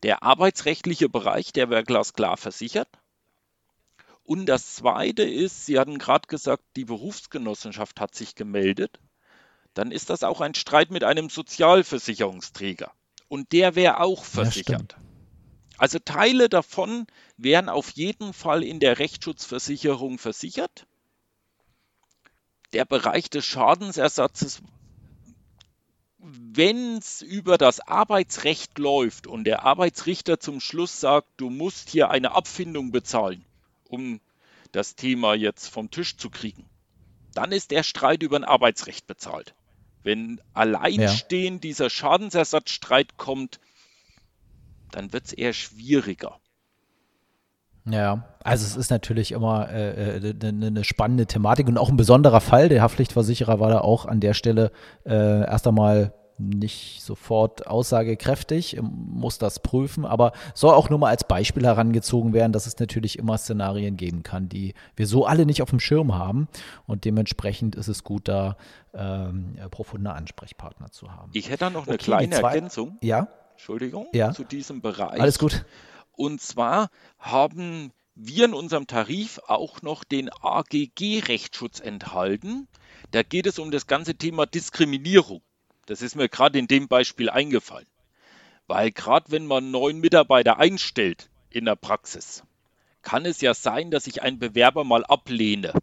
Der 0.03 0.23
arbeitsrechtliche 0.23 1.09
Bereich, 1.09 1.51
der 1.51 1.69
wäre 1.69 1.83
glasklar 1.83 2.37
versichert. 2.37 2.87
Und 4.23 4.45
das 4.45 4.75
Zweite 4.75 5.23
ist, 5.23 5.65
Sie 5.65 5.79
hatten 5.79 5.97
gerade 5.97 6.27
gesagt, 6.27 6.63
die 6.75 6.85
Berufsgenossenschaft 6.85 7.99
hat 7.99 8.15
sich 8.15 8.35
gemeldet. 8.35 8.99
Dann 9.73 9.91
ist 9.91 10.09
das 10.09 10.23
auch 10.23 10.41
ein 10.41 10.53
Streit 10.53 10.91
mit 10.91 11.03
einem 11.03 11.29
Sozialversicherungsträger. 11.29 12.91
Und 13.27 13.51
der 13.51 13.75
wäre 13.75 13.99
auch 13.99 14.23
versichert. 14.23 14.93
Ja, 14.97 15.01
also 15.77 15.97
Teile 15.97 16.49
davon 16.49 17.07
wären 17.37 17.67
auf 17.67 17.89
jeden 17.91 18.33
Fall 18.33 18.63
in 18.63 18.79
der 18.79 18.99
Rechtsschutzversicherung 18.99 20.19
versichert. 20.19 20.85
Der 22.73 22.85
Bereich 22.85 23.29
des 23.29 23.45
Schadensersatzes 23.45 24.61
wenn 26.23 26.97
es 26.97 27.21
über 27.21 27.57
das 27.57 27.79
Arbeitsrecht 27.79 28.77
läuft 28.77 29.25
und 29.27 29.45
der 29.45 29.63
Arbeitsrichter 29.63 30.39
zum 30.39 30.59
Schluss 30.59 30.99
sagt, 30.99 31.27
du 31.37 31.49
musst 31.49 31.89
hier 31.89 32.09
eine 32.09 32.33
Abfindung 32.33 32.91
bezahlen, 32.91 33.45
um 33.89 34.21
das 34.71 34.95
Thema 34.95 35.33
jetzt 35.33 35.67
vom 35.67 35.89
Tisch 35.89 36.17
zu 36.17 36.29
kriegen, 36.29 36.69
dann 37.33 37.51
ist 37.51 37.71
der 37.71 37.83
Streit 37.83 38.23
über 38.23 38.35
ein 38.35 38.43
Arbeitsrecht 38.43 39.07
bezahlt. 39.07 39.55
Wenn 40.03 40.41
alleinstehend 40.53 41.63
ja. 41.63 41.69
dieser 41.69 41.89
Schadensersatzstreit 41.89 43.17
kommt, 43.17 43.59
dann 44.91 45.13
wird 45.13 45.25
es 45.25 45.33
eher 45.33 45.53
schwieriger. 45.53 46.40
Ja, 47.89 48.25
also 48.43 48.65
es 48.65 48.75
ist 48.75 48.91
natürlich 48.91 49.31
immer 49.31 49.69
äh, 49.71 50.17
eine, 50.17 50.29
äh, 50.29 50.67
eine 50.67 50.83
spannende 50.83 51.25
Thematik 51.25 51.67
und 51.67 51.77
auch 51.77 51.89
ein 51.89 51.97
besonderer 51.97 52.41
Fall. 52.41 52.69
Der 52.69 52.81
Haftpflichtversicherer 52.81 53.59
war 53.59 53.69
da 53.69 53.81
auch 53.81 54.05
an 54.05 54.19
der 54.19 54.33
Stelle 54.33 54.71
äh, 55.05 55.41
erst 55.41 55.67
einmal 55.67 56.13
nicht 56.41 57.01
sofort 57.01 57.67
aussagekräftig, 57.67 58.79
muss 58.81 59.37
das 59.37 59.59
prüfen, 59.59 60.05
aber 60.05 60.31
soll 60.53 60.73
auch 60.73 60.89
nur 60.89 60.99
mal 60.99 61.09
als 61.09 61.23
Beispiel 61.23 61.65
herangezogen 61.65 62.33
werden, 62.33 62.51
dass 62.51 62.65
es 62.65 62.79
natürlich 62.79 63.19
immer 63.19 63.37
Szenarien 63.37 63.95
geben 63.95 64.23
kann, 64.23 64.49
die 64.49 64.73
wir 64.95 65.07
so 65.07 65.25
alle 65.25 65.45
nicht 65.45 65.61
auf 65.61 65.69
dem 65.69 65.79
Schirm 65.79 66.15
haben 66.15 66.47
und 66.87 67.05
dementsprechend 67.05 67.75
ist 67.75 67.87
es 67.87 68.03
gut, 68.03 68.27
da 68.27 68.57
ähm, 68.93 69.55
profunde 69.69 70.11
Ansprechpartner 70.11 70.91
zu 70.91 71.11
haben. 71.11 71.29
Ich 71.33 71.49
hätte 71.49 71.59
da 71.59 71.69
noch 71.69 71.85
eine 71.85 71.95
okay, 71.95 72.05
kleine 72.05 72.35
Ergänzung. 72.35 72.97
Ja. 73.01 73.27
Entschuldigung, 73.51 74.07
ja. 74.13 74.31
zu 74.31 74.43
diesem 74.43 74.81
Bereich. 74.81 75.21
Alles 75.21 75.37
gut. 75.37 75.63
Und 76.13 76.41
zwar 76.41 76.89
haben 77.19 77.91
wir 78.15 78.45
in 78.45 78.53
unserem 78.53 78.87
Tarif 78.87 79.39
auch 79.47 79.81
noch 79.81 80.03
den 80.03 80.29
AGG-Rechtsschutz 80.29 81.79
enthalten. 81.79 82.67
Da 83.11 83.23
geht 83.23 83.47
es 83.47 83.59
um 83.59 83.71
das 83.71 83.87
ganze 83.87 84.15
Thema 84.15 84.45
Diskriminierung. 84.45 85.41
Das 85.85 86.01
ist 86.01 86.15
mir 86.15 86.29
gerade 86.29 86.59
in 86.59 86.67
dem 86.67 86.87
Beispiel 86.87 87.29
eingefallen. 87.29 87.87
Weil 88.67 88.91
gerade 88.91 89.31
wenn 89.31 89.45
man 89.47 89.71
neuen 89.71 89.99
Mitarbeiter 89.99 90.57
einstellt 90.57 91.29
in 91.49 91.65
der 91.65 91.75
Praxis, 91.75 92.43
kann 93.01 93.25
es 93.25 93.41
ja 93.41 93.53
sein, 93.53 93.91
dass 93.91 94.07
ich 94.07 94.21
einen 94.21 94.39
Bewerber 94.39 94.83
mal 94.83 95.03
ablehne. 95.05 95.73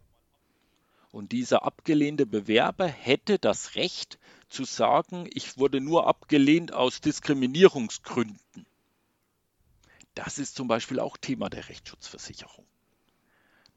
Und 1.11 1.31
dieser 1.31 1.63
abgelehnte 1.63 2.25
Bewerber 2.25 2.87
hätte 2.87 3.39
das 3.39 3.75
Recht 3.75 4.19
zu 4.47 4.63
sagen, 4.63 5.27
ich 5.33 5.57
wurde 5.57 5.81
nur 5.81 6.07
abgelehnt 6.07 6.73
aus 6.73 7.01
Diskriminierungsgründen. 7.01 8.65
Das 10.25 10.37
ist 10.37 10.55
zum 10.55 10.67
Beispiel 10.67 10.99
auch 10.99 11.15
Thema 11.15 11.49
der 11.49 11.69
Rechtsschutzversicherung. 11.69 12.65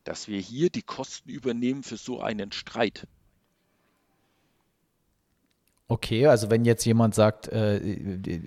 Dass 0.02 0.26
wir 0.26 0.40
hier 0.40 0.70
die 0.70 0.82
Kosten 0.82 1.30
übernehmen 1.30 1.84
für 1.84 1.96
so 1.96 2.20
einen 2.20 2.50
Streit. 2.50 3.06
Okay, 5.86 6.26
also 6.26 6.50
wenn 6.50 6.64
jetzt 6.64 6.84
jemand 6.84 7.14
sagt, 7.14 7.46
äh, 7.46 7.80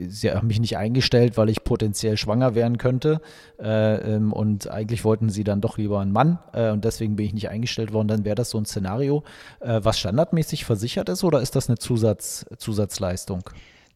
sie 0.10 0.30
haben 0.30 0.48
mich 0.48 0.60
nicht 0.60 0.76
eingestellt, 0.76 1.38
weil 1.38 1.48
ich 1.48 1.64
potenziell 1.64 2.18
schwanger 2.18 2.54
werden 2.54 2.78
könnte 2.78 3.22
äh, 3.60 4.16
ähm, 4.16 4.34
und 4.34 4.68
eigentlich 4.68 5.06
wollten 5.06 5.30
sie 5.30 5.46
dann 5.46 5.62
doch 5.62 5.78
lieber 5.78 6.02
einen 6.02 6.12
Mann 6.12 6.39
äh, 6.52 6.72
und 6.72 6.84
deswegen 6.84 7.16
bin 7.16 7.28
ich 7.28 7.34
nicht 7.34 7.50
eingestellt 7.50 7.93
worden, 7.93 8.10
dann 8.10 8.26
wäre 8.26 8.36
das 8.36 8.50
so 8.50 8.58
ein 8.58 8.66
Szenario, 8.66 9.24
äh, 9.62 9.80
was 9.84 10.00
standardmäßig 10.00 10.66
versichert 10.66 11.08
ist 11.08 11.24
oder 11.24 11.39
ist 11.39 11.56
das 11.56 11.70
eine 11.70 11.78
Zusatz, 11.78 12.46
Zusatzleistung? 12.58 13.50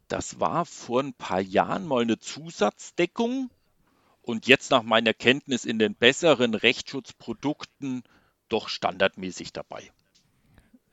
Das 0.07 0.39
war 0.39 0.65
vor 0.65 1.01
ein 1.01 1.13
paar 1.13 1.41
Jahren 1.41 1.85
mal 1.85 2.03
eine 2.03 2.17
Zusatzdeckung 2.17 3.49
und 4.29 4.45
jetzt 4.45 4.69
nach 4.69 4.83
meiner 4.83 5.13
Kenntnis 5.15 5.65
in 5.65 5.79
den 5.79 5.95
besseren 5.95 6.53
Rechtsschutzprodukten 6.53 8.03
doch 8.47 8.69
standardmäßig 8.69 9.53
dabei. 9.53 9.81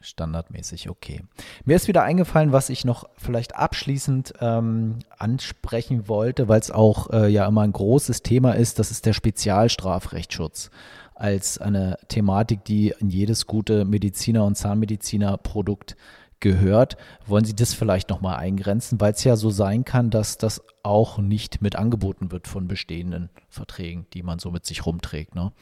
Standardmäßig, 0.01 0.89
okay. 0.89 1.23
Mir 1.67 1.77
ist 1.77 1.87
wieder 1.87 2.03
eingefallen, 2.03 2.53
was 2.53 2.71
ich 2.71 2.87
noch 2.87 3.09
vielleicht 3.19 3.55
abschließend 3.55 4.35
ähm, 4.41 5.01
ansprechen 5.19 6.09
wollte, 6.09 6.49
weil 6.49 6.61
es 6.61 6.71
auch 6.71 7.11
äh, 7.11 7.29
ja 7.29 7.47
immer 7.47 7.61
ein 7.61 7.73
großes 7.73 8.23
Thema 8.23 8.53
ist, 8.53 8.79
das 8.79 8.91
ist 8.91 9.05
der 9.05 9.13
Spezialstrafrechtsschutz 9.13 10.71
als 11.15 11.59
eine 11.59 11.99
Thematik, 12.09 12.65
die 12.65 12.95
in 12.99 13.11
jedes 13.11 13.47
gute 13.47 13.85
Mediziner- 13.85 14.45
und 14.45 14.57
Zahnmediziner-Produkt 14.57 15.97
gehört. 16.41 16.97
Wollen 17.27 17.45
Sie 17.45 17.55
das 17.55 17.75
vielleicht 17.75 18.11
nochmal 18.11 18.37
eingrenzen, 18.37 19.01
weil 19.01 19.13
es 19.13 19.25
ja 19.25 19.37
so 19.37 19.51
sein 19.51 19.85
kann, 19.85 20.11
dass 20.11 20.39
das 20.39 20.63
auch 20.83 21.19
nicht 21.19 21.63
mit 21.63 21.77
angeboten 21.77 22.31
wird 22.31 22.49
von 22.49 22.69
bestehenden 22.69 23.31
Verträgen, 23.49 24.07
die 24.13 24.23
man 24.23 24.39
so 24.39 24.51
mit 24.51 24.67
sich 24.67 24.87
rumträgt, 24.87 25.35
ne? 25.35 25.53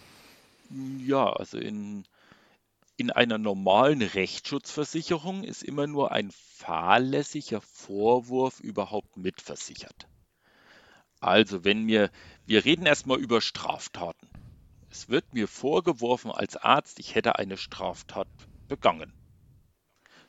Ja, 1.07 1.33
also 1.33 1.59
in 1.59 2.05
in 2.97 3.11
einer 3.11 3.39
normalen 3.39 4.03
Rechtsschutzversicherung 4.03 5.43
ist 5.43 5.65
immer 5.65 5.87
nur 5.87 6.13
ein 6.13 6.31
fahrlässiger 6.31 7.61
Vorwurf 7.61 8.61
überhaupt 8.61 9.17
mitversichert. 9.17 10.07
Also 11.21 11.65
wenn 11.65 11.83
mir, 11.85 12.11
wir 12.47 12.65
reden 12.65 12.87
erstmal 12.87 13.19
über 13.19 13.41
Straftaten. 13.41 14.29
Es 14.91 15.09
wird 15.09 15.35
mir 15.35 15.49
vorgeworfen 15.49 16.31
als 16.31 16.57
Arzt, 16.57 17.01
ich 17.01 17.17
hätte 17.17 17.37
eine 17.37 17.57
Straftat 17.57 18.29
begangen. 18.69 19.13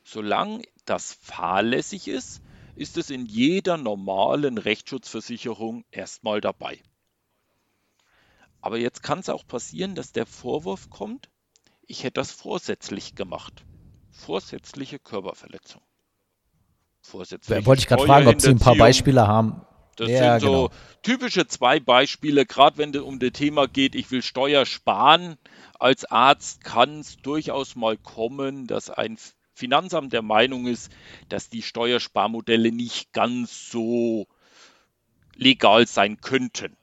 Solange 0.08 0.62
das 0.84 1.18
fahrlässig 1.20 2.06
ist, 2.06 2.40
ist 2.76 2.96
es 2.96 3.10
in 3.10 3.26
jeder 3.26 3.76
normalen 3.76 4.56
Rechtsschutzversicherung 4.56 5.84
erstmal 5.90 6.40
dabei. 6.40 6.78
Aber 8.60 8.78
jetzt 8.78 9.02
kann 9.02 9.18
es 9.18 9.28
auch 9.28 9.44
passieren, 9.44 9.96
dass 9.96 10.12
der 10.12 10.24
Vorwurf 10.24 10.90
kommt, 10.90 11.28
ich 11.88 12.04
hätte 12.04 12.20
das 12.20 12.30
vorsätzlich 12.30 13.16
gemacht. 13.16 13.64
Vorsätzliche 14.12 15.00
Körperverletzung. 15.00 15.82
Vorsätzliche 17.00 17.66
Wollte 17.66 17.80
ich 17.80 17.88
gerade 17.88 18.06
fragen, 18.06 18.28
ob 18.28 18.40
Sie 18.40 18.50
ein 18.50 18.60
paar 18.60 18.76
Beispiele 18.76 19.26
haben. 19.26 19.62
Das 19.96 20.08
ja, 20.08 20.38
sind 20.38 20.48
so 20.48 20.68
genau. 20.68 20.80
typische 21.02 21.48
zwei 21.48 21.80
Beispiele, 21.80 22.46
gerade 22.46 22.78
wenn 22.78 22.94
es 22.94 23.00
um 23.00 23.18
das 23.18 23.32
Thema 23.32 23.66
geht, 23.66 23.96
ich 23.96 24.08
will 24.12 24.22
Steuer 24.22 24.66
sparen. 24.66 25.36
Als 25.80 26.04
Arzt 26.04 26.62
kann 26.62 27.00
es 27.00 27.16
durchaus 27.16 27.74
mal 27.74 27.96
kommen, 27.96 28.68
dass 28.68 28.88
ein 28.88 29.18
Finanzamt 29.56 30.12
der 30.12 30.20
Meinung 30.20 30.66
ist, 30.66 30.92
dass 31.30 31.48
die 31.48 31.62
Steuersparmodelle 31.62 32.72
nicht 32.72 33.12
ganz 33.14 33.70
so 33.70 34.26
legal 35.34 35.86
sein 35.86 36.20
könnten. 36.20 36.76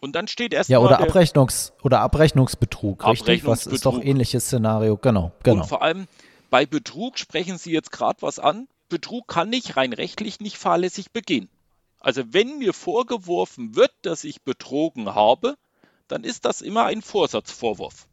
Und 0.00 0.16
dann 0.16 0.26
steht 0.26 0.54
erst 0.54 0.70
Ja, 0.70 0.78
oder, 0.78 0.98
Abrechnungs 1.00 1.74
oder 1.82 2.00
Abrechnungsbetrug, 2.00 3.04
Abrechnungsbetrug, 3.04 3.28
richtig? 3.28 3.46
Was 3.46 3.66
ist 3.66 3.84
doch 3.84 4.02
ähnliches 4.02 4.46
Szenario, 4.46 4.96
genau, 4.96 5.32
genau. 5.42 5.62
Und 5.62 5.68
vor 5.68 5.82
allem 5.82 6.06
bei 6.48 6.64
Betrug 6.64 7.18
sprechen 7.18 7.58
Sie 7.58 7.72
jetzt 7.72 7.92
gerade 7.92 8.22
was 8.22 8.38
an. 8.38 8.66
Betrug 8.88 9.28
kann 9.28 9.52
ich 9.52 9.76
rein 9.76 9.92
rechtlich 9.92 10.40
nicht 10.40 10.56
fahrlässig 10.56 11.12
begehen. 11.12 11.50
Also 12.00 12.22
wenn 12.32 12.58
mir 12.58 12.72
vorgeworfen 12.72 13.76
wird, 13.76 13.92
dass 14.02 14.24
ich 14.24 14.42
betrogen 14.42 15.14
habe, 15.14 15.56
dann 16.08 16.24
ist 16.24 16.46
das 16.46 16.62
immer 16.62 16.84
ein 16.84 17.02
Vorsatzvorwurf. 17.02 18.06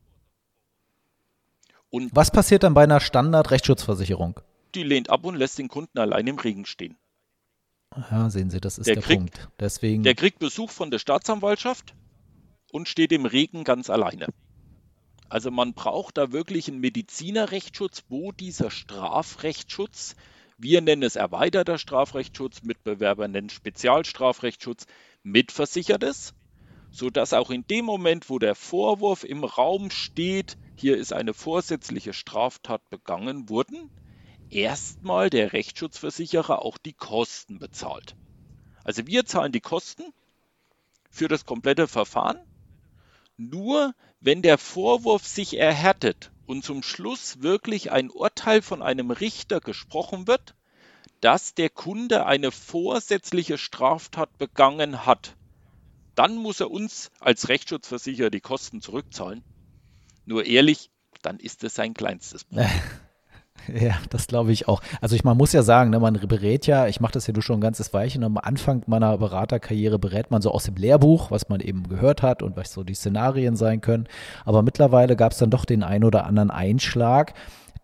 Und 1.94 2.10
was 2.16 2.32
passiert 2.32 2.64
dann 2.64 2.74
bei 2.74 2.86
einer 2.86 3.00
Standard-Rechtsschutzversicherung? 3.00 4.40
Die 4.74 4.82
lehnt 4.82 5.12
ab 5.12 5.24
und 5.26 5.36
lässt 5.36 5.60
den 5.60 5.68
Kunden 5.68 6.00
allein 6.00 6.26
im 6.26 6.40
Regen 6.40 6.66
stehen. 6.66 6.98
Ja, 8.10 8.32
sehen 8.32 8.50
Sie, 8.50 8.60
das 8.60 8.80
ist 8.80 8.88
der, 8.88 8.96
der 8.96 9.04
kriegt, 9.04 9.20
Punkt. 9.20 9.50
Deswegen 9.60 10.02
der 10.02 10.16
kriegt 10.16 10.40
Besuch 10.40 10.72
von 10.72 10.90
der 10.90 10.98
Staatsanwaltschaft 10.98 11.94
und 12.72 12.88
steht 12.88 13.12
im 13.12 13.28
Regen 13.28 13.64
ganz 13.64 13.92
alleine. 13.92 14.26
Also 15.30 15.52
man 15.52 15.76
braucht 15.76 16.18
da 16.18 16.32
wirklich 16.32 16.68
einen 16.68 16.80
Medizinerrechtsschutz, 16.80 18.06
wo 18.10 18.32
dieser 18.32 18.72
Strafrechtsschutz, 18.72 20.16
wir 20.58 20.82
nennen 20.82 21.04
es 21.04 21.16
erweiterter 21.16 21.78
Strafrechtsschutz, 21.78 22.64
Mitbewerber 22.64 23.28
nennen 23.28 23.52
Spezialstrafrechtsschutz, 23.52 24.88
mitversichert 25.22 26.02
ist, 26.02 26.34
sodass 26.90 27.34
auch 27.34 27.52
in 27.52 27.68
dem 27.68 27.86
Moment, 27.86 28.32
wo 28.32 28.40
der 28.40 28.56
Vorwurf 28.56 29.24
im 29.24 29.44
Raum 29.44 29.92
steht, 29.92 30.58
hier 30.76 30.98
ist 30.98 31.14
eine 31.14 31.34
vorsätzliche 31.34 32.14
Straftat 32.14 32.90
begangen 32.90 33.50
worden, 33.50 33.92
erstmal 34.50 35.30
der 35.30 35.54
Rechtsschutzversicherer 35.54 36.62
auch 36.62 36.78
die 36.78 36.94
Kosten 36.94 37.60
bezahlt. 37.60 38.16
Also 38.84 39.08
wir 39.08 39.26
zahlen 39.26 39.52
die 39.52 39.62
Kosten 39.62 40.04
für 41.10 41.28
das 41.28 41.46
komplette 41.46 41.88
Verfahren. 41.88 42.40
Nur 43.38 43.94
wenn 44.20 44.42
der 44.42 44.58
Vorwurf 44.58 45.26
sich 45.26 45.58
erhärtet 45.58 46.32
und 46.46 46.64
zum 46.64 46.84
Schluss 46.84 47.42
wirklich 47.42 47.92
ein 47.92 48.10
Urteil 48.10 48.62
von 48.62 48.82
einem 48.82 49.12
Richter 49.12 49.60
gesprochen 49.60 50.28
wird, 50.28 50.56
dass 51.22 51.54
der 51.54 51.70
Kunde 51.70 52.26
eine 52.26 52.52
vorsätzliche 52.52 53.58
Straftat 53.58 54.38
begangen 54.38 55.06
hat, 55.06 55.36
dann 56.16 56.36
muss 56.36 56.60
er 56.60 56.70
uns 56.70 57.12
als 57.20 57.50
Rechtsschutzversicherer 57.50 58.30
die 58.30 58.42
Kosten 58.42 58.82
zurückzahlen. 58.82 59.44
Nur 60.26 60.46
ehrlich, 60.46 60.90
dann 61.22 61.38
ist 61.38 61.64
es 61.64 61.76
sein 61.76 61.94
kleinstes 61.94 62.44
Problem. 62.44 62.68
Ja, 63.74 63.96
das 64.10 64.28
glaube 64.28 64.52
ich 64.52 64.68
auch. 64.68 64.82
Also 65.00 65.16
ich, 65.16 65.24
man 65.24 65.38
muss 65.38 65.54
ja 65.54 65.64
sagen, 65.64 65.90
ne, 65.90 66.00
man 66.00 66.20
berät 66.28 66.68
ja, 66.68 66.88
ich 66.88 67.00
mache 67.00 67.14
das 67.14 67.28
ja 67.28 67.34
du 67.34 67.40
schon 67.42 67.60
ein 67.60 67.62
ganzes 67.62 67.94
Weilchen, 67.94 68.24
am 68.24 68.38
Anfang 68.38 68.84
meiner 68.88 69.18
Beraterkarriere 69.18 70.00
berät 70.00 70.32
man 70.32 70.42
so 70.42 70.52
aus 70.52 70.66
dem 70.66 70.76
Lehrbuch, 70.76 71.32
was 71.32 71.48
man 71.50 71.62
eben 71.62 71.88
gehört 71.88 72.24
hat 72.24 72.44
und 72.44 72.58
was 72.58 72.74
so 72.74 72.84
die 72.84 72.96
Szenarien 72.96 73.56
sein 73.56 73.80
können. 73.80 74.08
Aber 74.44 74.64
mittlerweile 74.64 75.16
gab 75.16 75.32
es 75.32 75.38
dann 75.38 75.50
doch 75.50 75.66
den 75.66 75.84
ein 75.84 76.04
oder 76.04 76.26
anderen 76.26 76.52
Einschlag, 76.52 77.34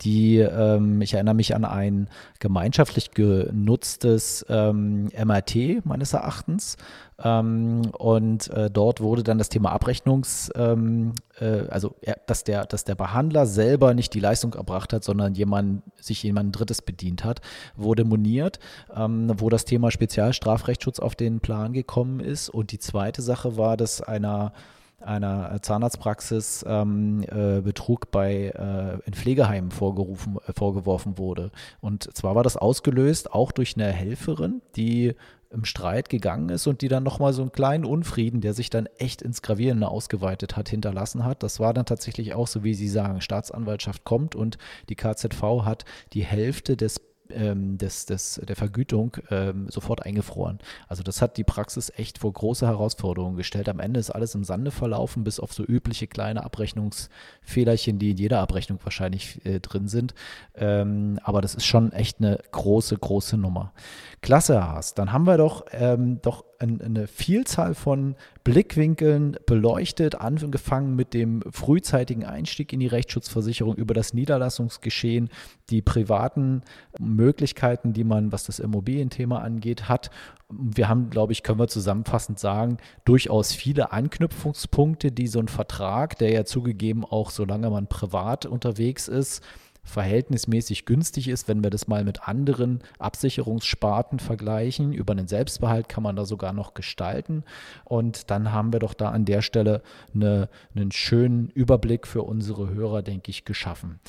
die, 0.02 0.38
ähm, 0.38 1.02
ich 1.02 1.14
erinnere 1.14 1.36
mich 1.36 1.56
an 1.56 1.66
ein 1.66 2.10
gemeinschaftlich 2.40 3.12
genutztes 3.12 4.46
ähm, 4.50 5.10
MRT 5.18 5.86
meines 5.86 6.14
Erachtens. 6.14 6.78
Ähm, 7.22 7.82
und 7.98 8.50
äh, 8.52 8.72
dort 8.72 9.02
wurde 9.02 9.24
dann 9.24 9.38
das 9.38 9.50
Thema 9.50 9.72
Abrechnungs, 9.72 10.52
ähm, 10.56 11.14
äh, 11.40 11.68
also 11.68 11.96
ja, 12.06 12.16
dass, 12.28 12.46
der, 12.46 12.66
dass 12.66 12.86
der 12.86 12.96
Behandler 12.96 13.46
selber 13.46 13.94
nicht 13.94 14.14
die 14.14 14.22
Leistung 14.22 14.54
erbracht 14.54 14.94
hat, 14.94 15.04
sondern 15.04 15.36
jemand, 15.36 15.84
sich 16.00 16.24
jemand 16.24 16.58
Drittes 16.58 16.82
bedient 16.82 17.26
hat, 17.26 17.42
wurde 17.76 18.06
moniert, 18.06 18.60
ähm, 18.96 19.32
wo 19.38 19.50
das 19.50 19.66
Thema 19.66 19.92
Spezialstrafrechtsschutz 19.92 21.00
auf 21.00 21.16
den 21.16 21.42
Plan 21.42 21.74
gekommen 21.74 22.22
ist. 22.22 22.48
Und 22.48 22.72
die 22.72 22.80
zweite 22.80 23.22
Sache 23.22 23.58
war, 23.58 23.76
dass 23.76 24.02
einer 24.02 24.54
einer 25.02 25.62
Zahnarztpraxis 25.62 26.66
ähm, 26.68 27.24
äh, 27.24 27.62
Betrug 27.62 28.12
bei 28.12 28.54
äh, 28.56 29.00
in 29.06 29.14
Pflegeheimen 29.14 29.72
vorgerufen, 29.72 30.38
äh, 30.48 30.54
vorgeworfen 30.54 31.18
wurde. 31.18 31.52
Und 31.82 32.16
zwar 32.16 32.36
war 32.36 32.44
das 32.44 32.58
ausgelöst 32.58 33.34
auch 33.34 33.52
durch 33.52 33.76
eine 33.76 33.92
Helferin, 33.92 34.62
die 34.76 35.16
im 35.52 35.66
Streit 35.66 36.10
gegangen 36.10 36.50
ist 36.50 36.68
und 36.68 36.82
die 36.82 36.88
dann 36.90 37.04
nochmal 37.04 37.34
so 37.34 37.42
einen 37.42 37.52
kleinen 37.52 37.86
Unfrieden, 37.86 38.40
der 38.42 38.54
sich 38.54 38.70
dann 38.70 38.86
echt 38.98 39.22
ins 39.22 39.42
Gravierende 39.42 39.88
ausgeweitet 39.88 40.56
hat, 40.56 40.70
hinterlassen 40.70 41.26
hat. 41.26 41.42
Das 41.42 41.60
war 41.60 41.74
dann 41.74 41.86
tatsächlich 41.86 42.36
auch 42.36 42.48
so, 42.48 42.64
wie 42.64 42.76
Sie 42.76 42.88
sagen, 42.88 43.22
Staatsanwaltschaft 43.22 44.04
kommt 44.04 44.36
und 44.36 44.60
die 44.90 44.96
KZV 44.96 45.42
hat 45.64 45.86
die 46.14 46.24
Hälfte 46.24 46.78
des 46.78 47.02
ähm, 47.32 47.78
des, 47.78 48.06
des, 48.06 48.42
der 48.48 48.56
Vergütung 48.56 49.18
ähm, 49.30 49.70
sofort 49.70 50.06
eingefroren. 50.06 50.60
Also 50.88 51.04
das 51.04 51.22
hat 51.22 51.38
die 51.38 51.44
Praxis 51.44 51.92
echt 51.96 52.20
vor 52.20 52.34
große 52.34 52.66
Herausforderungen 52.66 53.38
gestellt. 53.38 53.70
Am 53.70 53.80
Ende 53.80 54.00
ist 54.00 54.10
alles 54.10 54.36
im 54.36 54.44
Sande 54.44 54.72
verlaufen, 54.72 55.24
bis 55.24 55.40
auf 55.40 55.54
so 55.54 55.64
übliche 55.64 56.08
kleine 56.08 56.44
Abrechnungsfehlerchen, 56.44 58.00
die 58.00 58.12
in 58.12 58.18
jeder 58.18 58.40
Abrechnung 58.40 58.80
wahrscheinlich 58.84 59.46
äh, 59.46 59.60
drin 59.60 59.88
sind. 59.88 60.14
Ähm, 60.56 61.20
aber 61.24 61.42
das 61.42 61.56
ist 61.56 61.66
schon 61.66 61.92
echt 61.92 62.20
eine 62.20 62.40
große, 62.52 62.98
große 62.98 63.38
Nummer. 63.38 63.74
Klasse, 64.22 64.64
Haas. 64.64 64.94
Dann 64.94 65.12
haben 65.12 65.26
wir 65.26 65.38
doch, 65.38 65.66
ähm, 65.72 66.22
doch 66.22 66.44
eine 66.60 67.08
Vielzahl 67.08 67.74
von 67.74 68.16
Blickwinkeln 68.44 69.38
beleuchtet, 69.46 70.16
angefangen 70.16 70.96
mit 70.96 71.14
dem 71.14 71.42
frühzeitigen 71.52 72.26
Einstieg 72.26 72.74
in 72.74 72.82
die 72.82 72.88
Rechtsschutzversicherung 72.88 73.76
über 73.76 73.94
das 73.94 74.14
Niederlassungsgeschehen, 74.14 75.30
die 75.70 75.82
privaten 75.82 76.64
Möglichkeiten, 77.00 77.94
die 77.94 78.04
man, 78.04 78.34
was 78.34 78.44
das 78.44 78.60
Immobilienthema 78.60 79.40
angeht, 79.40 79.88
hat. 79.88 80.10
Wir 80.50 80.90
haben, 80.90 81.10
glaube 81.10 81.32
ich, 81.32 81.44
können 81.44 81.60
wir 81.60 81.68
zusammenfassend 81.68 82.40
sagen, 82.40 82.78
durchaus 83.06 83.54
viele 83.54 83.94
Anknüpfungspunkte, 83.94 85.12
die 85.12 85.28
so 85.28 85.40
ein 85.40 85.48
Vertrag, 85.48 86.18
der 86.18 86.32
ja 86.32 86.44
zugegeben 86.44 87.06
auch, 87.06 87.30
solange 87.30 87.70
man 87.70 87.88
privat 87.88 88.46
unterwegs 88.46 89.08
ist, 89.08 89.42
verhältnismäßig 89.84 90.86
günstig 90.86 91.28
ist, 91.28 91.48
wenn 91.48 91.64
wir 91.64 91.70
das 91.70 91.88
mal 91.88 92.04
mit 92.04 92.28
anderen 92.28 92.82
Absicherungssparten 93.00 94.20
vergleichen. 94.20 94.94
Über 94.94 95.14
einen 95.14 95.28
Selbstbehalt 95.28 95.90
kann 95.90 96.04
man 96.04 96.16
da 96.16 96.26
sogar 96.26 96.54
noch 96.54 96.74
gestalten. 96.74 97.44
Und 97.86 98.30
dann 98.30 98.52
haben 98.52 98.74
wir 98.74 98.80
doch 98.80 98.94
da 98.94 99.10
an 99.10 99.26
der 99.26 99.42
Stelle 99.42 99.82
eine, 100.14 100.50
einen 100.76 100.92
schönen 100.92 101.50
Überblick 101.50 102.08
für 102.08 102.24
unsere 102.24 102.70
Hörer, 102.70 103.02
denke 103.02 103.32
ich, 103.32 103.46
geschaffen. 103.46 104.00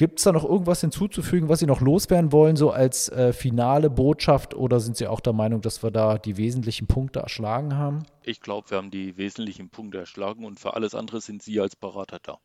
Gibt 0.00 0.18
es 0.18 0.24
da 0.24 0.32
noch 0.32 0.44
irgendwas 0.44 0.80
hinzuzufügen, 0.80 1.50
was 1.50 1.58
Sie 1.58 1.66
noch 1.66 1.82
loswerden 1.82 2.32
wollen, 2.32 2.56
so 2.56 2.70
als 2.70 3.10
äh, 3.10 3.34
finale 3.34 3.90
Botschaft? 3.90 4.54
Oder 4.54 4.80
sind 4.80 4.96
Sie 4.96 5.06
auch 5.06 5.20
der 5.20 5.34
Meinung, 5.34 5.60
dass 5.60 5.82
wir 5.82 5.90
da 5.90 6.16
die 6.16 6.38
wesentlichen 6.38 6.86
Punkte 6.86 7.20
erschlagen 7.20 7.76
haben? 7.76 8.04
Ich 8.22 8.40
glaube, 8.40 8.70
wir 8.70 8.78
haben 8.78 8.90
die 8.90 9.18
wesentlichen 9.18 9.68
Punkte 9.68 9.98
erschlagen 9.98 10.46
und 10.46 10.58
für 10.58 10.72
alles 10.72 10.94
andere 10.94 11.20
sind 11.20 11.42
Sie 11.42 11.60
als 11.60 11.76
Berater 11.76 12.18
da. 12.22 12.38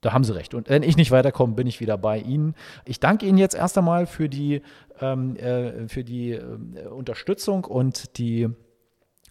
Da 0.00 0.12
haben 0.12 0.24
Sie 0.24 0.34
recht. 0.34 0.54
Und 0.54 0.68
wenn 0.68 0.82
ich 0.82 0.96
nicht 0.96 1.10
weiterkomme, 1.10 1.54
bin 1.54 1.66
ich 1.66 1.80
wieder 1.80 1.98
bei 1.98 2.18
Ihnen. 2.18 2.54
Ich 2.84 3.00
danke 3.00 3.26
Ihnen 3.26 3.38
jetzt 3.38 3.54
erst 3.54 3.76
einmal 3.76 4.06
für 4.06 4.28
die, 4.28 4.62
ähm, 5.00 5.36
äh, 5.36 5.88
für 5.88 6.04
die 6.04 6.32
äh, 6.32 6.86
Unterstützung 6.88 7.64
und 7.64 8.16
die, 8.16 8.48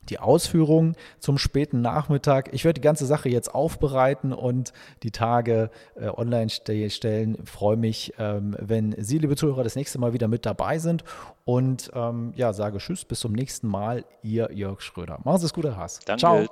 die 0.09 0.19
Ausführungen 0.19 0.95
zum 1.19 1.37
späten 1.37 1.79
Nachmittag. 1.81 2.53
Ich 2.53 2.65
werde 2.65 2.81
die 2.81 2.85
ganze 2.85 3.05
Sache 3.05 3.29
jetzt 3.29 3.55
aufbereiten 3.55 4.33
und 4.33 4.73
die 5.03 5.11
Tage 5.11 5.69
äh, 5.95 6.09
online 6.09 6.49
stellen. 6.49 7.37
Ich 7.41 7.49
freue 7.49 7.77
mich, 7.77 8.13
ähm, 8.19 8.57
wenn 8.59 8.93
Sie, 8.97 9.19
liebe 9.19 9.37
Zuhörer, 9.37 9.63
das 9.63 9.77
nächste 9.77 9.99
Mal 9.99 10.11
wieder 10.11 10.27
mit 10.27 10.45
dabei 10.45 10.79
sind. 10.79 11.05
Und 11.45 11.91
ähm, 11.93 12.33
ja, 12.35 12.51
sage 12.51 12.79
Tschüss, 12.79 13.05
bis 13.05 13.21
zum 13.21 13.31
nächsten 13.31 13.67
Mal. 13.67 14.03
Ihr 14.21 14.49
Jörg 14.51 14.81
Schröder. 14.81 15.19
Machen 15.23 15.39
Sie 15.39 15.45
es 15.45 15.53
gut, 15.53 15.63
Herr 15.63 15.77
Haas. 15.77 15.99
Danke. 16.05 16.19
Ciao. 16.19 16.45